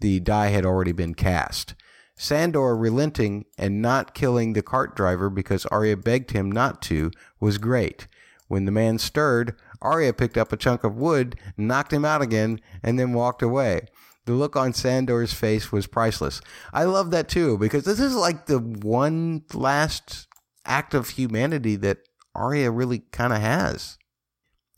the 0.00 0.20
die 0.20 0.48
had 0.48 0.64
already 0.64 0.92
been 0.92 1.14
cast. 1.14 1.74
Sandor 2.16 2.76
relenting 2.76 3.44
and 3.56 3.80
not 3.80 4.14
killing 4.14 4.52
the 4.52 4.62
cart 4.62 4.96
driver 4.96 5.30
because 5.30 5.66
Arya 5.66 5.96
begged 5.96 6.32
him 6.32 6.50
not 6.50 6.82
to 6.82 7.12
was 7.38 7.58
great. 7.58 8.08
When 8.48 8.64
the 8.64 8.72
man 8.72 8.98
stirred, 8.98 9.54
Arya 9.80 10.12
picked 10.12 10.36
up 10.36 10.52
a 10.52 10.56
chunk 10.56 10.82
of 10.82 10.96
wood, 10.96 11.36
knocked 11.56 11.92
him 11.92 12.04
out 12.04 12.22
again, 12.22 12.60
and 12.82 12.98
then 12.98 13.12
walked 13.12 13.42
away. 13.42 13.86
The 14.24 14.32
look 14.32 14.56
on 14.56 14.72
Sandor's 14.72 15.32
face 15.32 15.70
was 15.70 15.86
priceless. 15.86 16.40
I 16.72 16.84
love 16.84 17.10
that 17.12 17.28
too 17.28 17.56
because 17.56 17.84
this 17.84 18.00
is 18.00 18.14
like 18.14 18.46
the 18.46 18.58
one 18.58 19.44
last 19.54 20.26
act 20.66 20.94
of 20.94 21.10
humanity 21.10 21.76
that 21.76 21.98
Arya 22.34 22.70
really 22.70 23.00
kind 23.10 23.32
of 23.32 23.40
has. 23.40 23.96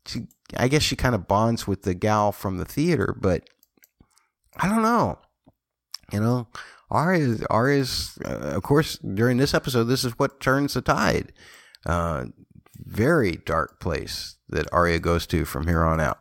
She, 0.07 0.27
I 0.57 0.69
guess, 0.69 0.83
she 0.83 0.95
kind 0.95 1.15
of 1.15 1.27
bonds 1.27 1.67
with 1.67 1.83
the 1.83 1.95
gal 1.95 2.33
from 2.33 2.59
the 2.59 2.65
theater, 2.65 3.17
but 3.19 3.49
I 4.57 4.69
don't 4.69 4.83
know. 4.83 5.19
You 6.13 6.21
know, 6.21 6.49
Arya, 6.91 7.39
Arya's, 7.49 8.19
uh, 8.25 8.53
of 8.57 8.63
course, 8.63 8.99
during 8.99 9.37
this 9.37 9.55
episode, 9.55 9.85
this 9.85 10.05
is 10.05 10.19
what 10.19 10.41
turns 10.41 10.75
the 10.75 10.83
tide. 10.83 11.33
Uh, 11.87 12.27
very 12.77 13.37
dark 13.37 13.81
place 13.81 14.37
that 14.49 14.73
Arya 14.73 14.99
goes 14.99 15.27
to 15.29 15.45
from 15.45 15.69
here 15.69 15.85
on 15.85 16.01
out. 16.01 16.19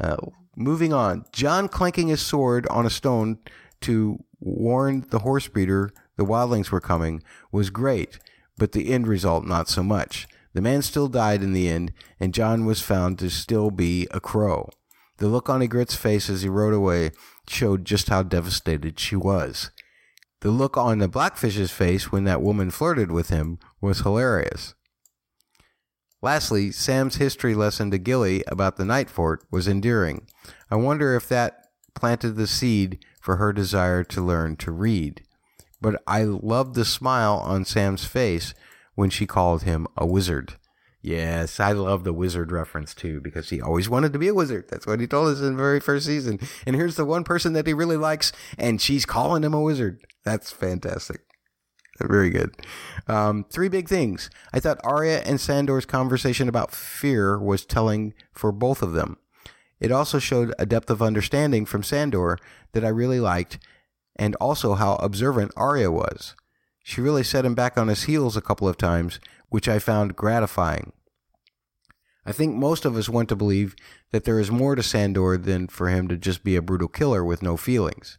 Uh, 0.00 0.16
moving 0.56 0.92
on, 0.92 1.24
Jon 1.32 1.68
clanking 1.68 2.08
his 2.08 2.20
sword 2.20 2.66
on 2.68 2.86
a 2.86 2.90
stone 2.90 3.38
to 3.82 4.24
warn 4.40 5.06
the 5.10 5.20
horse 5.20 5.48
breeder 5.48 5.92
the 6.16 6.24
wildlings 6.24 6.70
were 6.70 6.80
coming 6.80 7.22
was 7.52 7.70
great, 7.70 8.18
but 8.56 8.72
the 8.72 8.90
end 8.90 9.06
result 9.06 9.44
not 9.44 9.68
so 9.68 9.82
much. 9.82 10.26
The 10.52 10.60
man 10.60 10.82
still 10.82 11.06
died 11.06 11.42
in 11.42 11.52
the 11.52 11.68
end, 11.68 11.92
and 12.18 12.34
Jon 12.34 12.64
was 12.64 12.82
found 12.82 13.18
to 13.20 13.30
still 13.30 13.70
be 13.70 14.08
a 14.10 14.18
crow. 14.18 14.68
The 15.18 15.28
look 15.28 15.48
on 15.48 15.62
Ygritte's 15.62 15.96
face 15.96 16.30
as 16.30 16.42
he 16.42 16.48
rode 16.48 16.74
away 16.74 17.10
showed 17.48 17.84
just 17.84 18.08
how 18.08 18.22
devastated 18.22 18.98
she 18.98 19.16
was. 19.16 19.70
The 20.40 20.50
look 20.50 20.76
on 20.76 20.98
the 20.98 21.08
Blackfish's 21.08 21.72
face 21.72 22.12
when 22.12 22.24
that 22.24 22.42
woman 22.42 22.70
flirted 22.70 23.10
with 23.10 23.28
him 23.28 23.58
was 23.80 24.00
hilarious. 24.00 24.74
Lastly, 26.22 26.70
Sam's 26.70 27.16
history 27.16 27.54
lesson 27.54 27.90
to 27.90 27.98
Gilly 27.98 28.44
about 28.46 28.76
the 28.76 28.84
Night 28.84 29.10
Fort 29.10 29.44
was 29.50 29.68
endearing. 29.68 30.26
I 30.70 30.76
wonder 30.76 31.14
if 31.14 31.28
that 31.28 31.68
planted 31.94 32.32
the 32.32 32.46
seed 32.46 33.04
for 33.20 33.36
her 33.36 33.52
desire 33.52 34.04
to 34.04 34.24
learn 34.24 34.56
to 34.56 34.70
read. 34.70 35.22
But 35.80 36.02
I 36.06 36.24
loved 36.24 36.74
the 36.74 36.84
smile 36.84 37.42
on 37.44 37.64
Sam's 37.64 38.04
face 38.04 38.54
when 38.94 39.10
she 39.10 39.26
called 39.26 39.62
him 39.62 39.86
a 39.96 40.06
wizard. 40.06 40.54
Yes, 41.00 41.60
I 41.60 41.72
love 41.72 42.02
the 42.02 42.12
wizard 42.12 42.50
reference 42.50 42.92
too 42.92 43.20
because 43.20 43.50
he 43.50 43.60
always 43.60 43.88
wanted 43.88 44.12
to 44.12 44.18
be 44.18 44.28
a 44.28 44.34
wizard. 44.34 44.66
That's 44.68 44.86
what 44.86 45.00
he 45.00 45.06
told 45.06 45.28
us 45.28 45.40
in 45.40 45.56
the 45.56 45.62
very 45.62 45.80
first 45.80 46.06
season. 46.06 46.40
And 46.66 46.74
here's 46.74 46.96
the 46.96 47.04
one 47.04 47.24
person 47.24 47.52
that 47.52 47.66
he 47.66 47.72
really 47.72 47.96
likes, 47.96 48.32
and 48.58 48.80
she's 48.80 49.06
calling 49.06 49.44
him 49.44 49.54
a 49.54 49.60
wizard. 49.60 50.04
That's 50.24 50.50
fantastic. 50.50 51.20
Very 52.00 52.30
good. 52.30 52.54
Um, 53.06 53.44
three 53.50 53.68
big 53.68 53.88
things. 53.88 54.30
I 54.52 54.60
thought 54.60 54.80
Arya 54.84 55.18
and 55.24 55.40
Sandor's 55.40 55.86
conversation 55.86 56.48
about 56.48 56.72
fear 56.72 57.38
was 57.38 57.64
telling 57.64 58.14
for 58.32 58.52
both 58.52 58.82
of 58.82 58.92
them. 58.92 59.18
It 59.80 59.92
also 59.92 60.18
showed 60.18 60.54
a 60.58 60.66
depth 60.66 60.90
of 60.90 61.02
understanding 61.02 61.64
from 61.64 61.82
Sandor 61.82 62.38
that 62.72 62.84
I 62.84 62.88
really 62.88 63.20
liked, 63.20 63.58
and 64.16 64.34
also 64.36 64.74
how 64.74 64.94
observant 64.96 65.52
Arya 65.56 65.90
was. 65.90 66.34
She 66.82 67.00
really 67.00 67.22
set 67.22 67.44
him 67.44 67.54
back 67.54 67.76
on 67.76 67.88
his 67.88 68.04
heels 68.04 68.36
a 68.36 68.40
couple 68.40 68.68
of 68.68 68.78
times, 68.78 69.20
which 69.48 69.68
I 69.68 69.78
found 69.78 70.16
gratifying. 70.16 70.92
I 72.26 72.32
think 72.32 72.54
most 72.54 72.84
of 72.84 72.96
us 72.96 73.08
want 73.08 73.28
to 73.30 73.36
believe 73.36 73.74
that 74.10 74.24
there 74.24 74.38
is 74.38 74.50
more 74.50 74.74
to 74.74 74.82
Sandor 74.82 75.38
than 75.38 75.68
for 75.68 75.88
him 75.88 76.08
to 76.08 76.16
just 76.16 76.44
be 76.44 76.56
a 76.56 76.62
brutal 76.62 76.88
killer 76.88 77.24
with 77.24 77.42
no 77.42 77.56
feelings. 77.56 78.18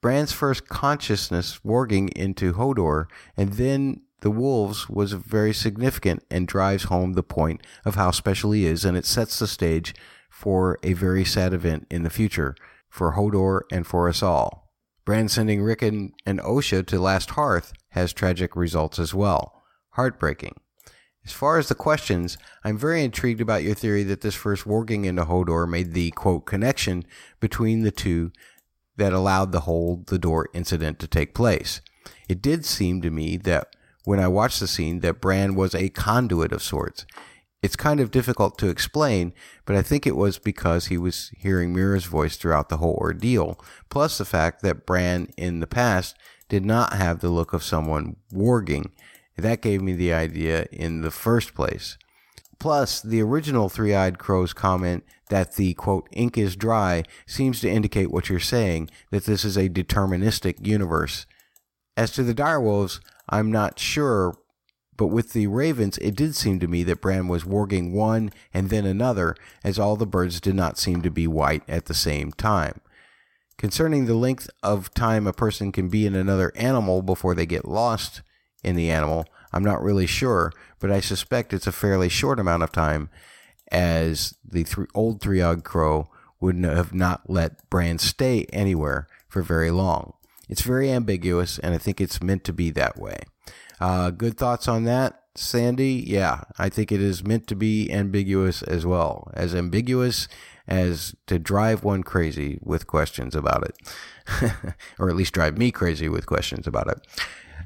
Bran's 0.00 0.32
first 0.32 0.68
consciousness 0.68 1.60
warging 1.64 2.10
into 2.10 2.54
Hodor 2.54 3.06
and 3.36 3.54
then 3.54 4.02
the 4.22 4.30
wolves 4.30 4.88
was 4.88 5.12
very 5.12 5.52
significant 5.52 6.24
and 6.30 6.46
drives 6.46 6.84
home 6.84 7.14
the 7.14 7.24
point 7.24 7.60
of 7.84 7.96
how 7.96 8.12
special 8.12 8.52
he 8.52 8.64
is, 8.64 8.84
and 8.84 8.96
it 8.96 9.04
sets 9.04 9.40
the 9.40 9.48
stage 9.48 9.94
for 10.30 10.78
a 10.84 10.92
very 10.92 11.24
sad 11.24 11.52
event 11.52 11.88
in 11.90 12.04
the 12.04 12.10
future 12.10 12.54
for 12.88 13.14
Hodor 13.14 13.62
and 13.72 13.84
for 13.84 14.08
us 14.08 14.22
all. 14.22 14.72
Bran 15.04 15.28
sending 15.28 15.60
Rickon 15.60 16.12
and 16.24 16.38
Osha 16.38 16.86
to 16.86 17.00
Last 17.00 17.30
Hearth 17.30 17.72
has 17.90 18.12
tragic 18.12 18.54
results 18.54 19.00
as 19.00 19.12
well. 19.12 19.61
Heartbreaking. 19.92 20.56
As 21.24 21.32
far 21.32 21.58
as 21.58 21.68
the 21.68 21.74
questions, 21.74 22.36
I'm 22.64 22.76
very 22.76 23.04
intrigued 23.04 23.40
about 23.40 23.62
your 23.62 23.74
theory 23.74 24.02
that 24.04 24.22
this 24.22 24.34
first 24.34 24.64
warging 24.64 25.04
into 25.04 25.24
Hodor 25.24 25.68
made 25.68 25.92
the 25.92 26.10
quote 26.10 26.46
connection 26.46 27.04
between 27.38 27.82
the 27.82 27.92
two 27.92 28.32
that 28.96 29.12
allowed 29.12 29.52
the 29.52 29.60
hold 29.60 30.08
the 30.08 30.18
door 30.18 30.48
incident 30.52 30.98
to 30.98 31.06
take 31.06 31.34
place. 31.34 31.80
It 32.28 32.42
did 32.42 32.64
seem 32.64 33.02
to 33.02 33.10
me 33.10 33.36
that 33.38 33.68
when 34.04 34.18
I 34.18 34.28
watched 34.28 34.60
the 34.60 34.66
scene 34.66 35.00
that 35.00 35.20
Bran 35.20 35.54
was 35.54 35.74
a 35.74 35.88
conduit 35.90 36.52
of 36.52 36.62
sorts. 36.62 37.06
It's 37.62 37.76
kind 37.76 38.00
of 38.00 38.10
difficult 38.10 38.58
to 38.58 38.68
explain, 38.68 39.32
but 39.64 39.76
I 39.76 39.82
think 39.82 40.04
it 40.04 40.16
was 40.16 40.38
because 40.38 40.86
he 40.86 40.98
was 40.98 41.30
hearing 41.38 41.72
Meera's 41.72 42.06
voice 42.06 42.36
throughout 42.36 42.68
the 42.68 42.78
whole 42.78 42.98
ordeal, 43.00 43.60
plus 43.88 44.18
the 44.18 44.24
fact 44.24 44.62
that 44.62 44.84
Bran 44.84 45.28
in 45.36 45.60
the 45.60 45.68
past 45.68 46.16
did 46.48 46.64
not 46.64 46.94
have 46.94 47.20
the 47.20 47.28
look 47.28 47.52
of 47.52 47.62
someone 47.62 48.16
warging. 48.32 48.90
That 49.36 49.62
gave 49.62 49.82
me 49.82 49.94
the 49.94 50.12
idea 50.12 50.66
in 50.70 51.00
the 51.00 51.10
first 51.10 51.54
place. 51.54 51.96
Plus, 52.58 53.00
the 53.00 53.20
original 53.20 53.68
Three 53.68 53.94
Eyed 53.94 54.18
Crow's 54.18 54.52
comment 54.52 55.04
that 55.30 55.56
the 55.56 55.74
quote, 55.74 56.08
ink 56.12 56.38
is 56.38 56.54
dry 56.54 57.02
seems 57.26 57.60
to 57.60 57.70
indicate 57.70 58.10
what 58.10 58.28
you're 58.28 58.38
saying, 58.38 58.90
that 59.10 59.24
this 59.24 59.44
is 59.44 59.56
a 59.56 59.68
deterministic 59.68 60.64
universe. 60.64 61.26
As 61.96 62.12
to 62.12 62.22
the 62.22 62.34
direwolves, 62.34 63.00
I'm 63.28 63.50
not 63.50 63.78
sure, 63.78 64.36
but 64.96 65.08
with 65.08 65.32
the 65.32 65.46
ravens, 65.46 65.98
it 65.98 66.14
did 66.14 66.36
seem 66.36 66.60
to 66.60 66.68
me 66.68 66.84
that 66.84 67.00
Bran 67.00 67.28
was 67.28 67.44
warging 67.44 67.92
one 67.92 68.30
and 68.54 68.70
then 68.70 68.86
another, 68.86 69.34
as 69.64 69.78
all 69.78 69.96
the 69.96 70.06
birds 70.06 70.40
did 70.40 70.54
not 70.54 70.78
seem 70.78 71.02
to 71.02 71.10
be 71.10 71.26
white 71.26 71.62
at 71.66 71.86
the 71.86 71.94
same 71.94 72.30
time. 72.32 72.80
Concerning 73.56 74.06
the 74.06 74.14
length 74.14 74.48
of 74.62 74.92
time 74.94 75.26
a 75.26 75.32
person 75.32 75.72
can 75.72 75.88
be 75.88 76.06
in 76.06 76.14
another 76.14 76.52
animal 76.54 77.02
before 77.02 77.34
they 77.34 77.46
get 77.46 77.66
lost 77.66 78.22
in 78.62 78.76
the 78.76 78.90
animal, 78.90 79.26
I'm 79.52 79.64
not 79.64 79.82
really 79.82 80.06
sure, 80.06 80.52
but 80.80 80.90
I 80.90 81.00
suspect 81.00 81.52
it's 81.52 81.66
a 81.66 81.72
fairly 81.72 82.08
short 82.08 82.40
amount 82.40 82.62
of 82.62 82.72
time, 82.72 83.10
as 83.70 84.34
the 84.44 84.64
th- 84.64 84.88
old 84.94 85.20
three-eyed 85.20 85.64
crow 85.64 86.08
would 86.40 86.62
have 86.64 86.92
not 86.92 87.28
let 87.30 87.68
Bran 87.70 87.98
stay 87.98 88.46
anywhere 88.52 89.06
for 89.28 89.42
very 89.42 89.70
long. 89.70 90.14
It's 90.48 90.62
very 90.62 90.90
ambiguous, 90.90 91.58
and 91.58 91.74
I 91.74 91.78
think 91.78 92.00
it's 92.00 92.22
meant 92.22 92.44
to 92.44 92.52
be 92.52 92.70
that 92.70 92.98
way. 92.98 93.20
Uh, 93.80 94.10
good 94.10 94.36
thoughts 94.36 94.68
on 94.68 94.84
that, 94.84 95.22
Sandy? 95.34 96.04
Yeah, 96.06 96.42
I 96.58 96.68
think 96.68 96.92
it 96.92 97.00
is 97.00 97.24
meant 97.24 97.46
to 97.48 97.56
be 97.56 97.90
ambiguous 97.90 98.62
as 98.62 98.84
well. 98.84 99.30
As 99.34 99.54
ambiguous 99.54 100.28
as 100.68 101.14
to 101.26 101.38
drive 101.38 101.84
one 101.84 102.02
crazy 102.02 102.58
with 102.62 102.86
questions 102.86 103.34
about 103.34 103.64
it, 103.64 104.54
or 104.98 105.08
at 105.08 105.16
least 105.16 105.32
drive 105.34 105.56
me 105.56 105.70
crazy 105.70 106.08
with 106.08 106.26
questions 106.26 106.66
about 106.66 106.88
it. 106.88 107.06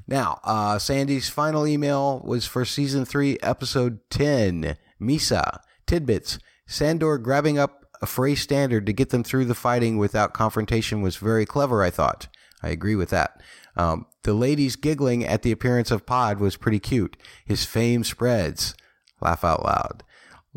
Now, 0.09 0.41
uh, 0.45 0.79
Sandy's 0.79 1.29
final 1.29 1.67
email 1.67 2.21
was 2.25 2.47
for 2.47 2.65
season 2.65 3.05
three, 3.05 3.39
episode 3.43 3.99
10. 4.11 4.77
Mhysa 5.01 5.61
tidbits. 5.87 6.39
Sandor 6.67 7.19
grabbing 7.19 7.59
up 7.59 7.87
a 8.01 8.07
Frey 8.07 8.35
standard 8.35 8.87
to 8.87 8.93
get 8.93 9.11
them 9.11 9.25
through 9.25 9.47
the 9.47 9.55
fighting 9.55 9.99
without 9.99 10.33
confrontation 10.33 11.01
was 11.01 11.17
very 11.17 11.47
clever, 11.47 11.83
I 11.83 11.91
thought. 11.91 12.29
I 12.63 12.69
agree 12.69 12.95
with 12.95 13.11
that. 13.11 13.41
Um, 13.77 14.07
the 14.23 14.35
ladies 14.35 14.77
giggling 14.77 15.25
at 15.25 15.43
the 15.43 15.53
appearance 15.53 15.91
of 15.91 16.07
Pod 16.07 16.41
was 16.41 16.57
pretty 16.57 16.79
cute. 16.79 17.17
His 17.45 17.65
fame 17.65 18.05
spreads. 18.05 18.75
Laugh 19.21 19.45
out 19.45 19.65
loud. 19.65 20.03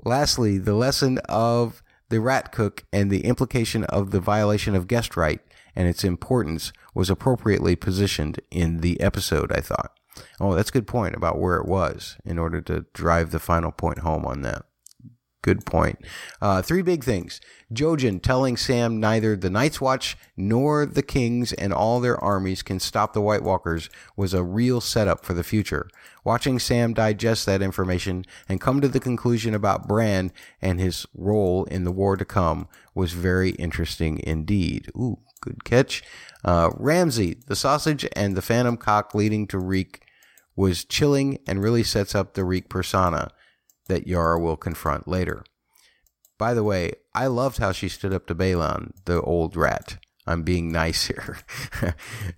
Lastly, 0.03 0.57
the 0.57 0.73
lesson 0.73 1.17
of 1.27 1.81
the 2.09 2.21
rat 2.21 2.51
cook 2.51 2.85
and 2.91 3.11
the 3.11 3.25
implication 3.25 3.83
of 3.85 4.11
the 4.11 4.19
violation 4.19 4.75
of 4.75 4.87
guest 4.87 5.17
right 5.17 5.41
and 5.79 5.87
its 5.87 6.03
importance 6.03 6.73
was 6.93 7.09
appropriately 7.09 7.73
positioned 7.73 8.41
in 8.51 8.81
the 8.81 8.99
episode, 8.99 9.49
I 9.49 9.61
thought. 9.61 9.97
Oh, 10.37 10.53
that's 10.53 10.71
a 10.71 10.73
good 10.73 10.87
point 10.87 11.15
about 11.15 11.39
where 11.39 11.55
it 11.55 11.65
was 11.65 12.17
in 12.25 12.37
order 12.37 12.59
to 12.59 12.85
drive 12.93 13.31
the 13.31 13.39
final 13.39 13.71
point 13.71 13.99
home 13.99 14.25
on 14.25 14.41
that. 14.41 14.65
Good 15.41 15.65
point. 15.65 15.99
Uh, 16.41 16.61
three 16.61 16.81
big 16.81 17.05
things. 17.05 17.39
Jojen 17.73 18.21
telling 18.21 18.57
Sam 18.57 18.99
neither 18.99 19.37
the 19.37 19.49
Night's 19.49 19.79
Watch 19.79 20.17
nor 20.35 20.85
the 20.85 21.01
Kings 21.01 21.53
and 21.53 21.71
all 21.71 22.01
their 22.01 22.21
armies 22.21 22.61
can 22.61 22.81
stop 22.81 23.13
the 23.13 23.21
White 23.21 23.41
Walkers 23.41 23.89
was 24.17 24.33
a 24.33 24.43
real 24.43 24.81
setup 24.81 25.23
for 25.23 25.33
the 25.33 25.45
future. 25.45 25.87
Watching 26.25 26.59
Sam 26.59 26.93
digest 26.93 27.45
that 27.45 27.61
information 27.61 28.25
and 28.49 28.59
come 28.59 28.81
to 28.81 28.89
the 28.89 28.99
conclusion 28.99 29.55
about 29.55 29.87
Bran 29.87 30.33
and 30.61 30.77
his 30.77 31.05
role 31.15 31.63
in 31.63 31.85
the 31.85 31.93
war 31.93 32.17
to 32.17 32.25
come 32.25 32.67
was 32.93 33.13
very 33.13 33.51
interesting 33.51 34.19
indeed. 34.21 34.91
Ooh, 34.93 35.19
good 35.41 35.63
catch. 35.63 36.03
Uh, 36.43 36.69
Ramsay, 36.75 37.37
the 37.47 37.55
sausage 37.55 38.07
and 38.15 38.35
the 38.35 38.41
phantom 38.41 38.77
cock 38.77 39.13
leading 39.13 39.47
to 39.47 39.59
Reek 39.59 40.01
was 40.55 40.85
chilling 40.85 41.39
and 41.47 41.61
really 41.61 41.83
sets 41.83 42.15
up 42.15 42.33
the 42.33 42.43
Reek 42.43 42.69
persona 42.69 43.29
that 43.87 44.07
Yara 44.07 44.39
will 44.39 44.57
confront 44.57 45.07
later. 45.07 45.43
By 46.37 46.53
the 46.53 46.63
way, 46.63 46.93
I 47.13 47.27
loved 47.27 47.57
how 47.57 47.71
she 47.71 47.89
stood 47.89 48.13
up 48.13 48.27
to 48.27 48.35
Balon, 48.35 48.91
the 49.05 49.21
old 49.21 49.55
rat. 49.55 49.97
I'm 50.25 50.43
being 50.43 50.71
nice 50.71 51.07
here. 51.07 51.39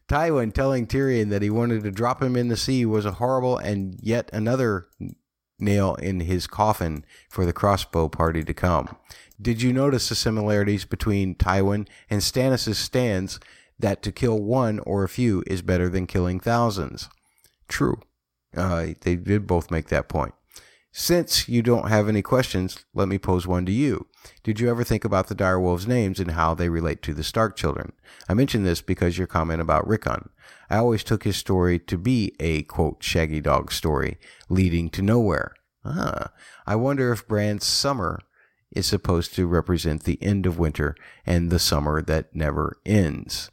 Tywin 0.08 0.54
telling 0.54 0.88
Tyrion 0.88 1.30
that 1.30 1.41
he 1.41 1.49
wanted 1.49 1.84
to 1.84 1.91
drop 1.91 2.24
him 2.24 2.36
in 2.36 2.47
the 2.47 2.58
sea 2.58 2.86
was 2.86 3.06
a 3.06 3.14
horrible 3.14 3.58
and 3.58 3.99
yet 4.02 4.30
another 4.32 4.88
nail 5.62 5.95
in 5.95 6.22
his 6.22 6.47
coffin 6.47 7.05
for 7.30 7.45
the 7.45 7.53
crossbow 7.53 8.07
party 8.09 8.43
to 8.43 8.53
come. 8.53 8.95
Did 9.41 9.62
you 9.62 9.74
notice 9.74 10.09
the 10.09 10.16
similarities 10.16 10.86
between 10.86 11.36
Tywin 11.36 11.88
and 12.09 12.22
Stannis' 12.22 12.76
stands 12.76 13.39
that 13.80 14.01
to 14.03 14.12
kill 14.12 14.39
one 14.39 14.80
or 14.80 15.03
a 15.03 15.09
few 15.09 15.43
is 15.47 15.62
better 15.62 15.89
than 15.89 16.07
killing 16.07 16.39
thousands? 16.39 17.09
True. 17.68 18.01
Uh, 18.55 18.88
they 19.01 19.16
did 19.16 19.47
both 19.47 19.72
make 19.72 19.88
that 19.88 20.09
point. 20.09 20.34
Since 20.93 21.47
you 21.47 21.61
don't 21.61 21.87
have 21.87 22.09
any 22.09 22.21
questions, 22.21 22.85
let 22.93 23.07
me 23.07 23.17
pose 23.17 23.47
one 23.47 23.65
to 23.65 23.71
you. 23.71 24.07
Did 24.43 24.59
you 24.59 24.69
ever 24.69 24.83
think 24.83 25.05
about 25.05 25.27
the 25.27 25.35
direwolves' 25.35 25.87
names 25.87 26.19
and 26.19 26.31
how 26.31 26.53
they 26.53 26.67
relate 26.67 27.01
to 27.03 27.13
the 27.13 27.23
Stark 27.23 27.55
children? 27.55 27.93
I 28.27 28.33
mention 28.33 28.63
this 28.63 28.81
because 28.81 29.17
your 29.17 29.27
comment 29.27 29.61
about 29.61 29.87
Rickon. 29.87 30.29
I 30.69 30.77
always 30.77 31.03
took 31.03 31.23
his 31.23 31.37
story 31.37 31.79
to 31.79 31.97
be 31.97 32.35
a, 32.41 32.63
quote, 32.63 33.01
shaggy 33.01 33.39
dog 33.39 33.71
story, 33.71 34.17
leading 34.49 34.89
to 34.89 35.01
nowhere. 35.01 35.53
Ah, 35.85 36.31
I 36.67 36.75
wonder 36.75 37.13
if 37.13 37.27
Bran's 37.27 37.65
summer 37.65 38.19
is 38.71 38.85
supposed 38.85 39.33
to 39.35 39.47
represent 39.47 40.03
the 40.03 40.21
end 40.21 40.45
of 40.45 40.59
winter 40.59 40.95
and 41.25 41.49
the 41.49 41.59
summer 41.59 42.01
that 42.01 42.35
never 42.35 42.77
ends. 42.85 43.49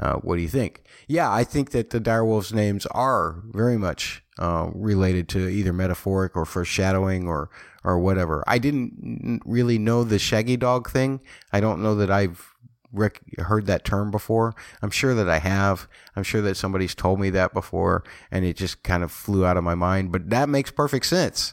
Uh, 0.00 0.14
what 0.16 0.36
do 0.36 0.42
you 0.42 0.48
think? 0.48 0.82
Yeah, 1.06 1.32
I 1.32 1.44
think 1.44 1.70
that 1.70 1.90
the 1.90 2.00
direwolves' 2.00 2.52
names 2.52 2.84
are 2.86 3.42
very 3.46 3.78
much 3.78 4.23
uh, 4.38 4.70
related 4.74 5.28
to 5.30 5.48
either 5.48 5.72
metaphoric 5.72 6.36
or 6.36 6.44
foreshadowing 6.44 7.28
or 7.28 7.50
or 7.84 7.98
whatever. 7.98 8.42
I 8.46 8.58
didn't 8.58 9.42
really 9.44 9.78
know 9.78 10.04
the 10.04 10.18
shaggy 10.18 10.56
dog 10.56 10.90
thing. 10.90 11.20
I 11.52 11.60
don't 11.60 11.82
know 11.82 11.94
that 11.96 12.10
I've 12.10 12.54
rec- 12.92 13.20
heard 13.38 13.66
that 13.66 13.84
term 13.84 14.10
before. 14.10 14.54
I'm 14.80 14.90
sure 14.90 15.14
that 15.14 15.28
I 15.28 15.38
have. 15.38 15.86
I'm 16.16 16.22
sure 16.22 16.40
that 16.42 16.56
somebody's 16.56 16.94
told 16.94 17.20
me 17.20 17.30
that 17.30 17.52
before, 17.52 18.02
and 18.30 18.44
it 18.44 18.56
just 18.56 18.82
kind 18.82 19.02
of 19.02 19.12
flew 19.12 19.44
out 19.44 19.56
of 19.56 19.64
my 19.64 19.74
mind. 19.74 20.12
But 20.12 20.30
that 20.30 20.48
makes 20.48 20.70
perfect 20.70 21.06
sense. 21.06 21.52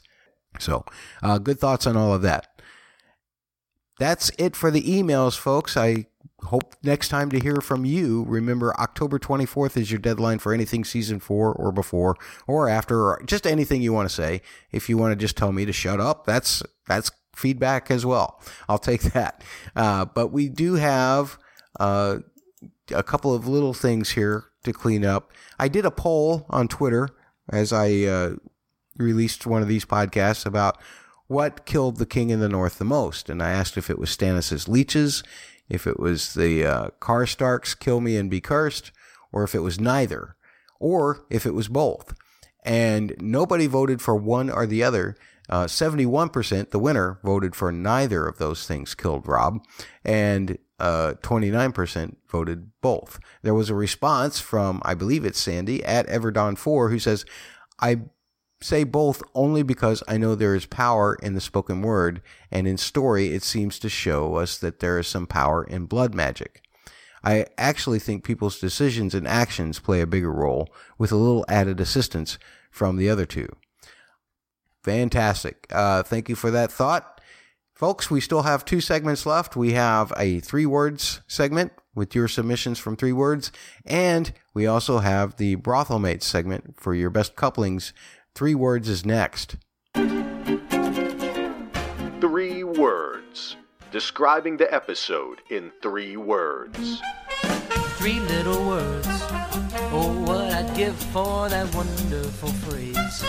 So, 0.60 0.86
uh, 1.22 1.38
good 1.38 1.60
thoughts 1.60 1.86
on 1.86 1.98
all 1.98 2.14
of 2.14 2.22
that. 2.22 2.48
That's 4.00 4.32
it 4.38 4.56
for 4.56 4.72
the 4.72 4.84
emails, 4.84 5.38
folks. 5.38 5.78
I 5.78 6.08
hope 6.44 6.76
next 6.84 7.10
time 7.10 7.30
to 7.30 7.40
hear 7.40 7.58
from 7.58 7.86
you. 7.86 8.26
Remember, 8.28 8.74
October 8.80 9.20
24th 9.20 9.78
is 9.78 9.92
your 9.92 10.00
deadline 10.00 10.40
for 10.40 10.54
anything 10.54 10.84
season 10.84 11.20
four 11.20 11.54
or 11.54 11.72
before 11.72 12.16
or 12.48 12.68
after, 12.68 13.02
or 13.02 13.22
just 13.26 13.46
anything 13.46 13.82
you 13.82 13.94
want 13.94 14.10
to 14.10 14.16
say. 14.16 14.42
If 14.72 14.90
you 14.90 14.98
want 14.98 15.12
to 15.12 15.16
just 15.16 15.38
tell 15.38 15.52
me 15.52 15.66
to 15.66 15.74
shut 15.74 16.00
up, 16.00 16.26
that's 16.26 16.64
that's 16.88 17.12
feedback 17.36 17.90
as 17.90 18.06
well. 18.06 18.42
I'll 18.68 18.80
take 18.80 19.02
that. 19.14 19.44
Uh, 19.76 20.06
but 20.06 20.28
we 20.28 20.50
do 20.50 20.76
have 20.76 21.38
uh, 21.80 22.18
a 22.94 23.04
couple 23.04 23.34
of 23.34 23.48
little 23.48 23.74
things 23.74 24.12
here 24.12 24.46
to 24.64 24.74
clean 24.74 25.06
up. 25.06 25.32
I 25.60 25.68
did 25.68 25.86
a 25.86 25.92
poll 25.92 26.46
on 26.50 26.68
Twitter 26.68 27.10
as 27.52 27.74
I 27.74 28.04
uh, 28.04 28.36
released 28.98 29.46
one 29.46 29.62
of 29.62 29.68
these 29.68 29.86
podcasts 29.86 30.46
about 30.46 30.78
what 31.28 31.66
killed 31.66 31.98
the 31.98 32.06
king 32.06 32.30
in 32.30 32.42
the 32.42 32.50
north 32.50 32.78
the 32.78 32.86
most, 32.86 33.30
and 33.30 33.42
I 33.42 33.52
asked 33.52 33.78
if 33.78 33.90
it 33.90 33.98
was 33.98 34.10
Stannis's 34.10 34.68
leeches 34.68 35.24
if 35.72 35.88
it 35.88 36.00
was 36.00 36.34
the 36.34 36.66
uh, 36.66 36.90
Karstarks 37.00 37.80
kill 37.80 38.02
me 38.02 38.18
and 38.18 38.30
be 38.30 38.42
cursed, 38.42 38.92
or 39.32 39.44
if 39.44 39.56
it 39.56 39.60
was 39.60 39.80
neither, 39.80 40.36
or 40.80 41.26
if 41.30 41.46
it 41.46 41.54
was 41.54 41.70
both. 41.70 42.14
And 42.64 43.16
nobody 43.20 43.68
voted 43.68 44.02
for 44.02 44.16
one 44.16 44.50
or 44.50 44.68
the 44.68 44.84
other. 44.84 45.16
Uh, 45.50 45.66
71%, 45.66 46.70
the 46.70 46.80
winner, 46.80 47.20
voted 47.24 47.56
for 47.56 47.72
neither 47.72 48.28
of 48.28 48.38
those 48.38 48.68
things 48.68 48.94
killed 48.94 49.28
Robb, 49.28 49.60
and 50.06 50.58
uh, 50.80 51.14
29% 51.22 52.16
voted 52.30 52.72
both. 52.82 53.20
There 53.42 53.54
was 53.54 53.70
a 53.70 53.76
response 53.76 54.40
from, 54.40 54.82
I 54.86 54.94
believe 54.94 55.26
it's 55.26 55.40
Sandy, 55.40 55.84
at 55.84 56.08
Everdon4, 56.08 56.90
who 56.90 57.00
says, 57.00 57.26
I 57.80 58.02
say 58.62 58.84
both 58.84 59.22
only 59.34 59.64
because 59.64 60.04
I 60.08 60.18
know 60.18 60.36
there 60.36 60.56
is 60.56 60.66
power 60.66 61.18
in 61.22 61.34
the 61.34 61.42
spoken 61.42 61.82
word, 61.82 62.22
and 62.52 62.68
in 62.68 62.78
story 62.78 63.34
it 63.34 63.44
seems 63.44 63.80
to 63.80 63.90
show 63.90 64.36
us 64.36 64.58
that 64.60 64.80
there 64.80 65.00
is 65.00 65.08
some 65.08 65.28
power 65.28 65.64
in 65.64 65.86
blood 65.86 66.14
magic. 66.14 66.62
I 67.24 67.46
actually 67.58 68.00
think 68.00 68.24
people's 68.24 68.60
decisions 68.60 69.14
and 69.14 69.28
actions 69.28 69.80
play 69.80 70.02
a 70.02 70.08
bigger 70.08 70.32
role, 70.32 70.70
with 70.98 71.12
a 71.12 71.18
little 71.18 71.46
added 71.48 71.80
assistance 71.80 72.38
from 72.72 72.98
the 72.98 73.10
other 73.10 73.26
two. 73.26 73.48
Fantastic. 74.84 75.68
Uh, 75.72 76.02
thank 76.04 76.30
you 76.30 76.36
for 76.36 76.50
that 76.52 76.72
thought. 76.72 77.22
Folks, 77.76 78.12
we 78.12 78.22
still 78.22 78.44
have 78.44 78.64
two 78.64 78.82
segments 78.82 79.26
left. 79.26 79.56
We 79.56 79.74
have 79.74 80.14
a 80.18 80.40
three 80.40 80.66
words 80.66 81.22
segment 81.28 81.72
with 81.94 82.16
your 82.16 82.28
submissions 82.28 82.80
from 82.80 82.96
three 82.96 83.12
words, 83.12 83.52
and 83.86 84.32
we 84.54 84.66
also 84.66 85.00
have 85.00 85.38
the 85.38 85.56
brothel 85.56 86.00
mates 86.00 86.26
segment 86.26 86.80
for 86.80 86.94
your 86.94 87.10
best 87.10 87.36
couplings 87.36 87.94
Three 88.36 88.56
words 88.56 88.88
is 88.90 89.06
next. 89.06 89.58
Three 92.22 92.64
words. 92.64 93.58
Describing 93.92 94.58
the 94.58 94.74
episode 94.74 95.42
in 95.50 95.72
three 95.82 96.16
words. 96.16 97.02
Three 97.98 98.20
little 98.22 98.66
words. 98.66 99.08
Oh, 99.94 100.24
what 100.26 100.54
I'd 100.54 100.74
give 100.76 100.96
for 100.96 101.50
that 101.50 101.76
wonderful 101.76 102.50
phrase. 102.50 103.24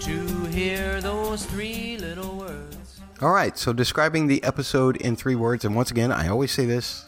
To 0.00 0.46
hear 0.46 1.00
those 1.00 1.46
three 1.46 1.96
little 1.98 2.36
words. 2.36 3.00
All 3.22 3.30
right, 3.30 3.56
so 3.56 3.72
describing 3.72 4.26
the 4.26 4.42
episode 4.42 4.96
in 4.96 5.16
three 5.16 5.36
words, 5.36 5.64
and 5.64 5.74
once 5.76 5.90
again, 5.90 6.10
I 6.12 6.28
always 6.28 6.50
say 6.50 6.66
this, 6.66 7.06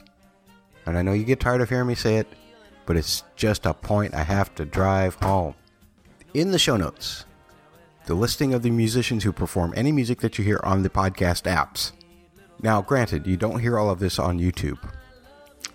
and 0.86 0.96
I 0.96 1.02
know 1.02 1.12
you 1.12 1.24
get 1.24 1.40
tired 1.40 1.60
of 1.60 1.68
hearing 1.68 1.88
me 1.88 1.94
say 1.94 2.16
it, 2.16 2.28
but 2.86 2.96
it's 2.96 3.24
just 3.36 3.66
a 3.66 3.74
point 3.74 4.14
I 4.14 4.22
have 4.22 4.54
to 4.56 4.64
drive 4.64 5.16
home. 5.16 5.54
In 6.32 6.52
the 6.52 6.60
show 6.60 6.76
notes, 6.76 7.24
the 8.06 8.14
listing 8.14 8.54
of 8.54 8.62
the 8.62 8.70
musicians 8.70 9.24
who 9.24 9.32
perform 9.32 9.74
any 9.74 9.90
music 9.90 10.20
that 10.20 10.38
you 10.38 10.44
hear 10.44 10.60
on 10.62 10.84
the 10.84 10.88
podcast 10.88 11.42
apps. 11.42 11.90
Now, 12.62 12.80
granted, 12.82 13.26
you 13.26 13.36
don't 13.36 13.58
hear 13.58 13.76
all 13.76 13.90
of 13.90 13.98
this 13.98 14.16
on 14.16 14.38
YouTube. 14.38 14.78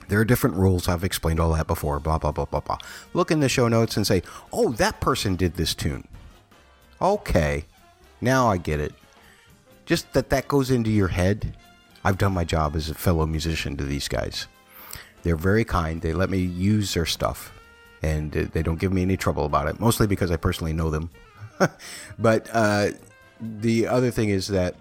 There 0.08 0.18
are 0.18 0.26
different 0.26 0.56
rules. 0.56 0.88
I've 0.88 1.04
explained 1.04 1.42
all 1.42 1.52
that 1.54 1.68
before. 1.68 2.00
Blah, 2.00 2.20
blah, 2.20 2.32
blah, 2.32 2.46
blah, 2.46 2.62
blah. 2.62 2.78
Look 3.14 3.32
in 3.32 3.42
the 3.42 3.50
show 3.50 3.68
notes 3.68 3.98
and 3.98 4.08
say, 4.08 4.22
oh, 4.54 4.72
that 4.74 5.02
person 5.02 5.36
did 5.36 5.56
this 5.56 5.76
tune. 5.76 6.08
Okay, 7.02 7.66
now 8.22 8.48
I 8.48 8.56
get 8.56 8.80
it. 8.80 8.94
Just 9.86 10.14
that 10.14 10.30
that 10.30 10.48
goes 10.48 10.72
into 10.72 10.90
your 10.90 11.10
head. 11.10 11.58
I've 12.06 12.18
done 12.18 12.34
my 12.34 12.46
job 12.46 12.78
as 12.78 12.90
a 12.90 12.94
fellow 12.94 13.26
musician 13.26 13.76
to 13.76 13.84
these 13.84 14.08
guys. 14.08 14.48
They're 15.24 15.36
very 15.36 15.66
kind. 15.66 16.02
They 16.02 16.14
let 16.14 16.30
me 16.30 16.38
use 16.38 16.94
their 16.94 17.06
stuff 17.06 17.52
and 18.06 18.32
they 18.32 18.62
don't 18.62 18.80
give 18.80 18.94
me 18.94 19.02
any 19.02 19.18
trouble 19.18 19.46
about 19.46 19.68
it. 19.68 19.80
Mostly 19.80 20.06
because 20.06 20.30
I 20.30 20.38
personally 20.38 20.74
know 20.74 20.92
them. 20.92 21.10
but 22.20 22.48
uh, 22.54 22.90
the 23.42 23.88
other 23.88 24.12
thing 24.12 24.30
is 24.30 24.48
that 24.50 24.76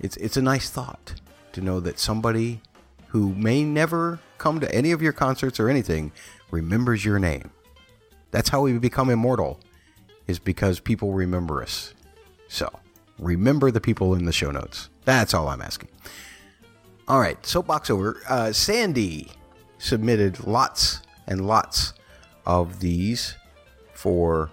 it's 0.00 0.16
it's 0.16 0.36
a 0.36 0.42
nice 0.42 0.68
thought 0.68 1.14
to 1.52 1.60
know 1.60 1.78
that 1.78 1.98
somebody 1.98 2.60
who 3.08 3.34
may 3.34 3.62
never 3.62 4.18
come 4.38 4.58
to 4.60 4.74
any 4.74 4.90
of 4.90 5.00
your 5.00 5.12
concerts 5.12 5.60
or 5.60 5.68
anything 5.68 6.10
remembers 6.50 7.04
your 7.04 7.18
name. 7.18 7.50
That's 8.32 8.48
how 8.48 8.62
we 8.62 8.76
become 8.78 9.10
immortal, 9.10 9.60
is 10.26 10.38
because 10.38 10.80
people 10.80 11.12
remember 11.12 11.62
us. 11.62 11.94
So 12.48 12.68
remember 13.18 13.70
the 13.70 13.80
people 13.80 14.14
in 14.14 14.24
the 14.24 14.32
show 14.32 14.50
notes. 14.50 14.88
That's 15.04 15.34
all 15.34 15.48
I'm 15.48 15.62
asking. 15.62 15.90
All 17.06 17.20
right, 17.20 17.44
soapbox 17.46 17.90
over. 17.90 18.20
Uh, 18.28 18.52
Sandy 18.52 19.30
submitted 19.78 20.46
lots 20.46 21.02
and 21.26 21.46
lots 21.46 21.92
of 22.50 22.80
these 22.80 23.36
for 23.94 24.50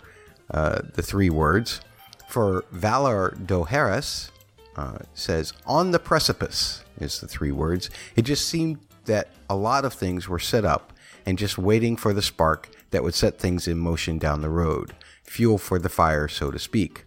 uh, 0.51 0.81
the 0.93 1.01
three 1.01 1.31
words. 1.31 1.81
For 2.29 2.63
Valar 2.73 3.35
Dohaeris, 3.47 4.29
uh, 4.75 4.99
says, 5.15 5.53
on 5.65 5.89
the 5.89 5.97
precipice 5.97 6.83
is 6.99 7.19
the 7.19 7.27
three 7.27 7.51
words. 7.51 7.89
It 8.15 8.21
just 8.21 8.47
seemed 8.47 8.77
that 9.05 9.29
a 9.49 9.55
lot 9.55 9.83
of 9.83 9.93
things 9.93 10.29
were 10.29 10.37
set 10.37 10.63
up 10.63 10.93
and 11.25 11.39
just 11.39 11.57
waiting 11.57 11.97
for 11.97 12.13
the 12.13 12.21
spark 12.21 12.69
that 12.91 13.01
would 13.01 13.15
set 13.15 13.39
things 13.39 13.67
in 13.67 13.79
motion 13.79 14.19
down 14.19 14.41
the 14.41 14.49
road. 14.49 14.93
Fuel 15.23 15.57
for 15.57 15.79
the 15.79 15.89
fire, 15.89 16.27
so 16.27 16.51
to 16.51 16.59
speak. 16.59 17.05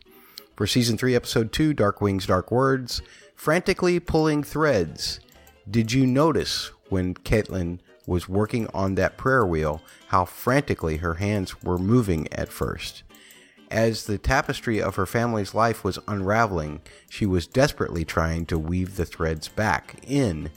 For 0.57 0.66
season 0.66 0.99
3, 0.99 1.14
episode 1.14 1.53
2, 1.53 1.72
Dark 1.72 2.01
Wings, 2.01 2.26
Dark 2.26 2.51
Words, 2.51 3.01
frantically 3.36 4.01
pulling 4.01 4.43
threads. 4.43 5.20
Did 5.70 5.93
you 5.93 6.05
notice 6.05 6.72
when 6.88 7.14
Catelyn 7.14 7.78
was 8.11 8.28
working 8.28 8.66
on 8.74 8.96
that 8.96 9.16
prayer 9.16 9.46
wheel, 9.46 9.80
how 10.08 10.24
frantically 10.24 10.96
her 10.96 11.14
hands 11.14 11.62
were 11.62 11.78
moving 11.78 12.26
at 12.32 12.48
first. 12.48 13.04
As 13.70 14.06
the 14.06 14.18
tapestry 14.18 14.82
of 14.82 14.96
her 14.96 15.06
family's 15.06 15.54
life 15.54 15.84
was 15.84 16.00
unraveling, 16.08 16.80
she 17.08 17.24
was 17.24 17.46
desperately 17.46 18.04
trying 18.04 18.46
to 18.46 18.58
weave 18.58 18.96
the 18.96 19.06
threads 19.06 19.46
back 19.46 19.94
in, 20.04 20.50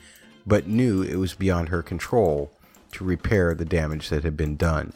but 0.48 0.66
knew 0.66 1.04
it 1.04 1.18
was 1.18 1.36
beyond 1.36 1.70
her 1.70 1.84
control 1.84 2.52
to 2.94 3.04
repair 3.04 3.54
the 3.54 3.66
damage 3.66 4.10
that 4.10 4.24
had 4.24 4.36
been 4.36 4.56
done. 4.56 4.92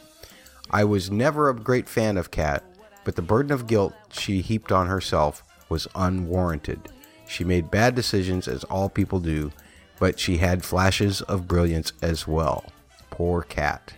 I 0.72 0.84
was 0.84 1.12
never 1.12 1.50
a 1.50 1.56
great 1.56 1.88
fan 1.88 2.18
of 2.18 2.32
Cat, 2.32 2.64
but 3.06 3.16
the 3.16 3.22
burden 3.22 3.52
of 3.52 3.68
guilt 3.68 3.94
she 4.12 4.42
heaped 4.42 4.72
on 4.72 4.88
herself 4.88 5.44
was 5.70 5.88
unwarranted. 5.94 6.90
She 7.28 7.44
made 7.44 7.70
bad 7.70 7.94
decisions, 7.94 8.48
as 8.48 8.64
all 8.64 8.90
people 8.90 9.20
do, 9.20 9.52
but 10.00 10.20
she 10.20 10.38
had 10.38 10.64
flashes 10.64 11.22
of 11.24 11.48
brilliance 11.48 11.94
as 12.02 12.28
well. 12.28 12.66
Poor 13.10 13.42
cat. 13.42 13.94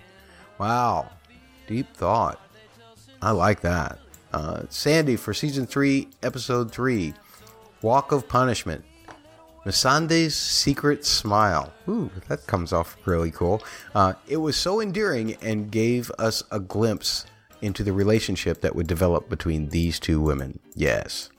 Wow. 0.58 1.10
Deep 1.68 1.93
thought. 1.95 2.39
I 3.22 3.32
like 3.32 3.62
that. 3.62 4.00
Uh, 4.34 4.64
Sandy 4.70 5.16
for 5.16 5.34
season 5.34 5.66
three, 5.66 6.08
episode 6.24 6.72
three, 6.72 7.14
Walk 7.82 8.12
of 8.12 8.28
Punishment. 8.28 8.84
Missandei's 9.66 10.36
secret 10.36 11.06
smile. 11.06 11.74
Ooh, 11.88 12.10
that 12.28 12.47
comes 12.47 12.72
off 12.72 12.97
really 13.06 13.32
cool. 13.32 13.62
Uh, 13.93 14.14
it 14.28 14.38
was 14.38 14.56
so 14.56 14.82
endearing 14.82 15.36
and 15.41 15.70
gave 15.70 16.10
us 16.18 16.43
a 16.52 16.60
glimpse 16.60 17.26
into 17.62 17.84
the 17.84 17.91
relationship 17.91 18.62
that 18.62 18.76
would 18.76 18.88
develop 18.88 19.30
between 19.30 19.70
these 19.70 20.00
two 20.00 20.22
women. 20.22 20.60
Yes. 20.76 21.30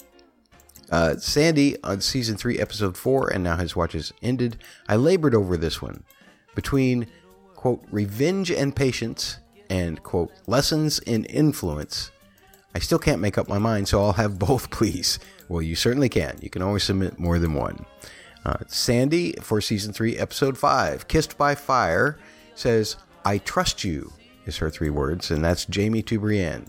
Uh, 0.91 1.17
Sandy 1.17 1.81
on 1.85 2.01
season 2.01 2.37
three, 2.37 2.59
episode 2.59 2.97
four, 2.97 3.29
and 3.29 3.45
now 3.45 3.57
his 3.57 3.77
watch 3.77 3.95
is 3.95 4.13
ended. 4.23 4.59
I 4.89 4.97
labored 4.97 5.35
over 5.35 5.57
this 5.57 5.81
one 5.81 6.05
between 6.55 7.07
quote 7.55 7.85
revenge 7.91 8.51
and 8.51 8.75
patience 8.75 9.39
and 9.69 10.03
quote 10.03 10.33
lessons 10.47 10.99
in 11.01 11.25
influence. 11.27 12.11
I 12.75 12.81
still 12.81 12.99
can't 12.99 13.21
make 13.21 13.39
up 13.39 13.49
my 13.49 13.59
mind, 13.59 13.89
so 13.89 14.03
I'll 14.03 14.13
have 14.15 14.39
both, 14.39 14.71
please. 14.73 15.19
Well, 15.49 15.63
you 15.63 15.77
certainly 15.77 16.09
can. 16.09 16.39
You 16.41 16.51
can 16.51 16.63
always 16.63 16.85
submit 16.85 17.19
more 17.19 17.39
than 17.39 17.55
one. 17.55 17.87
Uh, 18.45 18.57
Sandy 18.69 19.33
for 19.43 19.61
season 19.61 19.93
three, 19.93 20.17
episode 20.17 20.57
five, 20.57 21.07
Kissed 21.09 21.37
by 21.37 21.55
Fire, 21.55 22.19
says, 22.55 22.97
I 23.25 23.39
trust 23.39 23.85
you, 23.85 24.13
is 24.47 24.57
her 24.57 24.71
three 24.71 24.91
words, 24.91 25.31
and 25.31 25.45
that's 25.45 25.67
Jaime 25.73 26.03
to 26.03 26.19
Brienne. 26.19 26.67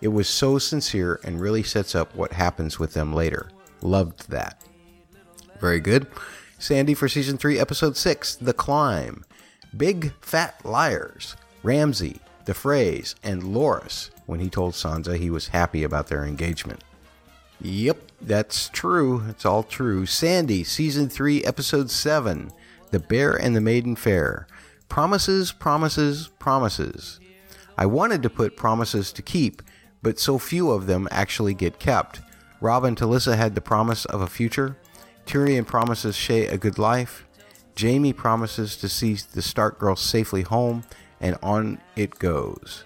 It 0.00 0.08
was 0.08 0.28
so 0.28 0.58
sincere 0.58 1.20
and 1.24 1.40
really 1.40 1.64
sets 1.64 1.94
up 1.96 2.14
what 2.14 2.32
happens 2.32 2.78
with 2.78 2.94
them 2.94 3.12
later. 3.12 3.50
Loved 3.82 4.30
that. 4.30 4.62
Very 5.60 5.80
good. 5.80 6.06
Sandy 6.58 6.94
for 6.94 7.08
season 7.08 7.38
three, 7.38 7.58
episode 7.58 7.96
six, 7.96 8.34
The 8.34 8.52
Climb. 8.52 9.24
Big 9.76 10.12
Fat 10.20 10.64
Liars. 10.64 11.36
Ramsay, 11.62 12.20
the 12.44 12.54
phrase, 12.54 13.14
and 13.22 13.42
Loras 13.42 14.10
when 14.26 14.40
he 14.40 14.48
told 14.50 14.74
Sansa 14.74 15.16
he 15.16 15.30
was 15.30 15.48
happy 15.48 15.82
about 15.82 16.08
their 16.08 16.24
engagement. 16.24 16.84
Yep, 17.60 17.98
that's 18.20 18.68
true. 18.68 19.24
It's 19.28 19.44
all 19.44 19.62
true. 19.62 20.06
Sandy, 20.06 20.64
season 20.64 21.08
3, 21.08 21.44
episode 21.44 21.90
7 21.90 22.50
The 22.90 23.00
Bear 23.00 23.34
and 23.34 23.56
the 23.56 23.60
Maiden 23.60 23.96
Fair. 23.96 24.46
Promises, 24.88 25.52
promises, 25.52 26.28
promises. 26.38 27.20
I 27.76 27.86
wanted 27.86 28.22
to 28.22 28.30
put 28.30 28.56
promises 28.56 29.12
to 29.12 29.22
keep, 29.22 29.62
but 30.02 30.18
so 30.18 30.38
few 30.38 30.70
of 30.70 30.86
them 30.86 31.08
actually 31.10 31.54
get 31.54 31.78
kept. 31.78 32.20
Robb 32.60 32.84
and 32.84 32.96
Talisa 32.96 33.36
had 33.36 33.54
the 33.54 33.60
promise 33.60 34.04
of 34.04 34.20
a 34.20 34.26
future. 34.26 34.76
Tyrion 35.26 35.66
promises 35.66 36.16
Shae 36.16 36.50
a 36.50 36.58
good 36.58 36.78
life. 36.78 37.26
Jaime 37.78 38.12
promises 38.12 38.76
to 38.76 38.88
see 38.88 39.16
the 39.32 39.42
Stark 39.42 39.78
girl 39.78 39.94
safely 39.94 40.42
home, 40.42 40.84
and 41.20 41.36
on 41.42 41.80
it 41.94 42.18
goes. 42.18 42.84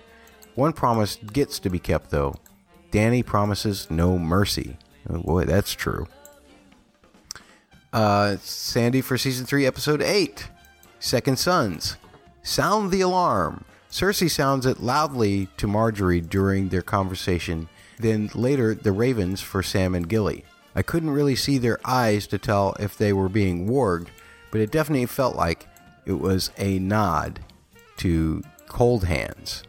One 0.54 0.72
promise 0.72 1.16
gets 1.16 1.58
to 1.60 1.70
be 1.70 1.78
kept, 1.78 2.10
though. 2.10 2.34
Dany 2.90 3.24
promises 3.24 3.90
no 3.90 4.18
mercy. 4.18 4.76
Oh 5.08 5.22
boy, 5.22 5.44
that's 5.44 5.72
true. 5.72 6.06
Uh, 7.92 8.36
Sandy 8.40 9.00
for 9.00 9.16
season 9.16 9.46
three, 9.46 9.66
episode 9.66 10.02
eight, 10.02 10.48
Second 10.98 11.38
Sons. 11.38 11.96
Sound 12.42 12.90
the 12.90 13.00
alarm. 13.00 13.64
Cersei 13.90 14.30
sounds 14.30 14.66
it 14.66 14.80
loudly 14.80 15.48
to 15.58 15.66
Margaery 15.66 16.26
during 16.26 16.68
their 16.68 16.82
conversation. 16.82 17.68
Then 17.98 18.30
later, 18.34 18.74
the 18.74 18.92
ravens 18.92 19.40
for 19.40 19.62
Sam 19.62 19.94
and 19.94 20.08
Gilly. 20.08 20.44
I 20.74 20.82
couldn't 20.82 21.10
really 21.10 21.36
see 21.36 21.58
their 21.58 21.78
eyes 21.84 22.26
to 22.28 22.38
tell 22.38 22.74
if 22.80 22.96
they 22.96 23.12
were 23.12 23.28
being 23.28 23.68
warged, 23.68 24.08
but 24.50 24.60
it 24.60 24.70
definitely 24.70 25.06
felt 25.06 25.36
like 25.36 25.68
it 26.06 26.14
was 26.14 26.50
a 26.58 26.78
nod 26.78 27.40
to 27.98 28.42
Cold 28.68 29.04
Hands. 29.04 29.62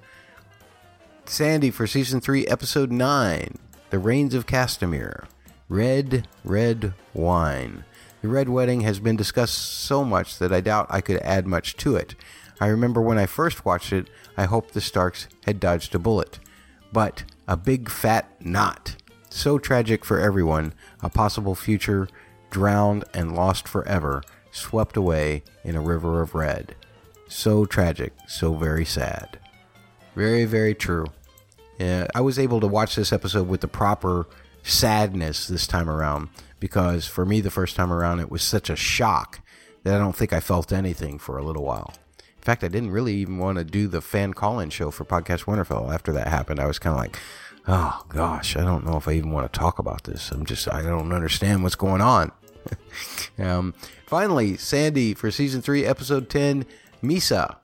Sandy 1.25 1.71
for 1.71 1.87
season 1.87 2.21
3, 2.21 2.47
episode 2.47 2.91
9 2.91 3.57
The 3.89 3.99
Rains 3.99 4.33
of 4.33 4.45
Castamere. 4.45 5.25
Red, 5.69 6.27
red 6.43 6.93
wine. 7.13 7.85
The 8.21 8.27
Red 8.29 8.47
Wedding 8.47 8.81
has 8.81 8.99
been 8.99 9.15
discussed 9.15 9.57
so 9.57 10.05
much 10.05 10.37
that 10.39 10.53
I 10.53 10.61
doubt 10.61 10.87
I 10.89 11.01
could 11.01 11.17
add 11.17 11.45
much 11.45 11.75
to 11.77 11.95
it. 11.95 12.15
I 12.61 12.67
remember 12.67 13.01
when 13.01 13.17
I 13.17 13.25
first 13.25 13.65
watched 13.65 13.91
it, 13.91 14.09
I 14.37 14.45
hoped 14.45 14.73
the 14.73 14.81
Starks 14.81 15.27
had 15.45 15.59
dodged 15.59 15.93
a 15.95 15.99
bullet. 15.99 16.39
But 16.93 17.23
a 17.47 17.57
big 17.57 17.89
fat 17.89 18.29
knot. 18.43 18.95
So 19.29 19.57
tragic 19.57 20.05
for 20.05 20.19
everyone, 20.19 20.73
a 21.01 21.09
possible 21.09 21.55
future 21.55 22.07
drowned 22.49 23.03
and 23.13 23.35
lost 23.35 23.67
forever, 23.67 24.21
swept 24.51 24.95
away 24.95 25.43
in 25.63 25.75
a 25.75 25.81
river 25.81 26.21
of 26.21 26.35
red. 26.35 26.75
So 27.27 27.65
tragic, 27.65 28.13
so 28.27 28.53
very 28.53 28.85
sad. 28.85 29.39
Very, 30.15 30.45
very 30.45 30.75
true. 30.75 31.07
Yeah, 31.79 32.07
I 32.13 32.21
was 32.21 32.37
able 32.37 32.59
to 32.59 32.67
watch 32.67 32.95
this 32.95 33.11
episode 33.11 33.47
with 33.47 33.61
the 33.61 33.67
proper 33.67 34.27
sadness 34.61 35.47
this 35.47 35.65
time 35.65 35.89
around 35.89 36.29
because 36.59 37.07
for 37.07 37.25
me, 37.25 37.41
the 37.41 37.49
first 37.49 37.75
time 37.75 37.91
around, 37.91 38.19
it 38.19 38.31
was 38.31 38.41
such 38.41 38.69
a 38.69 38.75
shock 38.75 39.39
that 39.83 39.95
I 39.95 39.97
don't 39.97 40.15
think 40.15 40.31
I 40.31 40.39
felt 40.39 40.71
anything 40.71 41.19
for 41.19 41.37
a 41.37 41.43
little 41.43 41.63
while. 41.63 41.93
In 42.43 42.45
fact, 42.45 42.65
I 42.65 42.67
didn't 42.67 42.91
really 42.91 43.13
even 43.15 43.37
want 43.37 43.57
to 43.57 43.63
do 43.63 43.87
the 43.87 44.01
fan 44.01 44.33
call 44.33 44.59
in 44.59 44.69
show 44.69 44.91
for 44.91 45.05
Podcast 45.05 45.45
Winterfell 45.45 45.93
after 45.93 46.11
that 46.11 46.27
happened. 46.27 46.59
I 46.59 46.65
was 46.65 46.77
kind 46.77 46.93
of 46.93 46.99
like, 46.99 47.17
oh 47.69 48.03
gosh, 48.09 48.57
I 48.57 48.65
don't 48.65 48.85
know 48.85 48.97
if 48.97 49.07
I 49.07 49.13
even 49.13 49.31
want 49.31 49.51
to 49.51 49.57
talk 49.57 49.79
about 49.79 50.03
this. 50.03 50.29
I'm 50.29 50.45
just, 50.45 50.67
I 50.67 50.81
don't 50.81 51.13
understand 51.13 51.63
what's 51.63 51.75
going 51.75 52.01
on. 52.01 52.33
um, 53.39 53.73
finally, 54.05 54.57
Sandy 54.57 55.13
for 55.13 55.31
season 55.31 55.61
three, 55.61 55.85
episode 55.85 56.29
10 56.29 56.65
Mhysa. 57.01 57.55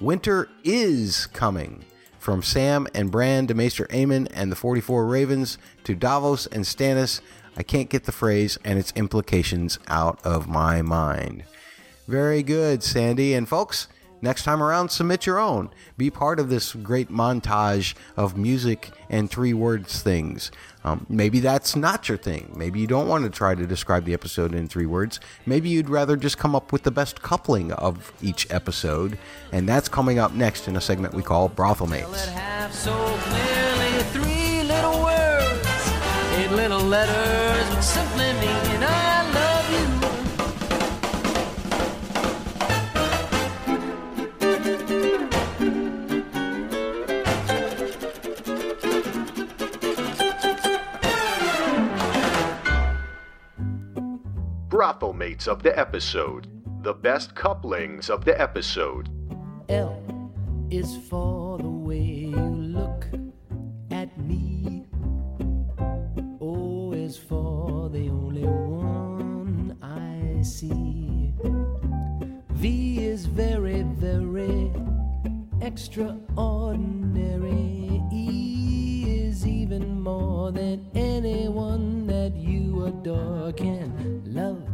Winter 0.00 0.48
is 0.62 1.26
coming. 1.26 1.84
From 2.20 2.44
Sam 2.44 2.86
and 2.94 3.10
Bran 3.10 3.48
to 3.48 3.54
Maester 3.54 3.86
Aemon 3.86 4.28
and 4.32 4.52
the 4.52 4.56
44 4.56 5.06
Ravens 5.06 5.58
to 5.82 5.96
Davos 5.96 6.46
and 6.46 6.62
Stannis, 6.62 7.20
I 7.56 7.64
can't 7.64 7.90
get 7.90 8.04
the 8.04 8.12
phrase 8.12 8.58
and 8.64 8.78
its 8.78 8.92
implications 8.94 9.80
out 9.88 10.24
of 10.24 10.46
my 10.46 10.82
mind. 10.82 11.42
Very 12.06 12.44
good, 12.44 12.84
Sandy. 12.84 13.34
And 13.34 13.48
folks, 13.48 13.88
Next 14.22 14.44
time 14.44 14.62
around, 14.62 14.90
submit 14.90 15.26
your 15.26 15.38
own. 15.38 15.70
Be 15.96 16.10
part 16.10 16.38
of 16.38 16.48
this 16.48 16.74
great 16.74 17.10
montage 17.10 17.94
of 18.16 18.36
music 18.36 18.90
and 19.08 19.30
three 19.30 19.54
words 19.54 20.02
things. 20.02 20.50
Um, 20.84 21.06
maybe 21.08 21.40
that's 21.40 21.76
not 21.76 22.08
your 22.08 22.18
thing. 22.18 22.52
Maybe 22.56 22.80
you 22.80 22.86
don't 22.86 23.08
want 23.08 23.24
to 23.24 23.30
try 23.30 23.54
to 23.54 23.66
describe 23.66 24.04
the 24.04 24.14
episode 24.14 24.54
in 24.54 24.68
three 24.68 24.86
words. 24.86 25.20
Maybe 25.46 25.68
you'd 25.68 25.90
rather 25.90 26.16
just 26.16 26.38
come 26.38 26.54
up 26.54 26.72
with 26.72 26.82
the 26.82 26.90
best 26.90 27.22
coupling 27.22 27.72
of 27.72 28.12
each 28.22 28.50
episode. 28.50 29.18
And 29.52 29.68
that's 29.68 29.88
coming 29.88 30.18
up 30.18 30.32
next 30.32 30.68
in 30.68 30.76
a 30.76 30.80
segment 30.80 31.14
we 31.14 31.22
call 31.22 31.48
Brothel 31.48 31.86
Mates. 31.86 32.28
little 36.52 36.80
letters 36.80 37.76
which 37.76 37.84
simply 37.84 38.32
mean 38.34 39.09
brothel 54.80 55.12
mates 55.12 55.44
of 55.46 55.62
the 55.62 55.78
episode, 55.78 56.46
the 56.82 56.94
best 56.94 57.34
couplings 57.34 58.08
of 58.08 58.24
the 58.24 58.40
episode. 58.40 59.10
L 59.68 60.02
is 60.70 60.96
for 61.10 61.58
the 61.58 61.68
way 61.68 62.00
you 62.00 62.46
look 62.78 63.04
at 63.90 64.18
me. 64.18 64.86
O 66.40 66.94
is 66.94 67.18
for 67.18 67.90
the 67.90 68.08
only 68.08 68.46
one 68.46 69.76
I 69.82 70.40
see. 70.40 71.34
V 72.52 73.04
is 73.04 73.26
very, 73.26 73.82
very 73.82 74.72
extraordinary. 75.60 78.02
E 78.10 79.26
is 79.26 79.46
even 79.46 80.00
more 80.00 80.52
than 80.52 80.88
anyone 80.94 82.06
that 82.06 82.34
you 82.34 82.86
adore 82.86 83.52
can 83.52 84.22
love 84.24 84.69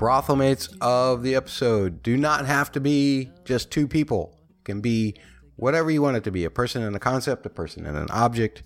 brothel 0.00 0.34
mates 0.34 0.66
of 0.80 1.22
the 1.22 1.34
episode 1.34 2.02
do 2.02 2.16
not 2.16 2.46
have 2.46 2.72
to 2.72 2.80
be 2.80 3.30
just 3.44 3.70
two 3.70 3.86
people. 3.86 4.34
It 4.48 4.64
can 4.64 4.80
be 4.80 5.14
whatever 5.56 5.90
you 5.90 6.00
want 6.00 6.16
it 6.16 6.24
to 6.24 6.30
be 6.30 6.42
a 6.42 6.50
person 6.50 6.82
and 6.82 6.96
a 6.96 6.98
concept, 6.98 7.44
a 7.44 7.50
person 7.50 7.84
and 7.84 7.98
an 7.98 8.10
object. 8.10 8.62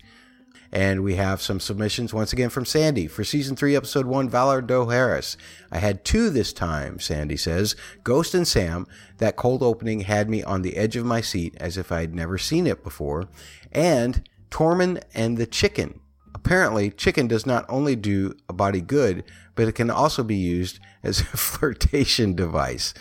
And 0.71 1.03
we 1.03 1.15
have 1.15 1.41
some 1.41 1.59
submissions 1.59 2.13
once 2.13 2.31
again 2.31 2.49
from 2.49 2.63
Sandy 2.63 3.07
for 3.07 3.25
season 3.25 3.57
three, 3.57 3.75
episode 3.75 4.05
one, 4.05 4.29
Valar 4.29 4.65
Dohaeris. 4.65 5.35
I 5.69 5.79
had 5.79 6.05
two 6.05 6.29
this 6.29 6.53
time, 6.53 7.01
Sandy 7.01 7.35
says. 7.35 7.75
Ghost 8.05 8.33
and 8.33 8.47
Sam. 8.47 8.87
That 9.17 9.35
cold 9.35 9.61
opening 9.61 10.01
had 10.01 10.29
me 10.29 10.41
on 10.41 10.61
the 10.61 10.77
edge 10.77 10.95
of 10.95 11.05
my 11.05 11.19
seat 11.19 11.53
as 11.57 11.75
if 11.75 11.91
I 11.91 11.99
had 11.99 12.15
never 12.15 12.37
seen 12.37 12.65
it 12.65 12.81
before. 12.81 13.27
And 13.73 14.25
Tormund 14.49 15.03
and 15.13 15.37
the 15.37 15.45
Chicken 15.45 15.99
Apparently, 16.45 16.91
chicken 16.91 17.27
does 17.27 17.47
not 17.47 17.65
only 17.67 17.95
do 17.95 18.37
a 18.47 18.53
body 18.53 18.79
good, 18.79 19.23
but 19.55 19.67
it 19.67 19.71
can 19.71 19.89
also 19.89 20.23
be 20.23 20.35
used 20.35 20.79
as 21.01 21.21
a 21.21 21.23
flirtation 21.37 22.35
device. 22.35 22.93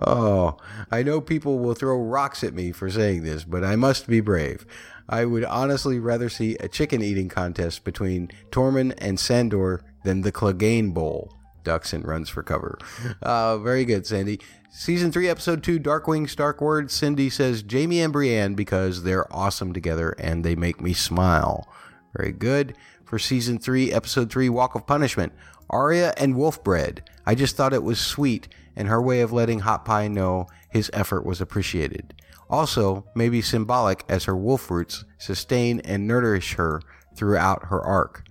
Oh, 0.00 0.56
I 0.90 1.02
know 1.02 1.20
people 1.20 1.58
will 1.58 1.74
throw 1.74 1.98
rocks 1.98 2.42
at 2.42 2.54
me 2.54 2.72
for 2.72 2.88
saying 2.88 3.24
this, 3.24 3.44
but 3.44 3.62
I 3.62 3.76
must 3.76 4.06
be 4.06 4.20
brave. 4.20 4.64
I 5.06 5.26
would 5.26 5.44
honestly 5.44 5.98
rather 5.98 6.30
see 6.30 6.56
a 6.56 6.68
chicken 6.68 7.02
eating 7.02 7.28
contest 7.28 7.84
between 7.84 8.30
Tormund 8.50 8.94
and 8.96 9.20
Sandor 9.20 9.82
than 10.04 10.22
the 10.22 10.32
Clegane 10.32 10.94
Bowl. 10.94 11.34
Ducks 11.64 11.92
and 11.92 12.06
runs 12.06 12.30
for 12.30 12.42
cover. 12.42 12.78
Uh, 13.20 13.58
very 13.58 13.84
good, 13.84 14.06
Sandy. 14.06 14.40
Season 14.70 15.12
3, 15.12 15.28
Episode 15.28 15.62
2, 15.62 15.78
Dark 15.78 16.08
Wings 16.08 16.34
Dark 16.34 16.62
Words. 16.62 16.94
Cindy 16.94 17.28
says 17.28 17.62
Jaime 17.70 18.00
and 18.00 18.14
Brienne 18.14 18.54
because 18.54 19.02
they're 19.02 19.30
awesome 19.30 19.74
together 19.74 20.14
and 20.18 20.42
they 20.42 20.54
make 20.54 20.80
me 20.80 20.94
smile. 20.94 21.68
Very 22.16 22.32
good. 22.32 22.76
For 23.04 23.18
Season 23.18 23.58
3, 23.58 23.92
Episode 23.92 24.30
3, 24.30 24.48
Walk 24.48 24.74
of 24.74 24.86
Punishment. 24.86 25.32
Arya 25.70 26.14
and 26.16 26.34
Wolfbread. 26.34 27.00
I 27.26 27.34
just 27.34 27.56
thought 27.56 27.72
it 27.72 27.82
was 27.82 28.00
sweet 28.00 28.48
and 28.76 28.88
her 28.88 29.02
way 29.02 29.20
of 29.20 29.32
letting 29.32 29.60
Hot 29.60 29.84
Pie 29.84 30.08
know 30.08 30.46
his 30.70 30.90
effort 30.94 31.26
was 31.26 31.40
appreciated. 31.40 32.14
Also, 32.48 33.04
maybe 33.14 33.42
symbolic 33.42 34.04
as 34.08 34.24
her 34.24 34.36
wolf 34.36 34.70
roots 34.70 35.04
sustain 35.18 35.80
and 35.80 36.06
nourish 36.06 36.54
her 36.54 36.80
throughout 37.14 37.66
her 37.66 37.82
arc. 37.82 38.24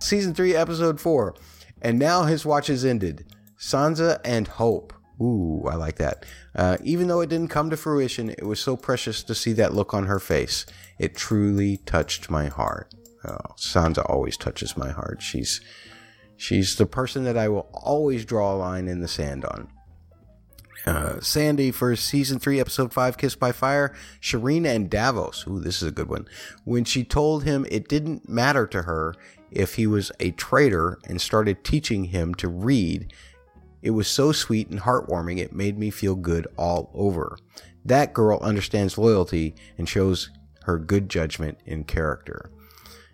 Season 0.00 0.34
3, 0.34 0.54
Episode 0.54 1.00
4. 1.00 1.34
And 1.82 1.98
now 1.98 2.24
his 2.24 2.44
watch 2.44 2.68
is 2.68 2.84
ended. 2.84 3.24
Sansa 3.58 4.20
and 4.24 4.46
Hope. 4.46 4.92
Ooh, 5.20 5.64
I 5.68 5.76
like 5.76 5.96
that. 5.96 6.26
Uh, 6.54 6.76
even 6.84 7.08
though 7.08 7.20
it 7.20 7.30
didn't 7.30 7.48
come 7.48 7.70
to 7.70 7.76
fruition, 7.76 8.30
it 8.30 8.44
was 8.44 8.60
so 8.60 8.76
precious 8.76 9.22
to 9.24 9.34
see 9.34 9.52
that 9.54 9.74
look 9.74 9.94
on 9.94 10.06
her 10.06 10.18
face. 10.18 10.66
It 10.98 11.16
truly 11.16 11.78
touched 11.78 12.30
my 12.30 12.46
heart. 12.46 12.94
Oh, 13.24 13.54
Sansa 13.56 14.08
always 14.08 14.36
touches 14.36 14.76
my 14.76 14.90
heart. 14.90 15.22
She's 15.22 15.60
she's 16.36 16.76
the 16.76 16.86
person 16.86 17.24
that 17.24 17.36
I 17.36 17.48
will 17.48 17.68
always 17.72 18.24
draw 18.24 18.54
a 18.54 18.56
line 18.56 18.88
in 18.88 19.00
the 19.00 19.08
sand 19.08 19.44
on. 19.44 19.68
Uh, 20.86 21.18
Sandy 21.20 21.70
for 21.70 21.96
season 21.96 22.38
three, 22.38 22.60
episode 22.60 22.92
five, 22.92 23.16
Kiss 23.16 23.34
by 23.34 23.52
Fire. 23.52 23.94
Shireen 24.20 24.66
and 24.66 24.90
Davos. 24.90 25.46
Ooh, 25.46 25.58
this 25.58 25.80
is 25.80 25.88
a 25.88 25.92
good 25.92 26.08
one. 26.08 26.26
When 26.64 26.84
she 26.84 27.04
told 27.04 27.44
him 27.44 27.64
it 27.70 27.88
didn't 27.88 28.28
matter 28.28 28.66
to 28.66 28.82
her 28.82 29.14
if 29.50 29.76
he 29.76 29.86
was 29.86 30.12
a 30.20 30.32
traitor 30.32 30.98
and 31.06 31.20
started 31.20 31.64
teaching 31.64 32.06
him 32.06 32.34
to 32.34 32.48
read, 32.48 33.14
it 33.82 33.90
was 33.90 34.08
so 34.08 34.32
sweet 34.32 34.68
and 34.68 34.80
heartwarming, 34.80 35.38
it 35.38 35.54
made 35.54 35.78
me 35.78 35.90
feel 35.90 36.16
good 36.16 36.46
all 36.58 36.90
over. 36.92 37.38
That 37.84 38.12
girl 38.12 38.38
understands 38.40 38.98
loyalty 38.98 39.54
and 39.78 39.88
shows 39.88 40.30
her 40.64 40.78
good 40.78 41.08
judgment 41.08 41.58
in 41.64 41.84
character. 41.84 42.50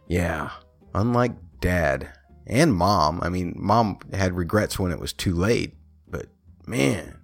Yeah, 0.09 0.51
unlike 0.95 1.37
dad 1.61 2.11
and 2.47 2.75
mom. 2.75 3.21
I 3.23 3.29
mean, 3.29 3.55
mom 3.57 3.99
had 4.13 4.37
regrets 4.37 4.79
when 4.79 4.93
it 4.93 4.99
was 5.01 5.13
too 5.13 5.35
late, 5.35 5.75
but 6.09 6.27
man, 6.67 7.19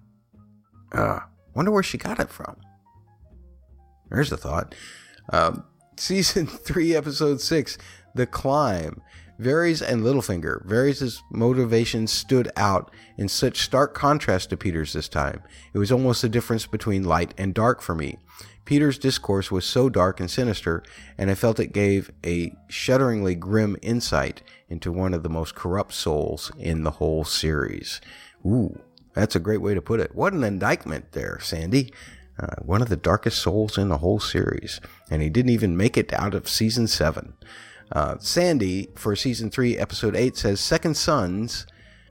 uh, 0.92 1.20
wonder 1.54 1.70
where 1.70 1.82
she 1.82 1.98
got 1.98 2.20
it 2.20 2.30
from. 2.30 2.56
There's 4.10 4.32
a 4.32 4.36
thought. 4.36 4.74
Um, 5.32 5.64
season 5.96 6.46
3, 6.46 6.94
episode 6.94 7.40
6, 7.40 7.78
The 8.14 8.26
Climb. 8.26 9.02
Varys 9.40 9.86
and 9.86 10.02
Littlefinger. 10.02 10.64
Varys' 10.66 11.20
motivations 11.30 12.10
stood 12.10 12.50
out 12.56 12.90
in 13.18 13.28
such 13.28 13.60
stark 13.60 13.92
contrast 13.92 14.50
to 14.50 14.56
Petyr's 14.56 14.94
this 14.94 15.08
time. 15.08 15.42
It 15.74 15.78
was 15.78 15.92
almost 15.92 16.22
the 16.22 16.28
difference 16.28 16.66
between 16.66 17.04
light 17.04 17.34
and 17.36 17.52
dark 17.52 17.82
for 17.82 17.94
me. 17.94 18.18
Petyr's 18.66 18.98
discourse 18.98 19.50
was 19.50 19.64
so 19.64 19.88
dark 19.88 20.20
and 20.20 20.30
sinister, 20.30 20.82
and 21.16 21.30
I 21.30 21.34
felt 21.34 21.58
it 21.58 21.72
gave 21.72 22.10
a 22.24 22.52
shudderingly 22.68 23.34
grim 23.34 23.76
insight 23.80 24.42
into 24.68 24.92
one 24.92 25.14
of 25.14 25.22
the 25.22 25.28
most 25.30 25.54
corrupt 25.54 25.94
souls 25.94 26.52
in 26.58 26.82
the 26.82 26.90
whole 26.92 27.24
series. 27.24 28.00
Ooh, 28.44 28.78
that's 29.14 29.36
a 29.36 29.40
great 29.40 29.62
way 29.62 29.72
to 29.72 29.80
put 29.80 30.00
it. 30.00 30.14
What 30.14 30.34
an 30.34 30.44
indictment 30.44 31.12
there, 31.12 31.38
Sandy. 31.40 31.92
Uh, 32.38 32.56
one 32.60 32.82
of 32.82 32.90
the 32.90 32.96
darkest 32.96 33.38
souls 33.38 33.78
in 33.78 33.88
the 33.88 33.98
whole 33.98 34.20
series, 34.20 34.80
and 35.10 35.22
he 35.22 35.30
didn't 35.30 35.52
even 35.52 35.76
make 35.76 35.96
it 35.96 36.12
out 36.12 36.34
of 36.34 36.48
season 36.48 36.86
seven. 36.86 37.32
Uh, 37.92 38.16
Sandy, 38.18 38.88
for 38.96 39.14
season 39.14 39.50
3, 39.50 39.78
episode 39.78 40.16
8, 40.16 40.36
says 40.36 40.60
Second 40.60 40.96
Sons. 40.96 41.66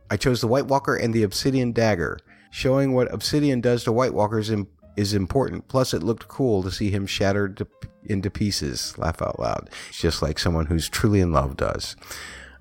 I 0.10 0.18
chose 0.18 0.42
the 0.42 0.48
White 0.48 0.68
Walker 0.68 0.96
and 0.96 1.14
the 1.14 1.24
Obsidian 1.24 1.74
Dagger. 1.74 2.18
Showing 2.50 2.94
what 2.94 3.14
Obsidian 3.14 3.60
does 3.60 3.84
to 3.84 3.92
White 3.92 4.14
Walkers 4.14 4.50
is 4.98 5.14
important. 5.14 5.68
Plus, 5.68 5.94
it 5.94 6.04
looked 6.04 6.28
cool 6.28 6.64
to 6.64 6.72
see 6.72 6.90
him 6.90 7.06
shattered 7.06 7.58
to, 7.58 7.68
into 8.04 8.30
pieces. 8.30 8.98
Laugh 8.98 9.22
out 9.22 9.40
loud. 9.40 9.70
Just 9.92 10.22
like 10.22 10.40
someone 10.40 10.68
who's 10.68 10.90
truly 10.90 11.22
in 11.22 11.32
love 11.32 11.58
does. 11.58 11.96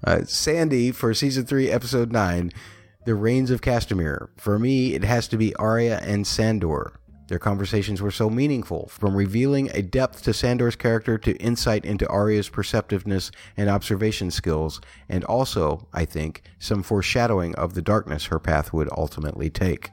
Uh, 0.03 0.25
Sandy, 0.25 0.91
for 0.91 1.15
season 1.15 1.47
3, 1.47 1.71
episode 1.71 2.13
9, 2.13 2.53
The 3.07 3.15
rains 3.15 3.51
of 3.51 3.61
Castamere. 3.61 4.29
For 4.37 4.59
me, 4.59 4.95
it 4.95 5.05
has 5.05 5.29
to 5.29 5.37
be 5.37 5.55
Arya 5.57 6.01
and 6.03 6.27
Sandor. 6.27 7.01
Their 7.29 7.39
conversations 7.39 8.03
were 8.03 8.11
so 8.11 8.29
meaningful, 8.29 8.89
from 8.89 9.17
revealing 9.17 9.71
a 9.73 9.81
depth 9.81 10.23
to 10.25 10.35
Sandor's 10.35 10.77
character 10.77 11.17
to 11.17 11.37
insight 11.37 11.87
into 11.87 12.07
Arya's 12.09 12.51
perceptiveness 12.51 13.31
and 13.57 13.71
observation 13.71 14.31
skills, 14.31 14.83
and 15.09 15.25
also, 15.25 15.89
I 15.95 16.05
think, 16.05 16.43
some 16.59 16.83
foreshadowing 16.83 17.55
of 17.55 17.73
the 17.73 17.81
darkness 17.81 18.27
her 18.27 18.39
path 18.39 18.75
would 18.75 18.91
ultimately 18.95 19.49
take. 19.49 19.91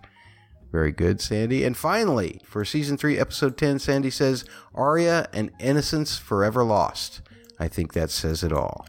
Very 0.71 0.91
good, 0.91 1.19
Sandy. 1.19 1.63
And 1.65 1.75
finally, 1.75 2.39
for 2.45 2.63
season 2.63 2.97
3, 2.97 3.17
episode 3.17 3.57
10, 3.57 3.79
Sandy 3.79 4.09
says, 4.09 4.45
Arya 4.73 5.27
and 5.33 5.51
innocence 5.59 6.17
forever 6.17 6.63
lost. 6.63 7.21
I 7.59 7.67
think 7.67 7.93
that 7.93 8.09
says 8.09 8.41
it 8.43 8.53
all. 8.53 8.87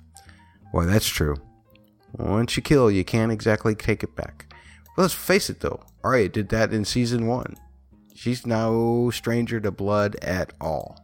Well, 0.72 0.86
that's 0.86 1.08
true. 1.08 1.36
Once 2.12 2.56
you 2.56 2.62
kill, 2.62 2.90
you 2.90 3.04
can't 3.04 3.32
exactly 3.32 3.74
take 3.74 4.02
it 4.04 4.14
back. 4.14 4.52
Well, 4.96 5.04
let's 5.04 5.14
face 5.14 5.50
it, 5.50 5.60
though. 5.60 5.82
Arya 6.04 6.28
did 6.28 6.50
that 6.50 6.72
in 6.72 6.84
season 6.84 7.26
1. 7.26 7.56
She's 8.14 8.46
no 8.46 9.10
stranger 9.10 9.58
to 9.60 9.72
blood 9.72 10.16
at 10.22 10.52
all. 10.60 10.98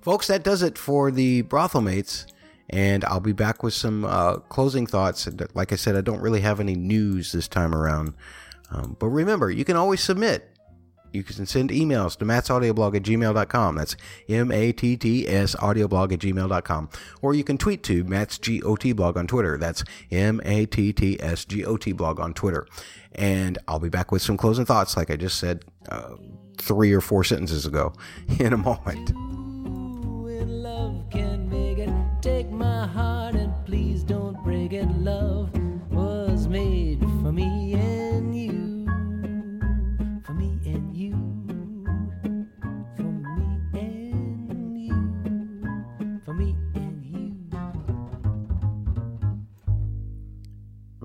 Folks, 0.00 0.26
that 0.26 0.42
does 0.42 0.62
it 0.62 0.76
for 0.76 1.10
the 1.10 1.42
brothel 1.42 1.82
mates. 1.82 2.26
And 2.70 3.04
I'll 3.04 3.20
be 3.20 3.32
back 3.32 3.62
with 3.62 3.72
some 3.74 4.04
uh, 4.04 4.36
closing 4.36 4.86
thoughts. 4.86 5.28
Like 5.54 5.72
I 5.72 5.76
said, 5.76 5.96
I 5.96 6.00
don't 6.00 6.20
really 6.20 6.40
have 6.40 6.60
any 6.60 6.74
news 6.74 7.32
this 7.32 7.48
time 7.48 7.74
around. 7.74 8.14
Um, 8.70 8.96
but 8.98 9.08
remember, 9.08 9.50
you 9.50 9.64
can 9.64 9.76
always 9.76 10.00
submit. 10.00 10.54
You 11.12 11.22
can 11.22 11.46
send 11.46 11.70
emails 11.70 12.18
to 12.18 12.26
mattsaudioblog 12.26 12.94
at 12.96 13.02
gmail.com. 13.02 13.76
That's 13.76 13.96
M-A-T-T-S 14.28 15.56
audioblog 15.56 16.12
at 16.12 16.18
gmail.com. 16.18 16.90
Or 17.22 17.34
you 17.34 17.44
can 17.44 17.56
tweet 17.56 17.82
to 17.84 18.04
Matt's 18.04 18.38
G-O-T 18.38 18.92
blog 18.92 19.16
on 19.16 19.26
Twitter. 19.26 19.56
That's 19.56 19.84
M-A-T-T-S 20.10 21.44
G-O-T 21.46 21.92
blog 21.92 22.20
on 22.20 22.34
Twitter. 22.34 22.66
And 23.12 23.56
I'll 23.66 23.80
be 23.80 23.88
back 23.88 24.12
with 24.12 24.20
some 24.20 24.36
closing 24.36 24.66
thoughts, 24.66 24.98
like 24.98 25.10
I 25.10 25.16
just 25.16 25.38
said 25.38 25.64
uh, 25.88 26.16
three 26.58 26.92
or 26.92 27.00
four 27.00 27.24
sentences 27.24 27.64
ago, 27.64 27.94
in 28.38 28.52
a 28.52 28.58
moment. 28.58 29.14
Take 32.20 32.50
my 32.50 32.86
heart 32.86 33.36
and 33.36 33.54
please 33.64 34.02
don't 34.02 34.36
break 34.42 34.72
it. 34.72 34.88
Love 34.98 35.57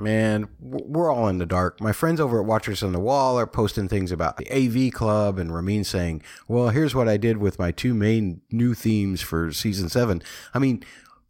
Man, 0.03 0.49
we're 0.59 1.09
all 1.09 1.29
in 1.29 1.37
the 1.37 1.45
dark. 1.45 1.79
My 1.79 1.93
friends 1.93 2.19
over 2.19 2.41
at 2.41 2.45
Watchers 2.45 2.83
on 2.83 2.91
the 2.91 2.99
Wall 2.99 3.39
are 3.39 3.47
posting 3.47 3.87
things 3.87 4.11
about 4.11 4.35
the 4.35 4.51
AV 4.51 4.91
Club 4.91 5.39
and 5.39 5.55
Ramin 5.55 5.85
saying, 5.85 6.23
well, 6.45 6.69
here's 6.69 6.93
what 6.93 7.07
I 7.07 7.15
did 7.15 7.37
with 7.37 7.57
my 7.57 7.71
two 7.71 7.93
main 7.93 8.41
new 8.51 8.73
themes 8.73 9.21
for 9.21 9.53
season 9.53 9.87
seven. 9.87 10.21
I 10.53 10.59
mean, 10.59 10.83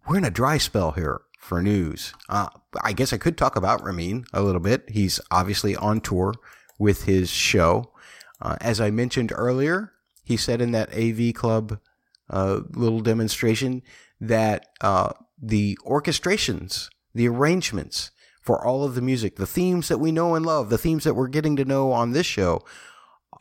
we're 0.07 0.17
in 0.17 0.26
a 0.26 0.32
dry 0.32 0.57
spell 0.57 0.93
here 0.93 1.21
for 1.38 1.61
news. 1.61 2.15
Uh, 2.28 2.47
I 2.84 2.93
guess 2.93 3.13
I 3.13 3.17
could 3.17 3.38
talk 3.38 3.55
about 3.55 3.84
Ramin 3.84 4.26
a 4.34 4.41
little 4.41 4.59
bit. 4.59 4.89
He's 4.89 5.21
obviously 5.30 5.76
on 5.76 6.01
tour 6.01 6.34
with 6.80 7.03
his 7.03 7.30
show. 7.30 7.93
Uh, 8.41 8.55
as 8.59 8.82
I 8.82 8.89
mentioned 8.89 9.32
earlier, 9.36 9.91
he 10.24 10.36
said 10.36 10.61
in 10.61 10.71
that 10.71 10.91
AV 10.97 11.36
Club 11.36 11.80
uh, 12.28 12.61
little 12.71 13.01
demonstration 13.01 13.84
that 14.19 14.65
uh, 14.82 15.13
the 15.39 15.78
orchestrations, 15.86 16.89
the 17.13 17.28
arrangements 17.28 18.09
for 18.44 18.64
all 18.64 18.84
of 18.84 18.94
the 18.94 19.02
music, 19.02 19.38
the 19.38 19.48
themes 19.48 19.88
that 19.88 20.00
we 20.00 20.12
know 20.12 20.36
and 20.36 20.46
love, 20.46 20.70
the 20.70 20.78
themes 20.78 21.06
that 21.06 21.16
we're 21.16 21.30
getting 21.30 21.56
to 21.56 21.66
know 21.66 21.91
on 21.94 22.12
this 22.12 22.26
show, 22.26 22.62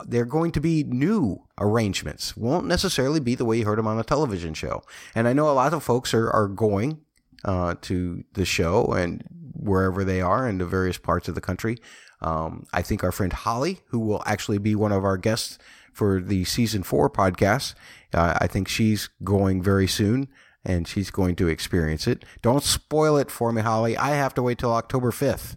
they're 0.05 0.25
going 0.25 0.51
to 0.53 0.61
be 0.61 0.83
new 0.83 1.43
arrangements. 1.59 2.35
Won't 2.35 2.65
necessarily 2.65 3.19
be 3.19 3.35
the 3.35 3.45
way 3.45 3.57
you 3.57 3.65
heard 3.65 3.77
them 3.77 3.87
on 3.87 3.99
a 3.99 4.03
television 4.03 4.53
show. 4.53 4.81
And 5.13 5.27
I 5.27 5.33
know 5.33 5.49
a 5.49 5.51
lot 5.51 5.73
of 5.73 5.83
folks 5.83 6.13
are, 6.13 6.31
are 6.31 6.47
going 6.47 7.01
uh, 7.43 7.75
to 7.81 8.23
the 8.33 8.45
show 8.45 8.85
and 8.93 9.23
wherever 9.53 10.03
they 10.03 10.21
are 10.21 10.47
in 10.47 10.57
the 10.57 10.65
various 10.65 10.97
parts 10.97 11.27
of 11.27 11.35
the 11.35 11.41
country. 11.41 11.77
Um, 12.21 12.65
I 12.73 12.81
think 12.81 13.03
our 13.03 13.11
friend 13.11 13.33
Holly, 13.33 13.81
who 13.87 13.99
will 13.99 14.23
actually 14.25 14.57
be 14.57 14.75
one 14.75 14.93
of 14.93 15.03
our 15.03 15.17
guests 15.17 15.57
for 15.91 16.21
the 16.21 16.45
season 16.45 16.81
four 16.81 17.09
podcast, 17.09 17.75
uh, 18.13 18.37
I 18.39 18.47
think 18.47 18.67
she's 18.67 19.09
going 19.23 19.61
very 19.61 19.87
soon. 19.87 20.29
And 20.65 20.87
she's 20.87 21.11
going 21.11 21.35
to 21.35 21.47
experience 21.47 22.07
it. 22.07 22.23
Don't 22.41 22.63
spoil 22.63 23.17
it 23.17 23.29
for 23.29 23.51
me, 23.51 23.61
Holly. 23.61 23.97
I 23.97 24.11
have 24.11 24.33
to 24.35 24.43
wait 24.43 24.57
till 24.57 24.73
October 24.73 25.11
5th 25.11 25.55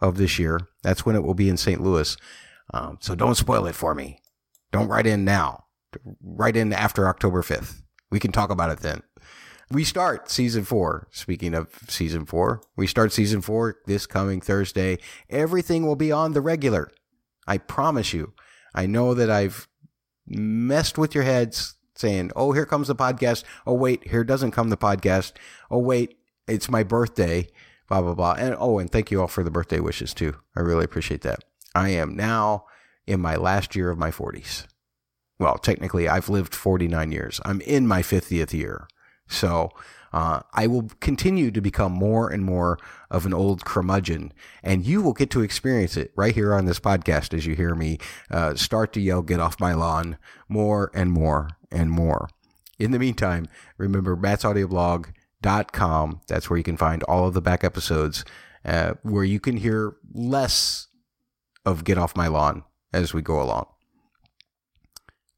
of 0.00 0.16
this 0.16 0.38
year. 0.38 0.60
That's 0.82 1.06
when 1.06 1.16
it 1.16 1.22
will 1.22 1.34
be 1.34 1.48
in 1.48 1.56
St. 1.56 1.80
Louis. 1.80 2.16
Um, 2.74 2.98
so 3.00 3.14
don't 3.14 3.36
spoil 3.36 3.66
it 3.66 3.74
for 3.74 3.94
me. 3.94 4.20
Don't 4.72 4.88
write 4.88 5.06
in 5.06 5.24
now. 5.24 5.64
Write 6.22 6.56
in 6.56 6.72
after 6.72 7.08
October 7.08 7.42
5th. 7.42 7.82
We 8.10 8.20
can 8.20 8.32
talk 8.32 8.50
about 8.50 8.70
it 8.70 8.80
then. 8.80 9.02
We 9.70 9.82
start 9.82 10.30
season 10.30 10.64
four. 10.64 11.08
Speaking 11.10 11.52
of 11.52 11.68
season 11.88 12.24
four, 12.24 12.62
we 12.76 12.86
start 12.86 13.12
season 13.12 13.40
four 13.40 13.78
this 13.86 14.06
coming 14.06 14.40
Thursday. 14.40 14.98
Everything 15.28 15.84
will 15.84 15.96
be 15.96 16.12
on 16.12 16.32
the 16.32 16.40
regular. 16.40 16.90
I 17.48 17.58
promise 17.58 18.12
you. 18.12 18.32
I 18.74 18.86
know 18.86 19.14
that 19.14 19.30
I've 19.30 19.66
messed 20.26 20.98
with 20.98 21.14
your 21.14 21.24
heads 21.24 21.75
saying, 21.96 22.30
oh, 22.36 22.52
here 22.52 22.66
comes 22.66 22.88
the 22.88 22.94
podcast. 22.94 23.44
Oh, 23.66 23.74
wait, 23.74 24.06
here 24.08 24.24
doesn't 24.24 24.52
come 24.52 24.70
the 24.70 24.76
podcast. 24.76 25.32
Oh, 25.70 25.78
wait, 25.78 26.18
it's 26.46 26.70
my 26.70 26.82
birthday, 26.82 27.48
blah, 27.88 28.02
blah, 28.02 28.14
blah. 28.14 28.34
And 28.38 28.56
oh, 28.58 28.78
and 28.78 28.90
thank 28.90 29.10
you 29.10 29.20
all 29.20 29.28
for 29.28 29.42
the 29.42 29.50
birthday 29.50 29.80
wishes 29.80 30.14
too. 30.14 30.36
I 30.54 30.60
really 30.60 30.84
appreciate 30.84 31.22
that. 31.22 31.44
I 31.74 31.90
am 31.90 32.16
now 32.16 32.66
in 33.06 33.20
my 33.20 33.36
last 33.36 33.76
year 33.76 33.90
of 33.90 33.98
my 33.98 34.10
40s. 34.10 34.66
Well, 35.38 35.58
technically, 35.58 36.08
I've 36.08 36.28
lived 36.28 36.54
49 36.54 37.12
years. 37.12 37.40
I'm 37.44 37.60
in 37.62 37.86
my 37.86 38.02
50th 38.02 38.52
year. 38.52 38.88
So, 39.28 39.70
uh, 40.12 40.40
I 40.52 40.66
will 40.66 40.90
continue 41.00 41.50
to 41.50 41.60
become 41.60 41.92
more 41.92 42.30
and 42.30 42.44
more 42.44 42.78
of 43.10 43.26
an 43.26 43.34
old 43.34 43.64
curmudgeon, 43.64 44.32
and 44.62 44.86
you 44.86 45.02
will 45.02 45.12
get 45.12 45.30
to 45.30 45.42
experience 45.42 45.96
it 45.96 46.12
right 46.16 46.34
here 46.34 46.54
on 46.54 46.66
this 46.66 46.80
podcast 46.80 47.34
as 47.34 47.46
you 47.46 47.54
hear 47.54 47.74
me 47.74 47.98
uh, 48.30 48.54
start 48.54 48.92
to 48.94 49.00
yell, 49.00 49.22
Get 49.22 49.40
off 49.40 49.60
my 49.60 49.74
lawn, 49.74 50.18
more 50.48 50.90
and 50.94 51.10
more 51.10 51.50
and 51.70 51.90
more. 51.90 52.28
In 52.78 52.90
the 52.90 52.98
meantime, 52.98 53.46
remember 53.78 54.16
mattsaudioblog.com. 54.16 56.20
That's 56.28 56.50
where 56.50 56.56
you 56.56 56.64
can 56.64 56.76
find 56.76 57.02
all 57.04 57.26
of 57.26 57.34
the 57.34 57.42
back 57.42 57.64
episodes 57.64 58.24
uh, 58.64 58.94
where 59.02 59.24
you 59.24 59.40
can 59.40 59.56
hear 59.56 59.96
less 60.12 60.88
of 61.64 61.84
Get 61.84 61.98
Off 61.98 62.16
My 62.16 62.28
Lawn 62.28 62.64
as 62.92 63.14
we 63.14 63.22
go 63.22 63.40
along. 63.40 63.66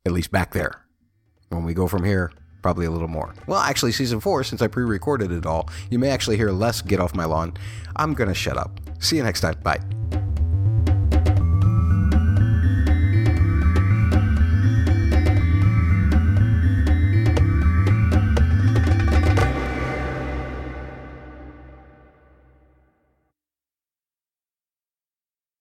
At 0.05 0.13
least 0.13 0.31
back 0.31 0.53
there. 0.53 0.85
When 1.49 1.65
we 1.65 1.75
go 1.75 1.87
from 1.87 2.05
here, 2.05 2.33
probably 2.69 2.85
a 2.85 2.91
little 2.91 3.09
more. 3.09 3.35
Well, 3.47 3.61
actually, 3.61 3.93
season 3.93 4.21
four, 4.21 4.45
since 4.45 4.61
I 4.61 4.69
pre 4.69 4.85
recorded 4.85 5.33
it 5.33 5.47
all, 5.47 5.71
you 5.89 5.99
may 5.99 6.11
actually 6.11 6.37
hear 6.37 6.51
less 6.51 6.83
Get 6.83 7.01
Off 7.01 7.15
My 7.15 7.25
Lawn. 7.25 7.55
I'm 7.97 8.13
going 8.13 8.29
to 8.29 8.35
shut 8.35 8.59
up. 8.59 8.79
See 8.99 9.17
you 9.17 9.23
next 9.23 9.41
time. 9.41 9.57
Bye. 9.63 9.81